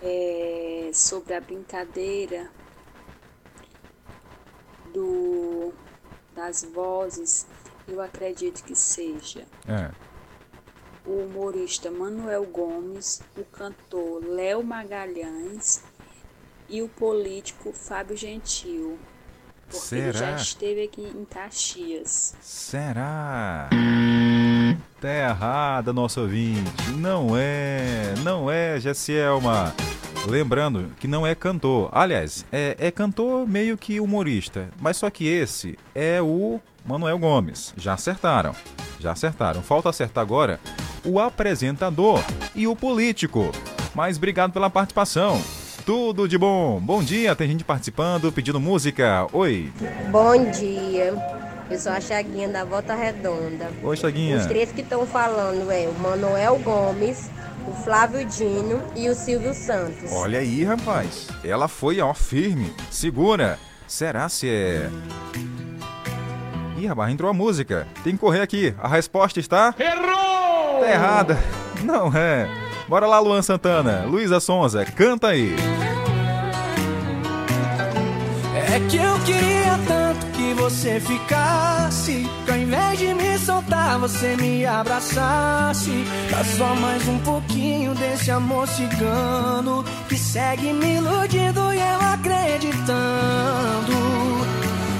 [0.03, 2.51] É, sobre a brincadeira
[4.93, 5.73] do
[6.35, 7.47] das vozes,
[7.87, 9.93] eu acredito que seja É.
[11.07, 15.85] o humorista Manuel Gomes, o cantor Léo Magalhães
[16.69, 18.99] e o político Fábio Gentil.
[19.69, 20.37] Porque ele já Será?
[20.37, 22.35] esteve aqui em Caxias.
[22.41, 23.69] Será?
[25.01, 26.71] Tá errada, nosso ouvinte.
[26.97, 29.75] Não é, não é, Jesselma.
[30.27, 31.91] Lembrando que não é cantor.
[31.93, 34.69] Aliás, é, é cantor meio que humorista.
[34.81, 37.75] Mas só que esse é o Manuel Gomes.
[37.77, 38.55] Já acertaram.
[38.99, 39.63] Já acertaram.
[39.63, 40.59] Falta acertar agora
[41.05, 42.23] o apresentador
[42.55, 43.51] e o político.
[43.95, 45.43] Mas obrigado pela participação.
[45.85, 46.81] Tudo de bom.
[46.81, 49.27] Bom dia, tem gente participando, pedindo música.
[49.33, 49.71] Oi.
[50.11, 51.15] Bom dia.
[51.71, 53.71] Eu sou a Chaguinha da Volta Redonda.
[53.83, 54.37] Oi, Chaguinha.
[54.37, 57.31] Os três que estão falando é o Manuel Gomes,
[57.67, 60.11] o Flávio Dino e o Silvio Santos.
[60.13, 61.29] Olha aí, rapaz.
[61.43, 62.73] Ela foi, ó, firme.
[62.91, 63.59] Segura.
[63.87, 64.91] Será se é.
[66.79, 67.87] Ih, rapaz, entrou a música.
[68.03, 68.75] Tem que correr aqui.
[68.79, 69.75] A resposta está.
[69.79, 70.81] Errou!
[70.81, 71.39] Tá errada.
[71.83, 72.64] Não é.
[72.89, 74.05] Bora lá, Luan Santana.
[74.07, 75.55] Luísa Sonza, canta aí.
[78.75, 82.29] É que eu queria tanto que você ficasse.
[82.45, 86.05] Que ao invés de me soltar, você me abraçasse.
[86.31, 89.85] Dá só mais um pouquinho desse amor cigano.
[90.09, 92.95] Que segue me iludindo e eu acreditando.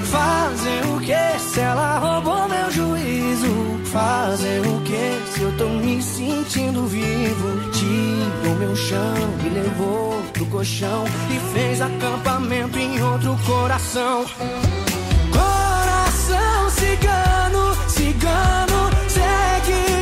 [0.05, 3.74] Fazer o que se ela roubou meu juízo?
[3.95, 7.71] Fazer o que se eu tô me sentindo vivo?
[7.71, 14.25] Tirou meu chão, me levou pro colchão e fez acampamento em outro coração.
[15.31, 19.94] Coração cigano, cigano, segue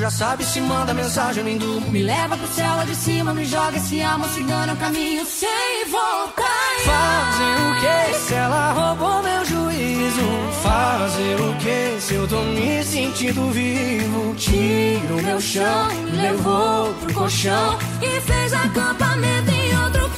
[0.00, 1.90] Já sabe se manda mensagem, nem durmo.
[1.90, 6.46] Me leva pro céu lá de cima, me joga esse amor cigano, caminho sem voltar.
[6.86, 10.22] Fazer o que se ela roubou meu juízo?
[10.62, 14.34] Fazer o que se eu tô me sentindo vivo?
[14.36, 20.09] Tiro meu chão, levou pro colchão E fez acampamento em outro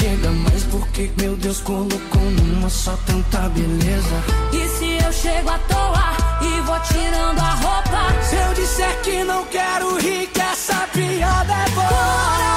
[0.00, 4.16] chega, mas por que meu Deus colocou numa só tanta beleza?
[4.50, 8.22] E se eu chego à toa e vou tirando a roupa?
[8.22, 12.49] Se eu disser que não quero rir, que essa piada é boa.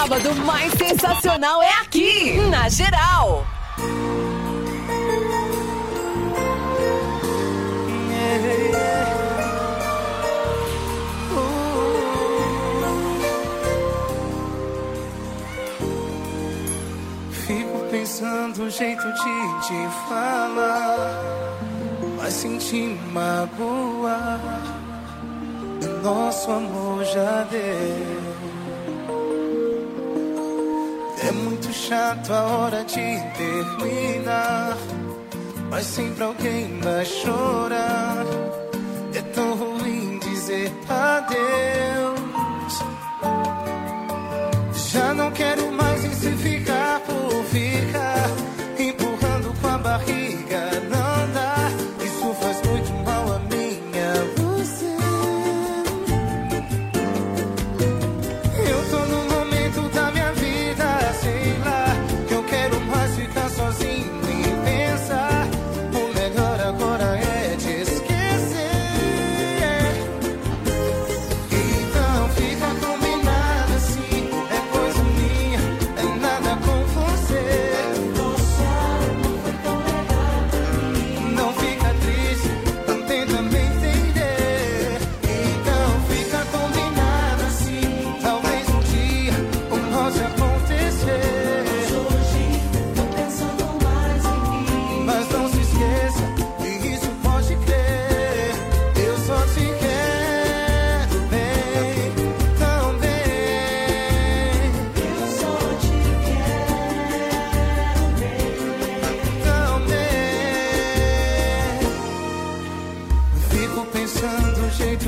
[0.00, 3.44] Sábado mais sensacional é aqui, na Geral.
[17.46, 21.22] Fico pensando o jeito de te falar,
[22.16, 24.40] mas senti magoa.
[26.02, 28.19] Nosso amor já deu.
[31.30, 34.76] É muito chato a hora de terminar,
[35.70, 38.26] mas sempre alguém vai chorar.
[39.14, 42.20] É tão ruim dizer adeus.
[44.90, 48.39] Já não quero mais e se ficar por ficar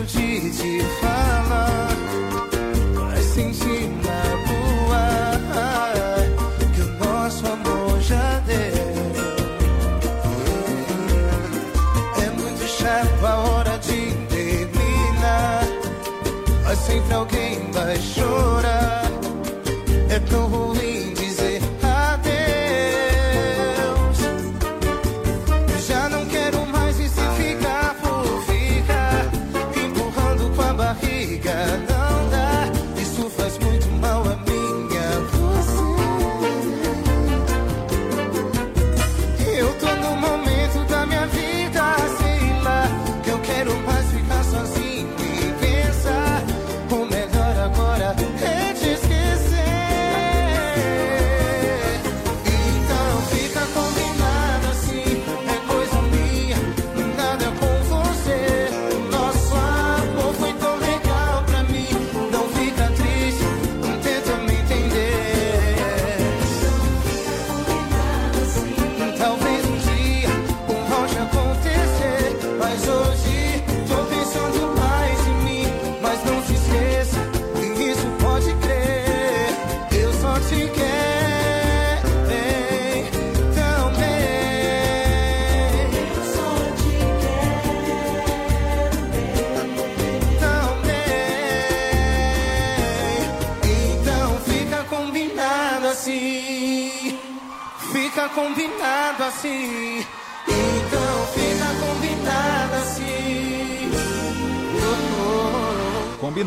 [0.07, 0.83] 举起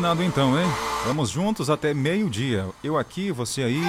[0.06, 0.68] Combinado então, hein?
[1.04, 2.64] Vamos juntos até meio-dia.
[2.84, 3.82] Eu aqui, você aí.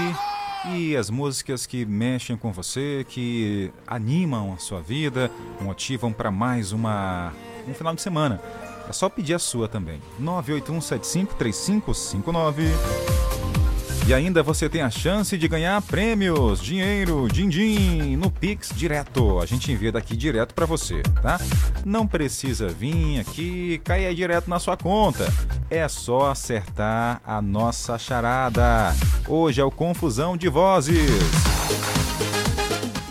[0.74, 5.30] E as músicas que mexem com você, que animam a sua vida,
[5.62, 7.32] motivam para mais uma
[7.68, 8.42] um final de semana.
[8.90, 10.02] É só pedir a sua também.
[10.20, 13.17] 981753559.
[14.08, 19.42] E ainda você tem a chance de ganhar prêmios, dinheiro, din-din, no Pix direto.
[19.42, 21.38] A gente envia daqui direto para você, tá?
[21.84, 25.28] Não precisa vir aqui cair direto na sua conta.
[25.70, 28.96] É só acertar a nossa charada.
[29.28, 31.12] Hoje é o Confusão de Vozes.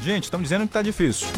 [0.03, 1.29] Gente, estão dizendo que tá difícil.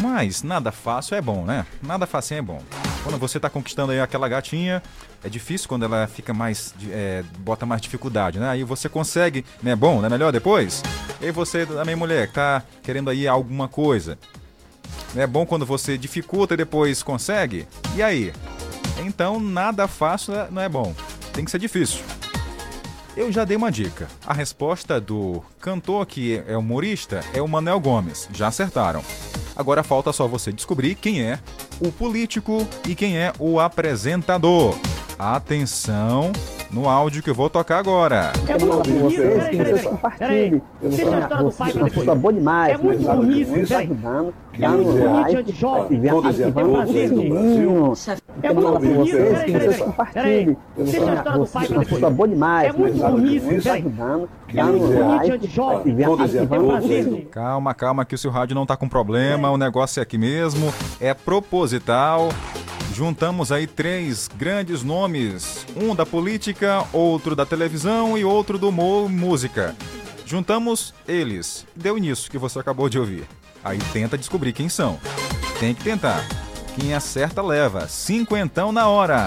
[0.00, 1.66] Mas nada fácil é bom, né?
[1.82, 2.62] Nada fácil é bom.
[3.06, 4.82] Quando você tá conquistando aí aquela gatinha,
[5.22, 6.74] é difícil quando ela fica mais.
[6.90, 8.48] é, bota mais dificuldade, né?
[8.48, 9.76] Aí você consegue, né?
[9.76, 10.08] Bom, né?
[10.08, 10.82] Melhor depois.
[11.20, 14.18] E você também, mulher, que tá querendo aí alguma coisa.
[15.14, 17.68] É bom quando você dificulta e depois consegue.
[17.94, 18.32] E aí?
[18.98, 20.92] Então nada fácil né, não é bom.
[21.32, 22.00] Tem que ser difícil.
[23.16, 24.08] Eu já dei uma dica.
[24.26, 28.28] A resposta do cantor que é humorista é o Manuel Gomes.
[28.34, 29.04] Já acertaram.
[29.56, 31.38] Agora falta só você descobrir quem é
[31.80, 34.78] o político e quem é o apresentador.
[35.18, 36.30] Atenção
[36.70, 38.32] no áudio que eu vou tocar agora.
[38.60, 40.62] Com vocês que vocês compartilhem.
[40.82, 42.06] Deixa a história do pai pra depois.
[42.06, 42.74] Tá bom demais.
[42.74, 44.34] É muito burrice, tá velho.
[44.64, 44.98] Ajudando.
[44.98, 47.92] Tá no like, ativando, ativando o sininho.
[48.42, 50.56] Eu vou falar com vocês que vocês compartilhem.
[50.76, 52.00] Deixa a história do pai pra depois.
[52.00, 52.68] Tá bom demais.
[52.68, 53.86] É muito burrice, tá velho.
[53.86, 54.28] ajudando.
[54.54, 57.26] Tá no like, ativando, ativando o sininho.
[57.26, 60.72] Calma, calma, que o seu rádio não tá com problema, o negócio é aqui mesmo,
[61.00, 62.28] é proposital.
[62.92, 69.10] Juntamos aí três grandes nomes, um da política, outro da televisão e outro do humor
[69.10, 69.74] música.
[70.24, 71.66] Juntamos eles.
[71.76, 73.24] Deu nisso que você acabou de ouvir.
[73.66, 74.96] Aí tenta descobrir quem são.
[75.58, 76.24] Tem que tentar.
[76.76, 77.88] Quem acerta leva.
[77.88, 79.24] Cinquentão na hora.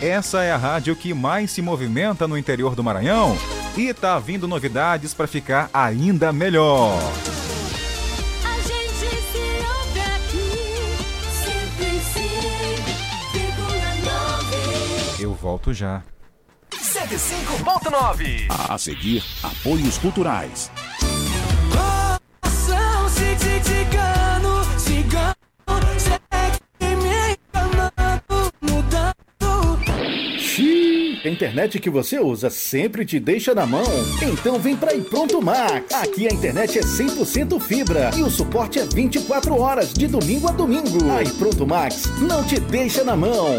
[0.00, 3.36] Essa é a rádio que mais se movimenta no interior do Maranhão
[3.76, 6.96] e tá vindo novidades para ficar ainda melhor.
[8.44, 10.62] A gente se ouve aqui,
[15.16, 15.20] 105,9.
[15.20, 16.04] Eu volto já.
[16.70, 18.46] 105.9.
[18.68, 20.70] A seguir, apoios culturais.
[31.24, 33.84] A internet que você usa sempre te deixa na mão.
[34.22, 35.92] Então vem pra iPronto Max.
[35.94, 40.52] Aqui a internet é 100% fibra e o suporte é 24 horas, de domingo a
[40.52, 41.10] domingo.
[41.10, 43.58] A iPronto Max não te deixa na mão.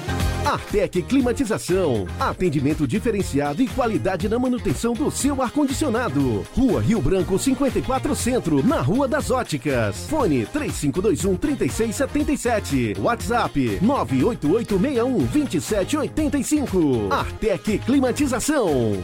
[0.45, 2.05] Artec Climatização.
[2.19, 6.45] Atendimento diferenciado e qualidade na manutenção do seu ar-condicionado.
[6.53, 10.07] Rua Rio Branco 54 Centro, na Rua das Óticas.
[10.09, 12.95] Fone 3521 3677.
[12.99, 17.13] WhatsApp 98861 2785.
[17.13, 18.97] Artec Climatização.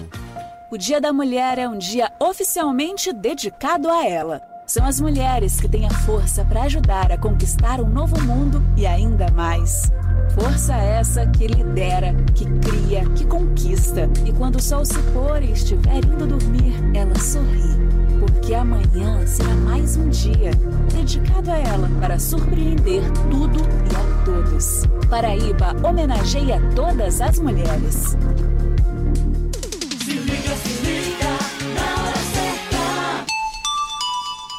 [0.70, 4.57] O Dia da Mulher é um dia oficialmente dedicado a ela.
[4.68, 8.86] São as mulheres que têm a força para ajudar a conquistar um novo mundo e
[8.86, 9.90] ainda mais.
[10.36, 14.10] Força essa que lidera, que cria, que conquista.
[14.26, 17.78] E quando o sol se pôr e estiver indo dormir, ela sorri.
[18.20, 20.52] Porque amanhã será mais um dia
[20.94, 24.84] dedicado a ela para surpreender tudo e a todos.
[25.10, 28.18] Paraíba homenageia todas as mulheres.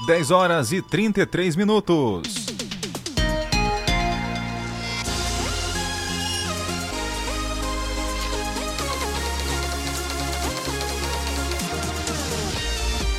[0.09, 2.47] 10 horas e 33 minutos.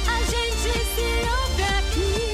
[0.07, 2.25] A gente se ouve aqui,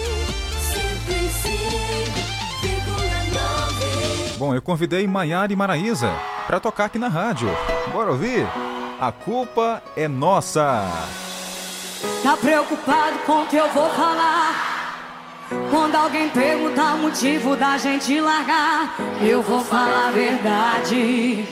[4.32, 4.38] 105,9.
[4.38, 6.14] Bom, eu convidei Maiara e Maraísa
[6.48, 7.50] para tocar aqui na rádio.
[7.92, 8.48] Bora ouvir?
[9.02, 11.25] A culpa é nossa.
[12.24, 14.76] Tá preocupado com o que eu vou falar?
[15.70, 21.46] Quando alguém perguntar o motivo da gente largar, eu vou falar a verdade.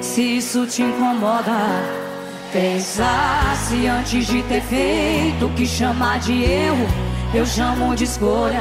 [0.00, 1.52] Se isso te incomoda,
[2.52, 6.86] pensasse antes de ter feito o que chamar de erro,
[7.34, 8.60] eu chamo de escolha.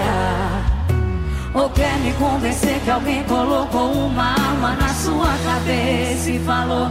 [1.53, 6.89] Ou quer me convencer que alguém colocou uma arma na sua cabeça e falou: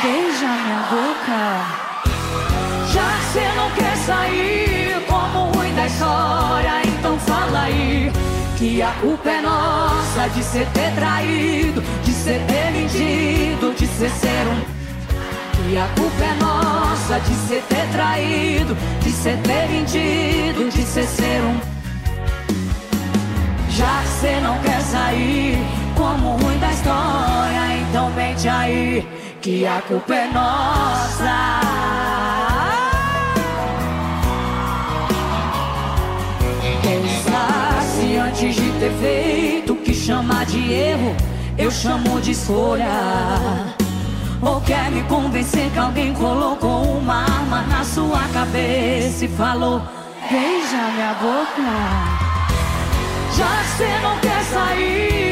[0.00, 1.87] Beija minha boca.
[2.92, 8.10] Já que você não quer sair como ruim da história, então fala aí
[8.56, 14.10] que a culpa é nossa de ser ter traído, de ser ter mentido, de ser
[14.10, 14.78] ser um.
[15.52, 19.68] Que a culpa é nossa de ser ter traído, de ser ter
[20.70, 21.60] de ser ser um.
[23.70, 25.58] Já que você não quer sair
[25.94, 29.06] como ruim da história, então mente aí
[29.40, 31.58] que a culpa é nossa.
[40.48, 41.14] De erro,
[41.56, 42.88] eu chamo de escolha.
[44.40, 49.82] Ou quer me convencer que alguém colocou uma arma na sua cabeça e falou:
[50.30, 52.28] Beija minha boca.
[53.36, 55.28] Já que você não quer sair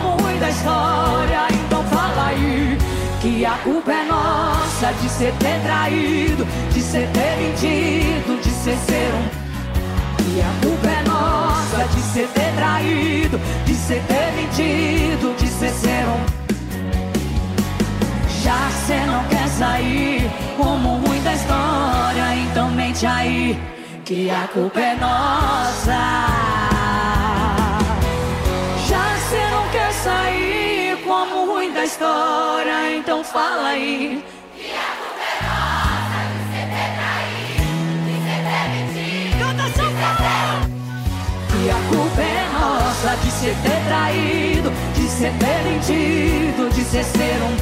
[0.00, 2.78] ruim da história, então fala aí
[3.20, 8.76] que a culpa é nossa de ser ter traído, de ser ter mentido, de ser
[8.76, 9.39] ser um.
[10.26, 15.70] E a culpa é nossa de ser ter traído, de ser ter mentido, de ser
[15.70, 16.40] ser um.
[18.42, 23.58] Já você não quer sair como ruim da história, então mente aí
[24.04, 25.98] que a culpa é nossa.
[28.88, 34.24] Já você não quer sair como ruim da história, então fala aí.
[43.40, 47.56] Ser ter traído, de ser ter mentido, de ser ser um.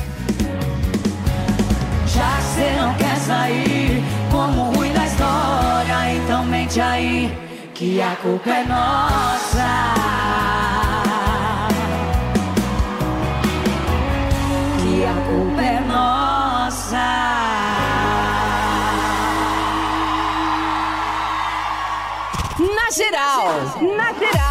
[2.05, 7.33] Já você não quer sair como ruim da história, então mente aí
[7.75, 9.69] que a culpa é nossa.
[14.83, 17.07] Que a culpa é nossa.
[22.75, 23.47] Na geral,
[23.97, 24.48] na geral.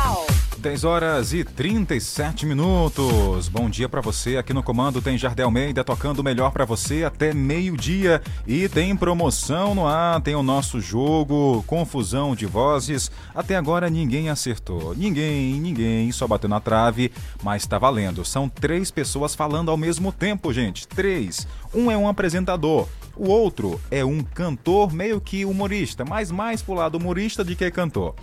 [0.58, 3.48] 10 horas e 37 minutos.
[3.48, 4.38] Bom dia pra você.
[4.38, 8.22] Aqui no comando tem Jardel Almeida tocando melhor pra você até meio-dia.
[8.46, 13.12] E tem promoção no ar, tem o nosso jogo, confusão de vozes.
[13.36, 14.96] Até agora ninguém acertou.
[14.96, 17.12] Ninguém, ninguém, só bateu na trave,
[17.44, 18.26] mas tá valendo.
[18.26, 20.88] São três pessoas falando ao mesmo tempo, gente.
[20.88, 21.48] Três.
[21.74, 22.88] Um é um apresentador.
[23.20, 27.72] O outro é um cantor meio que humorista, mas mais pro lado humorista de que
[27.72, 28.14] cantor.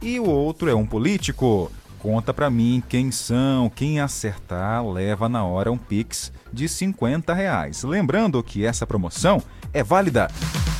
[0.00, 1.72] E o outro é um político.
[1.98, 7.82] Conta pra mim quem são, quem acertar leva na hora um Pix de 50 reais.
[7.82, 9.42] Lembrando que essa promoção
[9.74, 10.30] é válida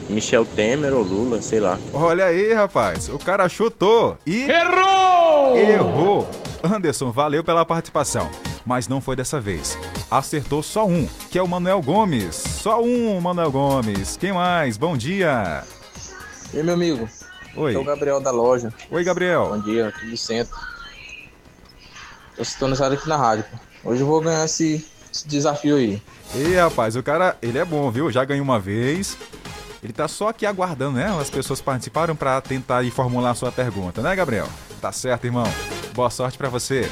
[0.09, 1.77] Michel Temer ou Lula, sei lá.
[1.93, 4.43] Olha aí, rapaz, o cara chutou e.
[4.43, 5.57] Errou!
[5.57, 6.29] Errou!
[6.63, 8.29] Anderson, valeu pela participação,
[8.65, 9.77] mas não foi dessa vez.
[10.09, 12.35] Acertou só um, que é o Manuel Gomes.
[12.35, 14.15] Só um, Manuel Gomes.
[14.17, 14.77] Quem mais?
[14.77, 15.63] Bom dia.
[16.53, 17.07] E aí, meu amigo?
[17.55, 17.73] Oi.
[17.73, 18.73] É o Gabriel da loja.
[18.89, 19.49] Oi, Gabriel.
[19.49, 20.53] Bom dia, aqui do centro.
[22.35, 23.45] Tô sintonizado aqui na rádio.
[23.49, 23.91] pô.
[23.91, 26.01] Hoje eu vou ganhar esse, esse desafio aí.
[26.35, 28.11] E rapaz, o cara, ele é bom, viu?
[28.11, 29.17] Já ganhou uma vez.
[29.81, 31.07] Ele tá só aqui aguardando, né?
[31.19, 34.47] As pessoas participaram para tentar ir formular a sua pergunta, né, Gabriel?
[34.81, 35.47] Tá certo, irmão.
[35.93, 36.89] Boa sorte para você.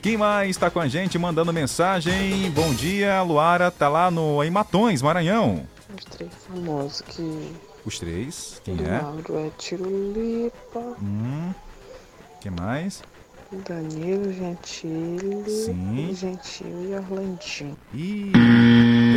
[0.00, 2.50] Quem mais está com a gente mandando mensagem?
[2.50, 5.66] Bom dia, Luara tá lá no em Matões, Maranhão.
[5.96, 7.52] Os três famosos que
[7.84, 9.00] Os três, quem do é?
[9.02, 11.52] Mauro é Tirulipa, Hum.
[12.40, 13.02] Quem mais?
[13.68, 16.14] Danilo Gentili, Sim.
[16.14, 17.76] Gentil e Orlandinho.
[17.92, 18.32] Ih,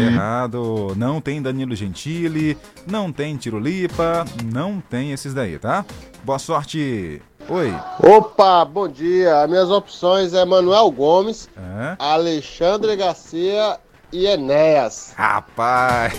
[0.10, 0.94] errado.
[0.98, 5.86] Não tem Danilo Gentili, não tem Tirulipa, não tem esses daí, tá?
[6.24, 7.22] Boa sorte.
[7.48, 7.74] Oi.
[8.04, 9.42] Opa, bom dia.
[9.44, 11.96] As minhas opções é Manuel Gomes, É?
[11.98, 13.80] Alexandre Garcia
[14.12, 15.14] e Enéas.
[15.16, 16.14] Rapaz,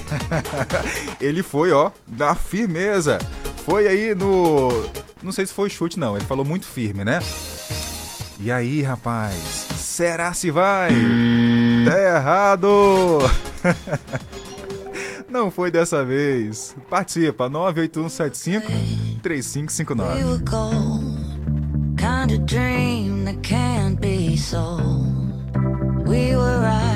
[1.21, 3.19] ele foi, ó, da firmeza.
[3.65, 4.69] Foi aí no.
[5.23, 6.17] Não sei se foi chute, não.
[6.17, 7.21] Ele falou muito firme, né?
[8.39, 9.67] E aí, rapaz?
[9.77, 10.91] Será se vai?
[11.87, 13.19] Tá errado!
[15.29, 16.77] Não foi dessa vez.
[16.89, 20.25] Participa, 98175 We 3559.
[20.25, 21.17] were gold,
[21.99, 25.05] kind of dream that can't be sold.
[26.07, 26.96] We were right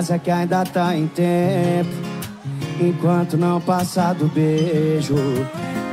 [0.00, 1.90] faz é que ainda tá em tempo.
[2.80, 5.14] Enquanto não passar do beijo,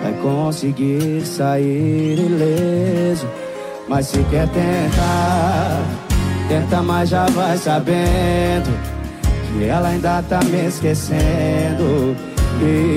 [0.01, 3.27] vai conseguir sair ileso.
[3.89, 5.81] Mas se quer tentar,
[6.47, 8.71] tenta, mas já vai sabendo
[9.51, 12.15] que ela ainda tá me esquecendo.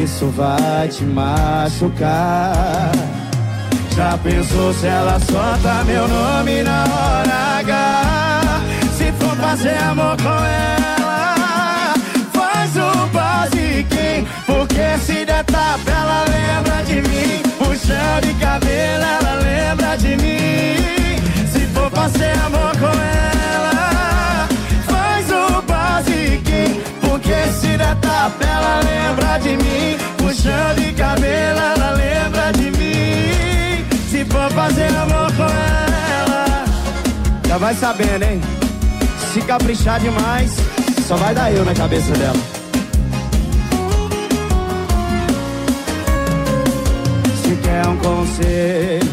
[0.02, 2.92] Isso vai te machucar.
[3.97, 8.20] Já pensou se ela solta meu nome na hora H?
[8.97, 10.80] Se for fazer amor com ela,
[15.86, 17.42] ela lembra de mim.
[17.59, 21.17] Puxão de cabelo, ela lembra de mim.
[21.52, 24.49] Se for fazer amor com ela,
[24.86, 26.83] faz o basiquinho.
[27.00, 29.97] Porque se der tapa, ela lembra de mim.
[30.18, 33.84] Puxão de cabelo, ela lembra de mim.
[34.10, 36.65] Se for fazer amor com ela,
[37.47, 38.41] já vai sabendo, hein?
[39.33, 40.57] Se caprichar demais,
[41.07, 42.59] só vai dar eu na cabeça dela.
[48.01, 49.11] Um conselho,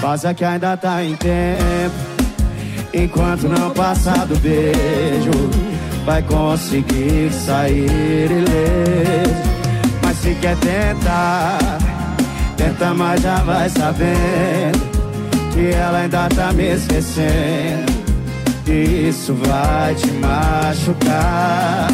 [0.00, 1.94] faça que ainda tá em tempo.
[2.92, 5.30] Enquanto não passar do beijo,
[6.04, 9.34] vai conseguir sair ileso.
[10.02, 11.58] Mas se quer tentar,
[12.56, 14.94] tenta, mas já vai sabendo
[15.52, 17.92] que ela ainda tá me esquecendo.
[18.66, 21.88] Isso vai te machucar.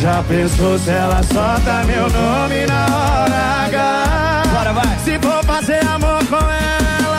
[0.00, 4.42] Já pensou se ela solta meu nome na hora H?
[4.52, 4.89] Bora, vai.
[5.10, 7.18] Se for fazer amor com ela,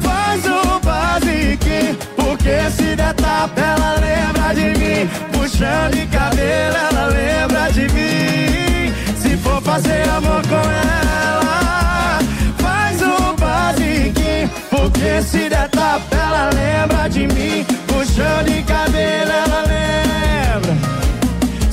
[0.00, 1.96] faz o basiquinho.
[2.14, 5.10] Porque se der tapa, ela lembra de mim.
[5.32, 8.94] Puxão de cabelo, ela lembra de mim.
[9.20, 12.20] Se for fazer amor com ela,
[12.58, 14.48] faz o basiquinho.
[14.70, 17.66] Porque se der tapa, ela lembra de mim.
[17.88, 20.76] Puxão de cabelo, ela lembra.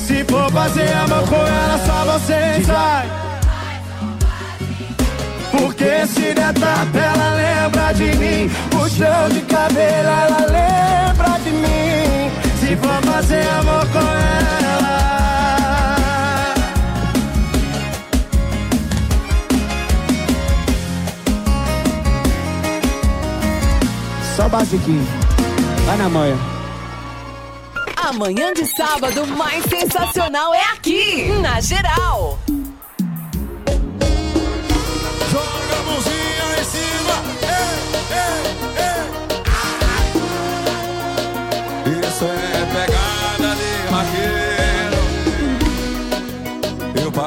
[0.00, 3.25] Se for fazer amor com ela, só você sai.
[5.86, 8.50] Porque se der tapa, ela lembra de mim.
[8.70, 12.30] Puxão de cabelo, ela lembra de mim.
[12.58, 14.96] Se for fazer amor com ela.
[24.34, 25.06] Só basiquinho.
[25.86, 26.36] Vai na manhã.
[27.96, 32.25] Amanhã de sábado mais sensacional é aqui, na geral.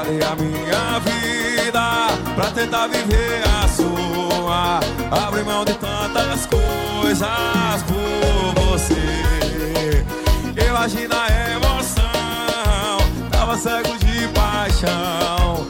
[0.10, 4.80] Parei a minha vida pra tentar viver a sua.
[5.26, 10.04] Abri mão de tantas coisas por você.
[10.56, 12.98] Eu agi na emoção,
[13.30, 15.68] tava cego de paixão.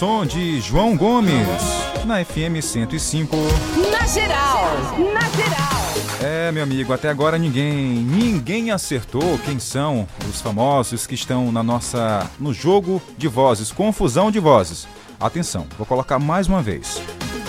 [0.00, 1.46] Som de João Gomes,
[2.06, 3.36] na FM 105.
[3.92, 4.64] Na geral,
[4.96, 6.24] na geral.
[6.24, 11.62] É, meu amigo, até agora ninguém, ninguém acertou quem são os famosos que estão na
[11.62, 14.88] nossa no jogo de vozes, confusão de vozes.
[15.20, 16.98] Atenção, vou colocar mais uma vez.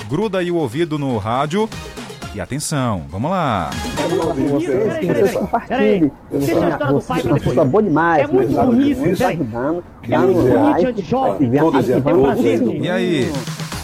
[0.09, 1.69] Gruda aí o ouvido no rádio
[2.35, 3.69] e atenção, vamos lá.
[4.51, 6.11] Vocês compartilhem.
[6.29, 8.23] Você é uma pessoa boa demais.
[8.23, 8.99] É muito mas bonito,
[10.03, 10.07] É
[12.81, 13.31] e aí?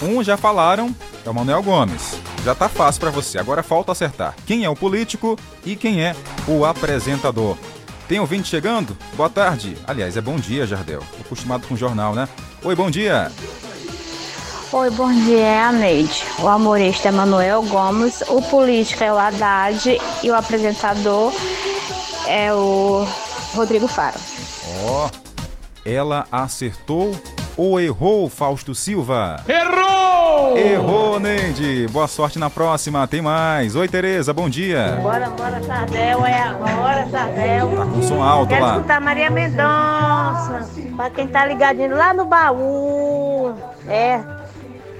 [0.02, 0.94] Um já falaram,
[1.26, 2.20] é o Manuel Gomes.
[2.44, 3.38] Já tá fácil pra você.
[3.38, 6.16] Agora falta acertar quem é o político e quem é
[6.48, 7.58] o apresentador.
[8.08, 8.98] Tem ouvinte chegando?
[9.16, 9.78] Boa tarde.
[9.86, 11.02] Aliás, é bom dia, Jardel.
[11.18, 12.28] Tô acostumado com jornal, né?
[12.64, 13.32] Oi, bom dia.
[14.72, 16.24] Oi, bom dia, é a Neide.
[16.40, 21.34] O humorista é Manuel Gomes, o político é o Haddad e o apresentador
[22.28, 23.08] é o
[23.54, 24.20] Rodrigo Faro.
[24.86, 25.10] Ó,
[25.92, 27.16] ela acertou
[27.56, 29.38] ou errou, Fausto Silva?
[29.48, 30.58] Errou!
[30.58, 31.88] Errou, Neide.
[31.92, 33.08] Boa sorte na próxima.
[33.08, 33.76] Tem mais.
[33.76, 35.00] Oi, Tereza, bom dia.
[35.02, 37.70] Bora, bora, Sardel, é agora, Sardel.
[37.76, 38.76] Tá com som alto Quero lá.
[38.76, 40.70] escutar Maria Mendonça.
[40.96, 43.54] Pra quem tá ligadinho lá no baú.
[43.88, 44.20] É.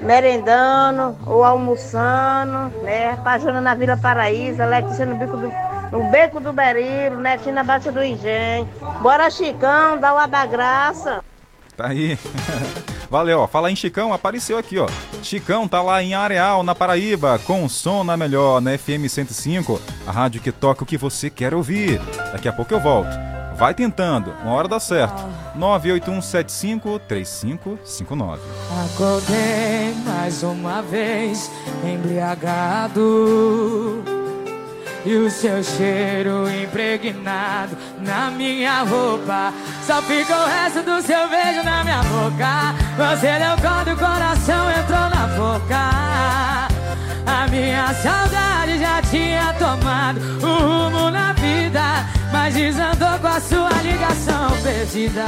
[0.02, 3.18] Merendando ou almoçando, né?
[3.24, 5.52] Pajuna na Vila Paraíso, Letícia no bico do,
[5.92, 8.70] no beco do Berilo, Netinho na Baixa do Engenho.
[9.02, 11.24] Bora, Chicão, dá o ar da graça.
[11.76, 12.18] Tá aí.
[13.10, 13.48] Valeu, ó.
[13.48, 14.88] Fala em Chicão, apareceu aqui, ó.
[15.24, 20.12] Chicão tá lá em Areal, na Paraíba, com som na melhor, na FM 105, a
[20.12, 22.02] rádio que toca o que você quer ouvir.
[22.32, 23.10] Daqui a pouco eu volto.
[23.56, 25.24] Vai tentando, uma hora dá certo.
[25.58, 28.38] 981753559.
[28.94, 31.50] Acordei mais uma vez
[31.84, 34.04] embriagado
[35.08, 39.54] E o seu cheiro impregnado na minha roupa.
[39.82, 42.76] Só fica o resto do seu beijo na minha boca.
[42.98, 46.68] Você deu corda e o coração entrou na boca.
[47.26, 53.70] A minha saudade já tinha tomado um rumo na vida Mas desandou com a sua
[53.82, 55.26] ligação perdida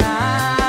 [0.00, 0.59] perdida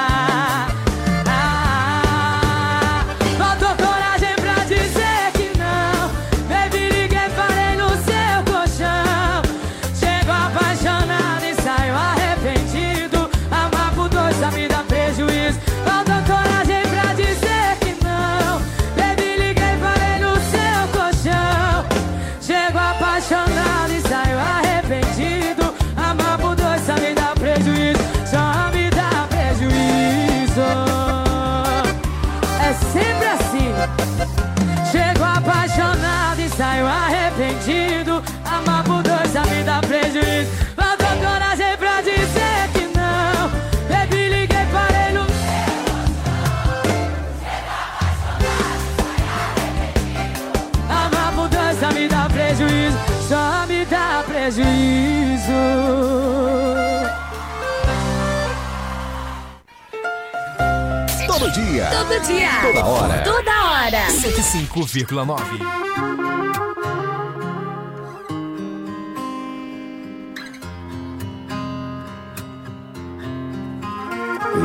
[62.22, 62.50] Todo dia.
[62.62, 63.24] Toda hora.
[63.24, 64.08] Toda hora.
[64.08, 65.42] 105,9.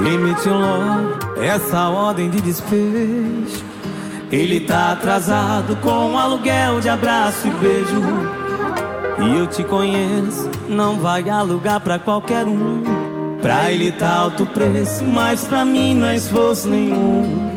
[0.02, 3.64] Limite logo essa ordem de despejo.
[4.30, 8.02] Ele tá atrasado com um aluguel de abraço e beijo.
[9.18, 12.95] E eu te conheço, não vai alugar pra qualquer um.
[13.40, 17.56] Pra ele tá alto preço, mas pra mim não é esforço nenhum.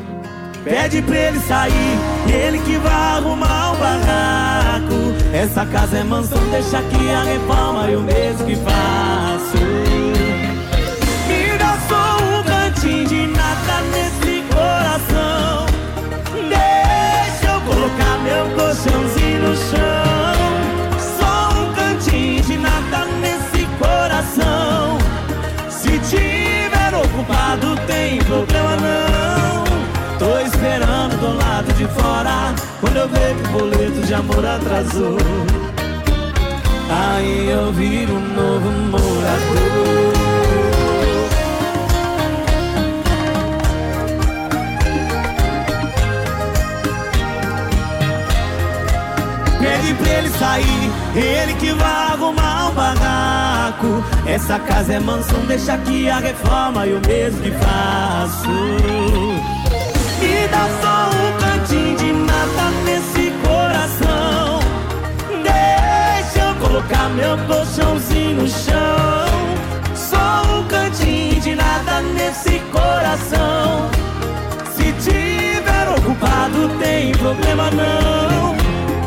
[0.64, 4.95] Pede pra ele sair, ele que vai arrumar o barraco.
[5.33, 10.18] Essa casa é mansão, deixa aqui a reforma, eu mesmo que faço.
[32.99, 35.17] Eu ver que o boleto de amor atrasou
[36.89, 40.19] Aí eu viro um novo morador
[49.59, 54.03] Pede pra ele sair, ele que vai arrumar um barraco.
[54.25, 58.49] Essa casa é mansão, deixa aqui a reforma e o mesmo que faço.
[60.21, 61.39] Me dá só um
[66.80, 69.25] colocar meu colchãozinho no chão.
[69.95, 73.90] Só um cantinho de nada nesse coração.
[74.75, 78.56] Se tiver ocupado, tem problema não.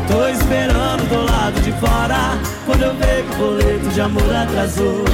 [0.07, 5.05] Tô esperando do lado de fora Quando eu que o boleto de amor atrasou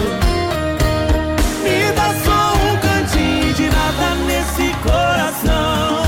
[1.64, 6.04] Me dá só um cantinho de nada nesse coração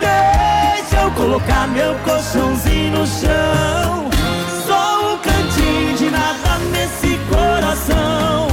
[0.00, 4.11] Deixa eu colocar meu colchãozinho no chão
[7.82, 8.48] coração.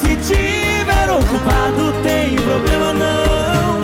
[0.00, 3.80] Se tiver ocupado tem problema não.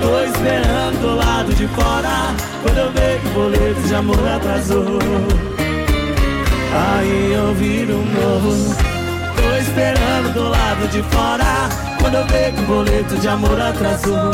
[0.00, 2.34] Tô esperando do lado de fora.
[2.62, 4.98] Quando eu ver que o boleto de amor atrasou.
[6.76, 8.74] Aí eu viro um novo.
[9.36, 11.68] Tô esperando do lado de fora.
[12.00, 14.30] Quando eu ver que o boleto de amor atrasou.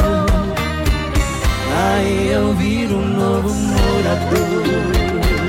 [1.82, 5.39] Aí eu viro um novo morador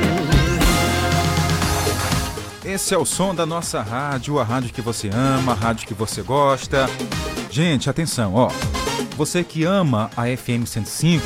[2.71, 5.93] Esse é o som da nossa rádio, a rádio que você ama, a rádio que
[5.93, 6.89] você gosta.
[7.49, 8.49] Gente, atenção, ó.
[9.17, 11.21] Você que ama a FM 105,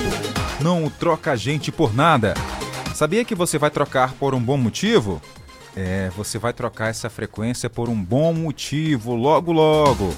[0.60, 2.34] não troca a gente por nada.
[2.96, 5.22] Sabia que você vai trocar por um bom motivo?
[5.76, 10.16] É, você vai trocar essa frequência por um bom motivo logo logo.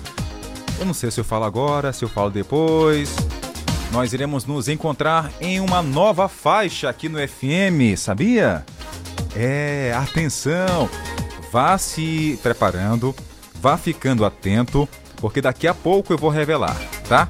[0.80, 3.14] Eu não sei se eu falo agora, se eu falo depois.
[3.92, 8.66] Nós iremos nos encontrar em uma nova faixa aqui no FM, sabia?
[9.40, 10.90] É, atenção!
[11.52, 13.16] Vá se preparando,
[13.62, 16.76] vá ficando atento, porque daqui a pouco eu vou revelar,
[17.08, 17.28] tá?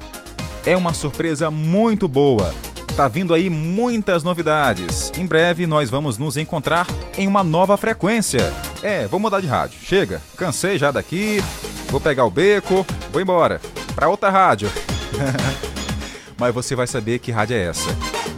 [0.64, 2.54] É uma surpresa muito boa.
[2.96, 5.12] Tá vindo aí muitas novidades.
[5.18, 8.52] Em breve nós vamos nos encontrar em uma nova frequência.
[8.82, 9.78] É, vou mudar de rádio.
[9.82, 11.42] Chega, cansei já daqui.
[11.90, 13.60] Vou pegar o beco, vou embora
[13.94, 14.70] para outra rádio.
[16.38, 17.88] mas você vai saber que rádio é essa.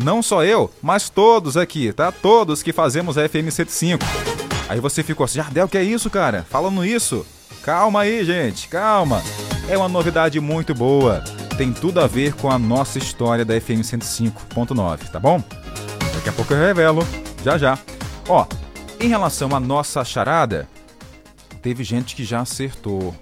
[0.02, 2.10] Não só eu, mas todos aqui, tá?
[2.10, 4.04] Todos que fazemos a FM 105.
[4.68, 6.46] Aí você ficou assim, Jardel, que é isso, cara?
[6.48, 7.26] Falando isso?
[7.62, 9.22] Calma aí, gente, calma.
[9.68, 11.22] É uma novidade muito boa.
[11.58, 15.42] Tem tudo a ver com a nossa história da FM 105.9, tá bom?
[16.14, 17.06] Daqui a pouco eu revelo,
[17.44, 17.78] já já.
[18.28, 18.46] Ó,
[18.98, 20.68] em relação à nossa charada,
[21.60, 23.14] teve gente que já acertou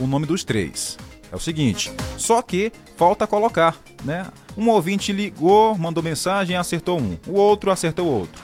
[0.00, 0.96] o nome dos três.
[1.30, 4.26] É o seguinte, só que falta colocar, né?
[4.56, 7.18] Um ouvinte ligou, mandou mensagem, acertou um.
[7.26, 8.42] O outro acertou o outro.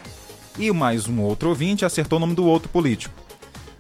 [0.59, 3.15] E mais um outro ouvinte acertou o nome do outro político.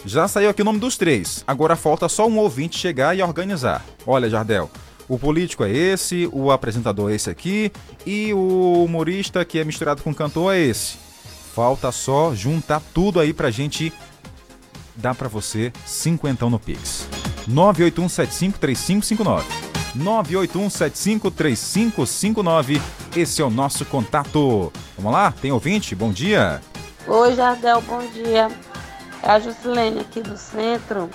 [0.06, 1.44] Já saiu aqui o nome dos três.
[1.46, 3.84] Agora falta só um ouvinte chegar e organizar.
[4.06, 4.70] Olha, Jardel,
[5.08, 7.70] o político é esse, o apresentador é esse aqui
[8.06, 10.96] e o humorista que é misturado com cantor é esse.
[11.54, 13.92] Falta só juntar tudo aí pra gente
[14.96, 17.08] dar pra você cinquentão no Pix.
[17.48, 19.42] 981753559.
[19.96, 22.80] 981753559.
[23.16, 24.72] Esse é o nosso contato.
[24.96, 25.32] Vamos lá?
[25.40, 25.94] Tem ouvinte?
[25.94, 26.60] Bom dia.
[27.06, 28.48] Oi, Jardel, bom dia.
[29.22, 31.08] É a Juscelene aqui do centro.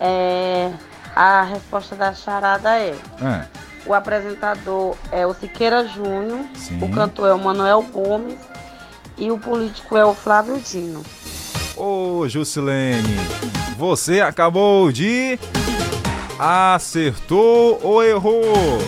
[0.00, 0.70] É,
[1.14, 3.46] a resposta da charada é: É.
[3.86, 6.78] o apresentador é o Siqueira Júnior, Sim.
[6.82, 8.38] o cantor é o Manuel Gomes
[9.16, 11.02] e o político é o Flávio Dino.
[11.76, 13.16] Ô, Juscelene,
[13.76, 15.38] você acabou de.
[16.38, 18.78] Acertou ou errou?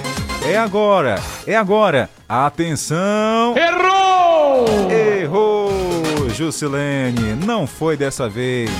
[0.44, 2.08] É agora, é agora.
[2.28, 3.54] Atenção!
[3.56, 4.90] Errou!
[4.90, 7.34] Errou, Juscelene.
[7.44, 8.70] Não foi dessa vez.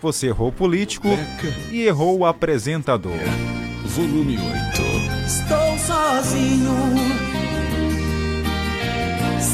[0.00, 1.08] Você errou o político
[1.70, 3.12] e errou o apresentador.
[3.84, 5.26] Volume 8.
[5.26, 7.23] Estou sozinho.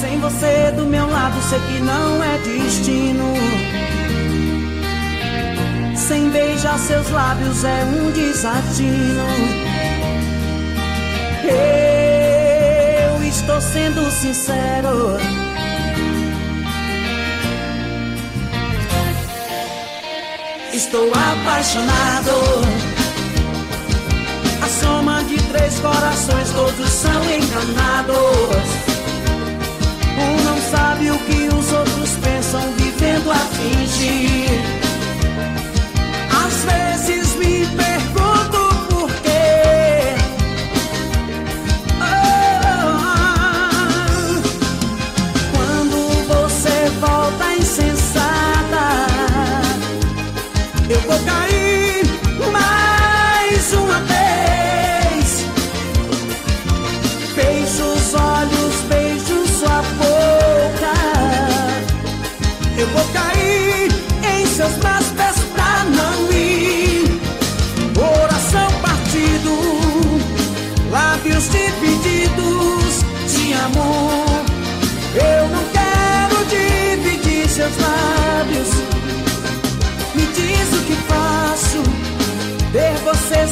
[0.00, 3.34] Sem você do meu lado, sei que não é destino.
[5.94, 9.26] Sem beijar seus lábios é um desatino.
[13.04, 15.18] Eu estou sendo sincero.
[20.72, 22.30] Estou apaixonado.
[24.62, 28.99] A soma de três corações, todos são enganados
[30.70, 34.50] sabe o que os outros pensam vivendo a fingir.
[36.44, 40.15] Às vezes me pergunto por quê.
[42.00, 42.82] Oh,
[45.57, 48.86] quando você volta insensata,
[50.89, 51.69] eu vou cair.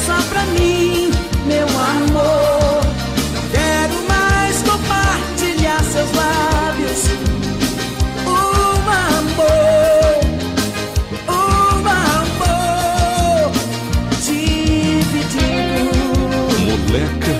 [0.09, 1.11] Só pra mim,
[1.45, 2.81] meu amor.
[3.51, 7.03] Quero mais compartilhar seus lábios.
[8.25, 10.19] Um amor,
[11.27, 13.51] um amor
[14.23, 15.93] dividido.
[16.65, 17.35] Moleca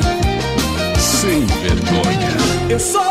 [1.00, 2.38] sem vergonha.
[2.70, 3.09] Eu sou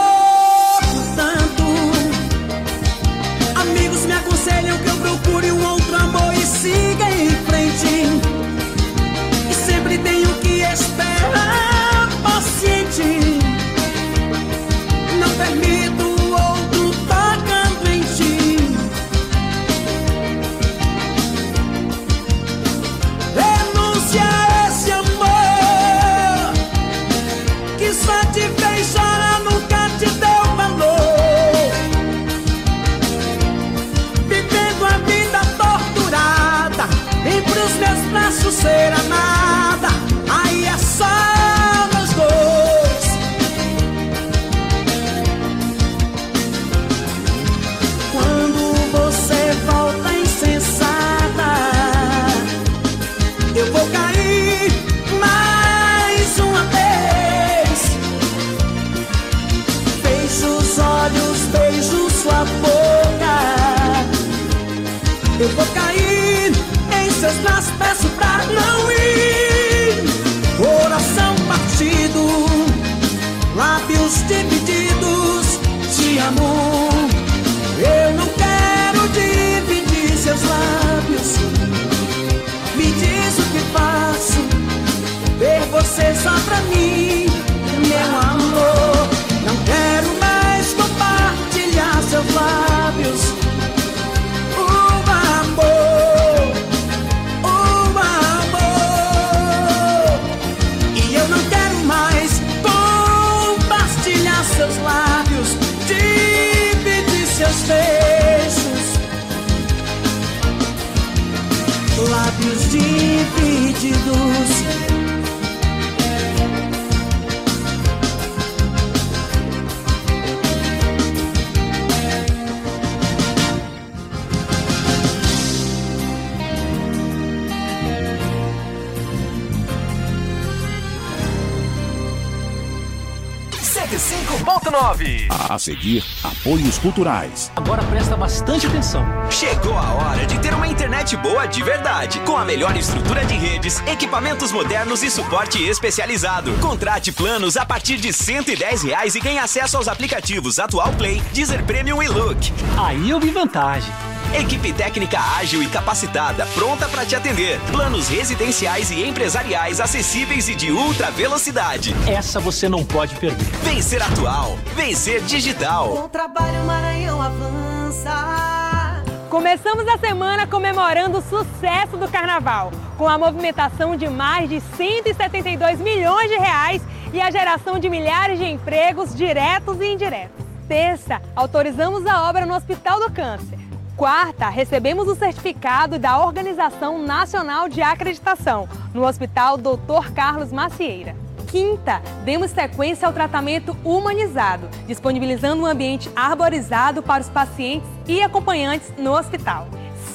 [135.59, 137.51] A seguir, apoios culturais.
[137.57, 139.05] Agora presta bastante atenção.
[139.29, 143.35] Chegou a hora de ter uma internet boa de verdade, com a melhor estrutura de
[143.35, 146.53] redes, equipamentos modernos e suporte especializado.
[146.61, 151.65] Contrate planos a partir de 110 reais e ganhe acesso aos aplicativos Atual Play, Deezer
[151.65, 152.53] Premium e Look.
[152.77, 153.93] Aí eu vi vantagem.
[154.35, 157.59] Equipe técnica ágil e capacitada, pronta para te atender.
[157.73, 161.95] Planos residenciais e empresariais acessíveis e de ultra velocidade.
[162.07, 163.47] Essa você não pode perder.
[163.63, 165.89] Vencer atual, vencer digital.
[165.89, 169.03] Com o trabalho Maranhão avança.
[169.31, 175.81] Começamos a semana comemorando o sucesso do carnaval, com a movimentação de mais de 172
[175.81, 176.83] milhões de reais
[177.15, 180.47] e a geração de milhares de empregos diretos e indiretos.
[180.69, 183.58] Terça, autorizamos a obra no Hospital do Câncer.
[183.99, 190.13] Quarta, recebemos o certificado da Organização Nacional de Acreditação no Hospital Dr.
[190.15, 191.17] Carlos Macieira.
[191.49, 198.93] Quinta, demos sequência ao tratamento humanizado, disponibilizando um ambiente arborizado para os pacientes e acompanhantes
[198.97, 199.67] no hospital.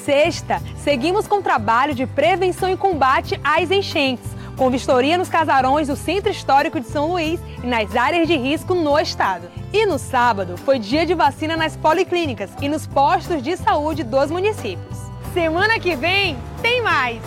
[0.06, 5.90] Sexta, seguimos com o trabalho de prevenção e combate às enchentes, com vistoria nos casarões
[5.90, 9.63] do Centro Histórico de São Luís e nas áreas de risco no estado.
[9.74, 14.30] E no sábado foi dia de vacina nas policlínicas e nos postos de saúde dos
[14.30, 15.00] municípios.
[15.34, 17.20] Semana que vem tem mais!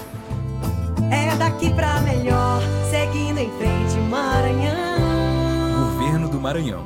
[1.10, 5.90] É daqui pra melhor, seguindo em frente, Maranhão.
[5.90, 6.85] Governo do Maranhão.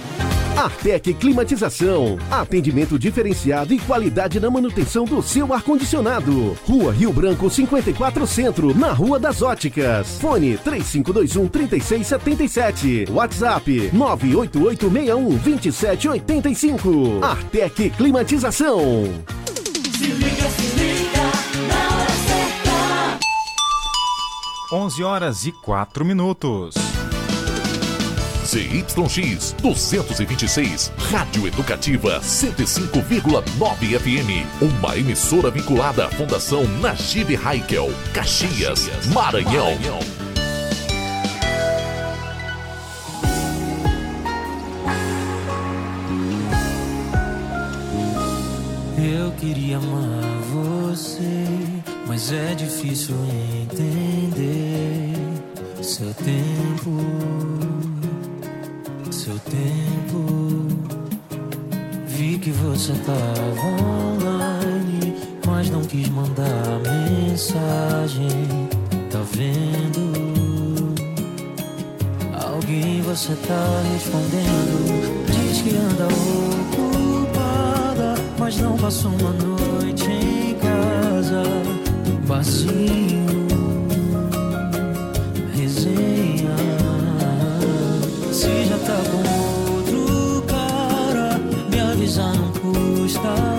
[0.57, 2.17] Artec Climatização.
[2.29, 6.57] Atendimento diferenciado e qualidade na manutenção do seu ar-condicionado.
[6.67, 10.19] Rua Rio Branco 54 Centro, na Rua das Óticas.
[10.19, 13.05] Fone 3521 3677.
[13.11, 17.23] WhatsApp 98861 2785.
[17.23, 19.05] Artec Climatização.
[19.97, 21.21] Se liga, se liga,
[21.67, 23.19] na hora certa.
[24.73, 26.90] 11 horas e 4 minutos.
[28.51, 34.45] ZYX 226, Rádio Educativa 105,9 FM.
[34.61, 39.69] Uma emissora vinculada à Fundação Najib Haikel, Caxias, Maranhão.
[48.97, 50.41] Eu queria amar
[50.89, 51.45] você,
[52.05, 53.15] mas é difícil
[53.61, 55.13] entender
[55.81, 56.91] seu tempo,
[59.31, 60.67] seu tempo.
[62.07, 65.15] Vi que você tava online,
[65.47, 66.79] mas não quis mandar
[67.19, 68.27] mensagem.
[69.09, 70.95] Tá vendo?
[72.45, 76.07] Alguém você tá respondendo, diz que anda
[76.73, 81.43] ocupada, mas não passou uma noite em casa,
[82.23, 83.21] vazio.
[85.53, 86.55] Resenha,
[88.33, 91.37] se já tá com outro cara,
[91.69, 93.50] me avisar não custa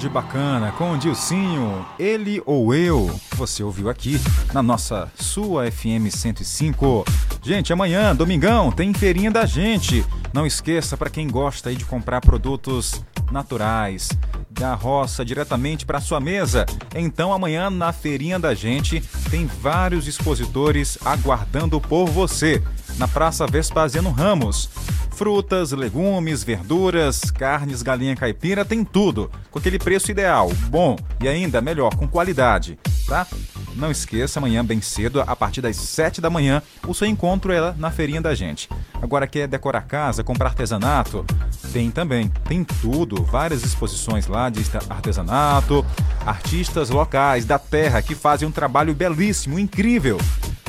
[0.00, 3.14] Pagode bacana com o Dilcinho, ele ou eu.
[3.36, 4.18] Você ouviu aqui
[4.50, 7.04] na nossa sua FM 105.
[7.42, 10.02] Gente, amanhã, domingão, tem feirinha da gente.
[10.32, 14.08] Não esqueça para quem gosta de comprar produtos naturais
[14.50, 16.64] da roça diretamente para sua mesa.
[16.94, 22.62] Então amanhã na feirinha da gente tem vários expositores aguardando por você
[22.96, 24.70] na Praça Vespasiano Ramos.
[25.10, 29.30] Frutas, legumes, verduras, carnes, galinha caipira, tem tudo.
[29.50, 33.26] Com aquele preço ideal, bom e ainda melhor, com qualidade, tá?
[33.74, 37.74] Não esqueça, amanhã bem cedo, a partir das 7 da manhã, o seu encontro é
[37.76, 38.68] na feirinha da gente.
[39.00, 41.24] Agora quer decorar casa, comprar artesanato?
[41.72, 45.84] Tem também, tem tudo, várias exposições lá de artesanato,
[46.24, 50.18] artistas locais da terra que fazem um trabalho belíssimo, incrível.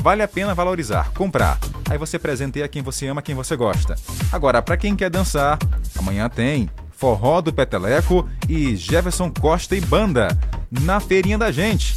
[0.00, 1.58] Vale a pena valorizar, comprar.
[1.88, 3.94] Aí você presenteia quem você ama, quem você gosta.
[4.32, 5.58] Agora, para quem quer dançar,
[5.96, 6.68] amanhã tem
[7.02, 10.28] Forró do Peteleco e Jefferson Costa e Banda
[10.70, 11.96] na feirinha da gente.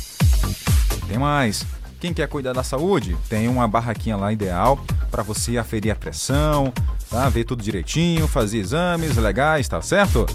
[1.07, 1.63] Tem mais.
[1.99, 6.73] Quem quer cuidar da saúde, tem uma barraquinha lá ideal para você aferir a pressão,
[7.07, 7.29] tá?
[7.29, 10.25] Ver tudo direitinho, fazer exames legais, tá certo?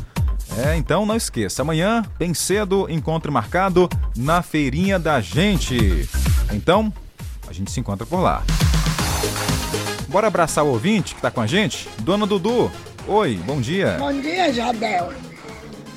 [0.56, 6.08] É, então não esqueça, amanhã, bem cedo, encontro marcado na feirinha da gente.
[6.52, 6.92] Então,
[7.48, 8.44] a gente se encontra por lá.
[10.06, 11.88] Bora abraçar o ouvinte que tá com a gente?
[12.02, 12.70] Dona Dudu,
[13.10, 13.96] oi, bom dia.
[13.98, 15.12] Bom dia, Jadel.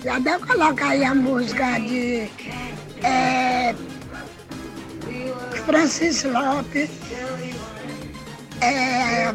[0.04, 2.28] Jadel, coloca aí a música de
[3.04, 3.76] é,
[5.66, 6.90] Francis Lopes.
[8.62, 9.32] É,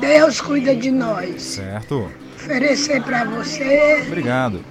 [0.00, 1.40] Deus cuida de nós.
[1.40, 2.10] Certo.
[2.36, 4.62] Oferecer pra você Obrigado.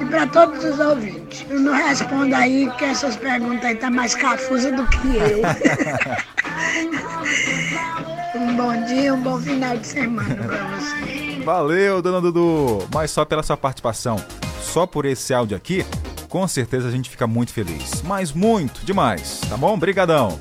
[0.00, 1.44] E pra todos os ouvintes.
[1.48, 5.42] Eu não respondo aí, que essas perguntas aí tá mais cafusa do que eu.
[8.40, 11.42] um bom dia, um bom final de semana pra você.
[11.44, 12.86] Valeu, dona Dudu.
[12.92, 14.16] Mas só pela sua participação,
[14.62, 15.84] só por esse áudio aqui,
[16.28, 18.02] com certeza a gente fica muito feliz.
[18.02, 19.76] Mas muito demais, tá bom?
[19.78, 20.38] Brigadão.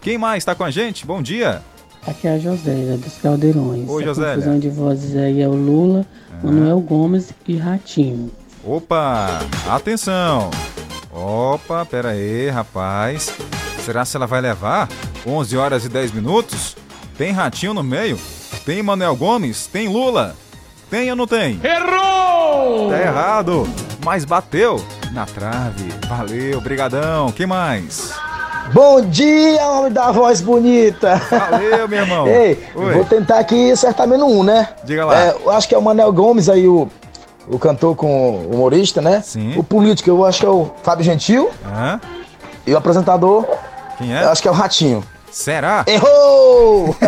[0.00, 1.06] Quem mais tá com a gente?
[1.06, 1.62] Bom dia.
[2.06, 3.88] Aqui é a Josélia, dos Caldeirões.
[3.88, 4.34] Oi, A Josélia.
[4.34, 6.04] confusão de vozes aí é o Lula,
[6.42, 8.30] Manuel Gomes e Ratinho.
[8.66, 10.50] Opa, atenção.
[11.12, 13.30] Opa, pera aí, rapaz.
[13.84, 14.88] Será se ela vai levar
[15.26, 16.74] 11 horas e 10 minutos?
[17.18, 18.18] Tem Ratinho no meio?
[18.64, 19.66] Tem Manuel Gomes?
[19.66, 20.34] Tem Lula?
[20.88, 21.60] Tem ou não tem?
[21.62, 22.88] Errou!
[22.90, 23.68] Tá errado,
[24.02, 25.92] mas bateu na trave.
[26.08, 27.30] Valeu, brigadão.
[27.32, 28.14] Quem mais?
[28.72, 31.20] Bom dia, homem da voz bonita!
[31.30, 32.26] Valeu, meu irmão.
[32.32, 32.94] Ei, Oi.
[32.94, 34.70] vou tentar aqui acertar menos um, né?
[34.84, 35.20] Diga lá.
[35.20, 36.88] É, eu acho que é o Manel Gomes aí, o,
[37.48, 39.20] o cantor com o humorista, né?
[39.22, 39.56] Sim.
[39.58, 41.50] O político, eu acho que é o Fábio Gentil.
[41.64, 42.00] Hã?
[42.66, 43.46] E o apresentador,
[43.98, 44.24] Quem é?
[44.24, 45.04] eu acho que é o Ratinho.
[45.30, 45.84] Será?
[45.86, 46.96] Errou!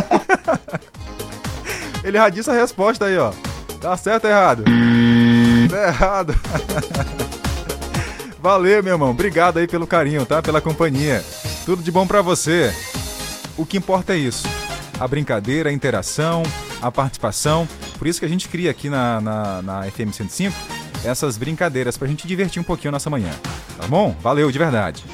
[2.05, 3.33] Ele já disse a resposta aí, ó.
[3.81, 4.65] Tá certo ou errado?
[5.71, 6.35] Tá errado.
[8.41, 9.11] Valeu, meu irmão.
[9.11, 10.41] Obrigado aí pelo carinho, tá?
[10.41, 11.25] Pela companhia.
[11.65, 12.73] Tudo de bom pra você.
[13.57, 14.47] O que importa é isso.
[15.01, 16.43] A brincadeira, a interação,
[16.81, 17.67] a participação.
[17.99, 20.55] Por isso que a gente cria aqui na, na, na FM 105
[21.05, 23.31] essas brincadeiras pra gente divertir um pouquinho nossa manhã.
[23.79, 24.15] Tá bom?
[24.21, 25.05] Valeu, de verdade.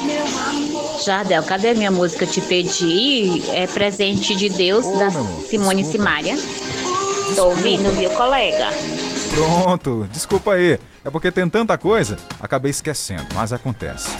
[1.04, 3.42] Jardel, cadê minha música Te Pedi?
[3.50, 5.10] É presente de Deus, da
[5.48, 6.36] Simone Simaria.
[7.34, 8.68] Tô ouvindo, viu, colega?
[9.34, 10.78] Pronto, desculpa aí.
[11.04, 14.10] É porque tem tanta coisa, acabei esquecendo, mas acontece.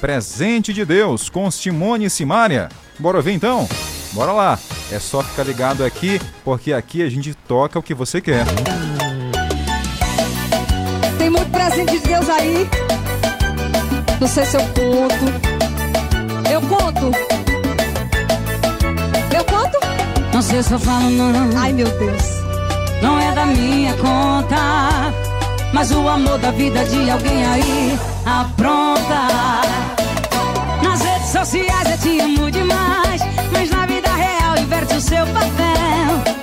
[0.00, 2.68] Presente de Deus com Simone e Simária.
[2.98, 3.68] Bora ouvir então?
[4.12, 4.58] Bora lá.
[4.90, 8.44] É só ficar ligado aqui, porque aqui a gente toca o que você quer.
[11.18, 12.68] Tem muito presente de Deus aí.
[14.20, 15.52] Não sei se eu conto.
[16.50, 17.10] Eu conto.
[19.34, 19.78] Eu conto?
[20.34, 21.58] Não sei se eu falo não.
[21.58, 22.22] Ai, meu Deus.
[23.00, 24.56] Não é da minha conta.
[25.72, 29.22] Mas o amor da vida de alguém aí apronta.
[30.82, 32.51] Nas redes sociais eu te amo
[34.82, 36.34] inverte o seu papel.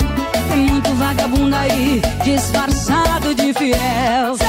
[0.50, 4.49] Tem muito vagabundo aí, disfarçado de fiel.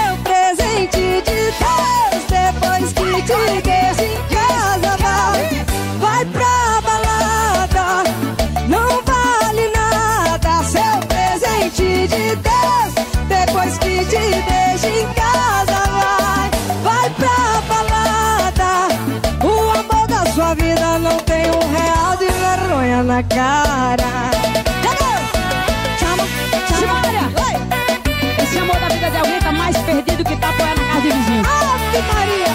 [23.20, 24.30] Na cara.
[25.98, 26.24] Chama,
[26.80, 27.00] chama.
[28.42, 31.44] Esse amor da vida de alguém tá mais perdido que tapoé na casa de vizinho.
[31.44, 32.46] Ave Maria!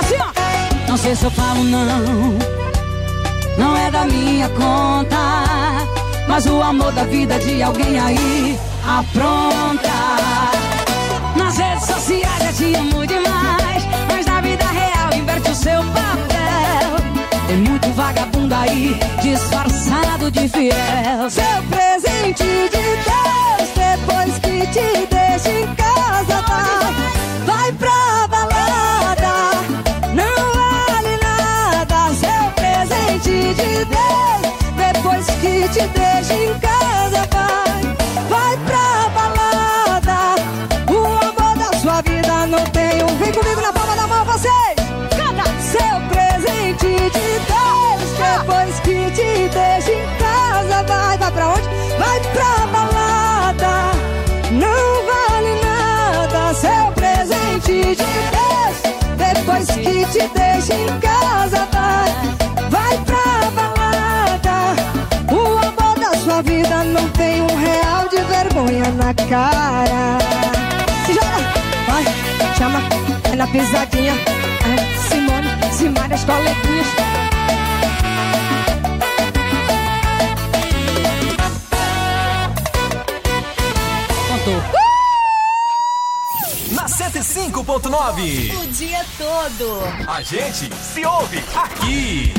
[0.00, 0.90] Assim, ó.
[0.90, 2.38] Não sei se eu falo não.
[3.56, 5.16] Não é da minha conta.
[6.28, 9.90] Mas o amor da vida de alguém aí apronta.
[11.36, 13.86] Nas redes sociais eu te amo demais.
[14.08, 16.11] Mas na vida real inverte o seu papel.
[17.94, 21.28] Vagabundo aí, disfarçado de fiel.
[21.30, 26.94] Seu presente de Deus, depois que te deixa em casa, vai,
[27.44, 29.34] vai pra balada,
[30.14, 32.14] não vale nada.
[32.14, 34.42] Seu presente de Deus,
[34.76, 36.01] depois que te deixa
[60.12, 64.76] te deixa em casa, vai, vai pra balada.
[65.32, 70.18] O amor da sua vida não tem um real de vergonha na cara.
[71.06, 71.40] Se joga,
[71.88, 72.04] vai,
[72.58, 72.82] chama,
[73.32, 75.48] é na pisadinha, é Simone.
[75.80, 77.31] e várias coleguinhas.
[87.64, 88.60] 105.9.
[88.60, 89.78] O dia todo.
[90.08, 92.34] A gente se ouve aqui.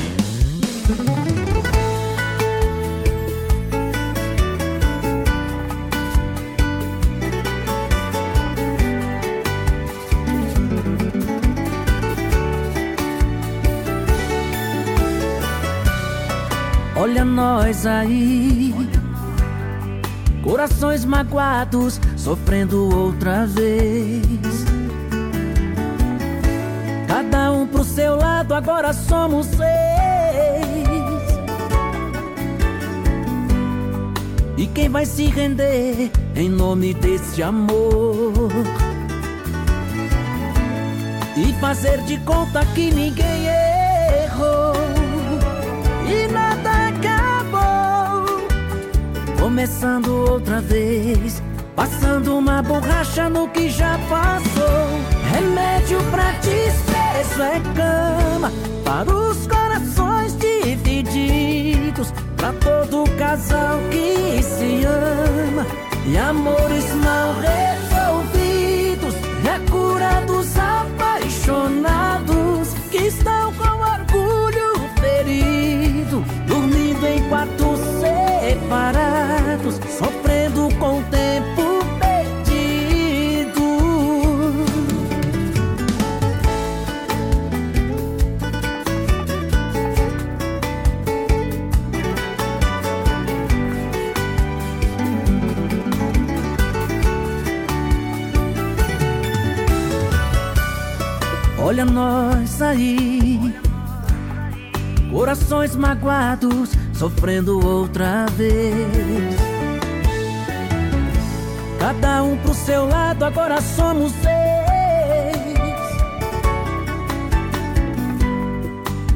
[16.96, 18.74] Olha nós aí,
[20.42, 24.53] corações magoados, sofrendo outra vez.
[27.94, 29.64] Seu lado, agora somos seis.
[34.58, 38.52] E quem vai se render em nome desse amor?
[41.38, 43.46] E fazer de conta que ninguém
[44.24, 44.74] errou
[46.08, 48.48] e nada acabou.
[49.40, 51.44] Começando outra vez,
[51.76, 54.88] passando uma borracha no que já passou.
[55.32, 56.34] Remédio pra
[57.34, 58.52] desprezo é cama
[58.86, 65.66] para os corações divididos, pra todo casal que se ama
[66.06, 67.83] e amores mal resolvidos.
[102.74, 103.40] Aí,
[105.12, 109.36] corações magoados, sofrendo outra vez.
[111.80, 114.34] Cada um pro seu lado, agora somos seis.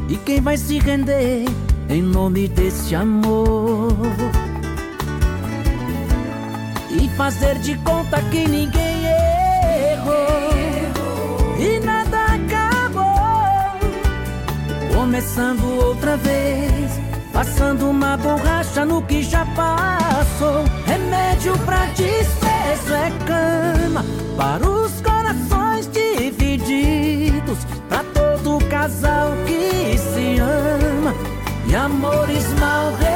[0.10, 1.46] E quem vai se render
[1.90, 3.96] em nome desse amor?
[6.90, 8.87] E fazer de conta que ninguém
[15.08, 17.00] Começando outra vez,
[17.32, 20.66] passando uma borracha no que já passou.
[20.86, 24.04] Remédio pra desprezo é cama
[24.36, 31.16] para os corações divididos, pra todo casal que se ama
[31.70, 33.07] e amores mal resolvidos.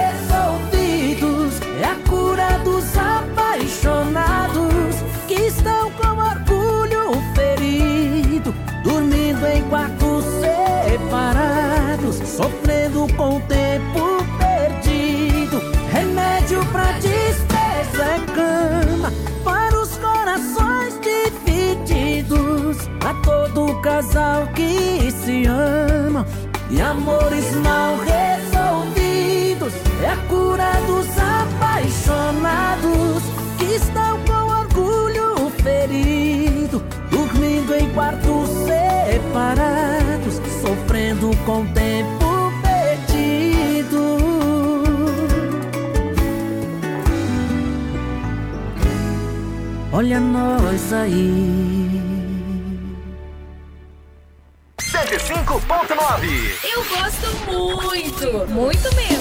[24.11, 26.25] Casal que se ama
[26.69, 29.73] e amores mal resolvidos.
[30.03, 33.23] É a cura dos apaixonados
[33.57, 44.17] que estão com orgulho ferido, dormindo em quartos separados, sofrendo com tempo perdido.
[49.93, 51.70] Olha nós aí.
[57.83, 59.20] Muito, muito mesmo.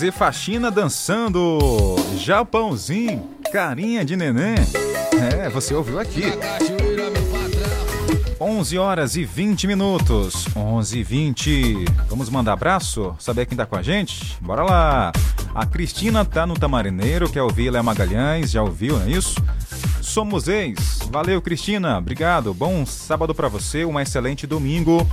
[0.00, 1.94] Fazer faxina dançando.
[2.16, 3.22] Japãozinho,
[3.52, 4.54] carinha de neném.
[5.38, 6.22] É, você ouviu aqui.
[8.40, 10.46] 11 horas e 20 minutos.
[10.56, 11.84] 11 e 20.
[12.08, 13.14] Vamos mandar abraço?
[13.18, 14.38] Saber quem tá com a gente?
[14.40, 15.12] Bora lá.
[15.54, 19.34] A Cristina tá no Tamarineiro, quer ouvir Léo Magalhães, já ouviu, não é isso?
[20.00, 21.00] Somos ex.
[21.10, 21.98] Valeu, Cristina.
[21.98, 22.54] Obrigado.
[22.54, 25.06] Bom sábado pra você, um excelente domingo.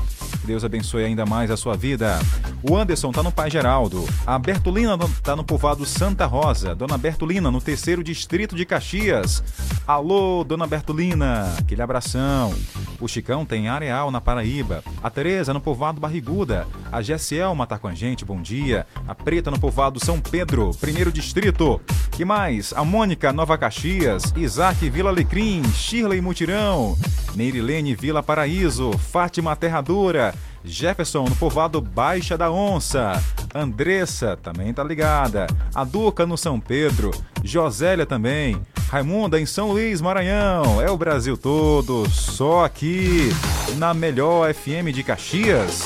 [0.45, 2.17] Deus abençoe ainda mais a sua vida.
[2.63, 4.03] O Anderson tá no Pai Geraldo.
[4.25, 6.73] A Bertolina tá no povoado Santa Rosa.
[6.73, 9.43] Dona Bertolina, no terceiro distrito de Caxias.
[9.85, 11.53] Alô, Dona Bertolina.
[11.57, 12.53] Aquele abração.
[12.99, 14.83] O Chicão tem Areal na Paraíba.
[15.03, 16.67] A Tereza no povoado Barriguda.
[16.91, 18.87] A Gessielma tá com a gente, bom dia.
[19.07, 21.79] A Preta no povoado São Pedro, primeiro distrito.
[22.11, 22.73] Que mais?
[22.73, 24.33] A Mônica, Nova Caxias.
[24.35, 25.63] Isaac, Vila Alecrim.
[25.73, 26.97] Shirley Mutirão.
[27.35, 28.91] Neirilene, Vila Paraíso.
[28.97, 30.33] Fátima Aterradora.
[30.67, 33.21] Jefferson, no povoado Baixa da Onça.
[33.53, 35.47] Andressa, também tá ligada.
[35.73, 37.11] A Duca, no São Pedro.
[37.43, 38.61] Josélia também.
[38.89, 40.81] Raimunda, em São Luís, Maranhão.
[40.81, 43.29] É o Brasil todo, só aqui,
[43.77, 45.83] na melhor FM de Caxias.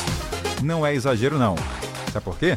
[0.62, 1.56] Não é exagero, não.
[2.12, 2.56] Sabe por quê?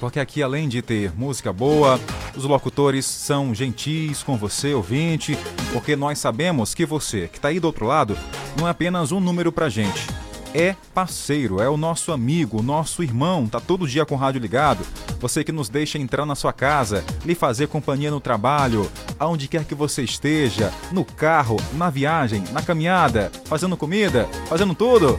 [0.00, 2.00] Porque aqui, além de ter música boa,
[2.34, 5.38] os locutores são gentis com você, ouvinte,
[5.72, 8.16] porque nós sabemos que você, que está aí do outro lado,
[8.58, 10.06] não é apenas um número pra gente.
[10.54, 14.40] É parceiro, é o nosso amigo, o nosso irmão, tá todo dia com o rádio
[14.40, 14.84] ligado.
[15.18, 19.64] Você que nos deixa entrar na sua casa, lhe fazer companhia no trabalho, aonde quer
[19.64, 25.18] que você esteja, no carro, na viagem, na caminhada, fazendo comida, fazendo tudo.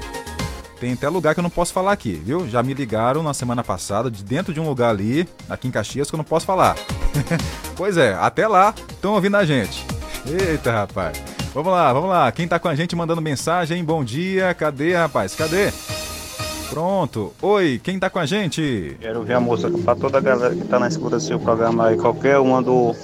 [0.79, 2.47] Tem até lugar que eu não posso falar aqui, viu?
[2.47, 6.09] Já me ligaram na semana passada, de dentro de um lugar ali, aqui em Caxias,
[6.09, 6.75] que eu não posso falar.
[7.75, 9.83] pois é, até lá, estão ouvindo a gente.
[10.27, 11.32] Eita, rapaz.
[11.53, 12.31] Vamos lá, vamos lá.
[12.31, 14.53] Quem tá com a gente mandando mensagem, bom dia.
[14.55, 15.35] Cadê, rapaz?
[15.35, 15.71] Cadê?
[16.67, 17.31] Pronto.
[17.39, 18.97] Oi, quem tá com a gente?
[18.99, 21.89] Quero ver a moça pra toda a galera que tá na escuta do seu programa
[21.89, 22.95] aí, qualquer uma do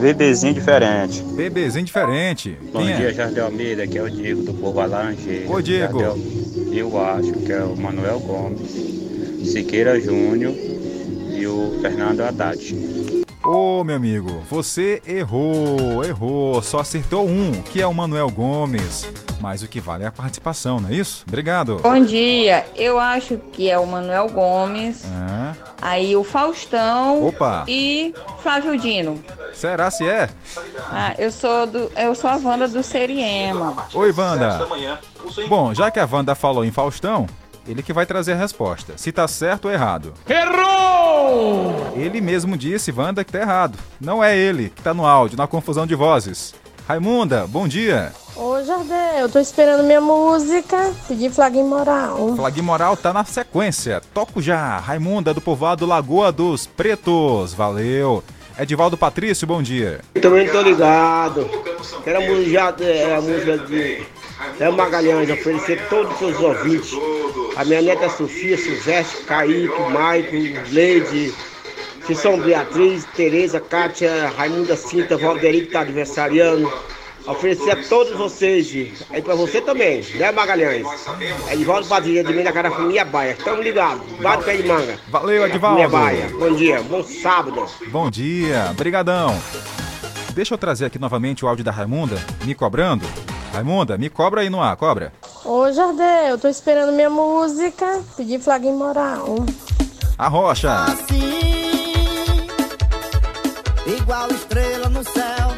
[0.00, 1.22] bebezinho diferente.
[1.22, 2.56] Bebezinho diferente.
[2.72, 3.12] Bom Quem dia, é?
[3.12, 5.44] Jardel Almeida, que é o Diego do Povo Alange.
[5.46, 6.00] Oi, Diego.
[6.72, 12.74] eu acho que é o Manuel Gomes, Siqueira Júnior e o Fernando Haddad.
[13.44, 16.62] Ô, meu amigo, você errou, errou.
[16.62, 19.04] Só acertou um, que é o Manuel Gomes.
[19.40, 21.24] Mas o que vale é a participação, não é isso?
[21.26, 21.80] Obrigado.
[21.82, 27.64] Bom dia, eu acho que é o Manuel Gomes, Ah, aí o Faustão Opa.
[27.66, 29.18] e Flávio Dino.
[29.52, 30.30] será se é?
[30.92, 33.74] Ah, eu sou do, eu sou a Wanda do Seriema.
[33.92, 34.68] Oi, Wanda.
[35.48, 37.26] Bom, já que a Wanda falou em Faustão,
[37.66, 38.94] ele que vai trazer a resposta.
[38.96, 40.12] Se tá certo ou errado.
[40.28, 41.92] Errou!
[41.96, 43.78] Ele mesmo disse, Wanda, que tá errado.
[44.00, 46.54] Não é ele que tá no áudio, na confusão de vozes.
[46.86, 48.12] Raimunda, bom dia.
[48.34, 50.92] Ô, Jardel, eu tô esperando minha música.
[51.06, 52.34] Pedi flaga em moral.
[52.34, 54.02] Flag Moral tá na sequência.
[54.12, 54.78] Toco já.
[54.78, 57.54] Raimunda do povoado Lagoa dos Pretos.
[57.54, 58.24] Valeu.
[58.58, 60.00] Edivaldo Patrício, bom dia.
[60.20, 61.48] Também tô ligado.
[62.04, 64.02] Quero a música, é, a música de
[64.58, 66.92] Léo Magalhães, oferecer todos os seus ouvintes.
[67.56, 71.34] A minha neta Sofia, Silvestre, Kaique, Maicon, Leide,
[72.14, 76.70] são Beatriz, Tereza, Kátia, Raimunda Cinta, Valderi, que tá aniversariando.
[77.26, 80.84] Oferecer a todos vocês, aí pra você também, né Magalhães?
[81.46, 83.36] É Edivaldo Padilha, de Minas Carafunia Baia.
[83.44, 84.98] Tamo ligados, bate pé de manga.
[85.08, 85.76] Valeu, Edivaldo.
[85.76, 86.28] Minha Baia.
[86.30, 87.64] Bom dia, bom sábado.
[87.88, 89.40] Bom dia, brigadão.
[90.34, 93.06] Deixa eu trazer aqui novamente o áudio da Raimunda, me cobrando.
[93.52, 95.12] Raimunda, me cobra aí no ar, cobra.
[95.44, 98.02] Ô, Jardel, eu tô esperando minha música.
[98.16, 99.36] Pedi flaga em moral.
[100.16, 100.86] A rocha.
[103.86, 105.51] Igual estrela no céu,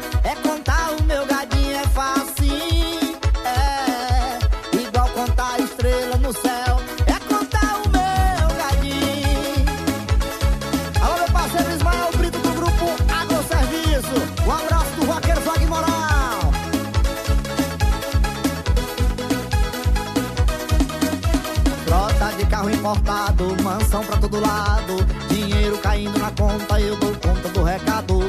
[22.85, 24.95] carro importado, mansão pra todo lado.
[25.27, 28.19] Dinheiro caindo na conta, eu dou conta do recado.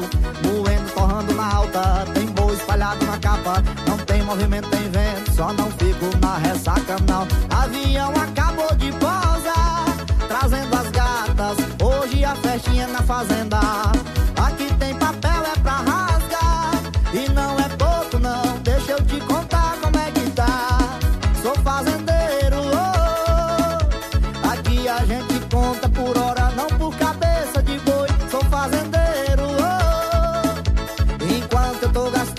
[0.43, 3.63] Moendo, torrando na alta, tem boi espalhado na capa.
[3.87, 7.27] Não tem movimento, tem vento, só não fico na ressaca, não.
[7.59, 9.85] Avião acabou de pousar,
[10.27, 11.57] trazendo as gatas.
[11.83, 13.56] Hoje a festinha na fazenda.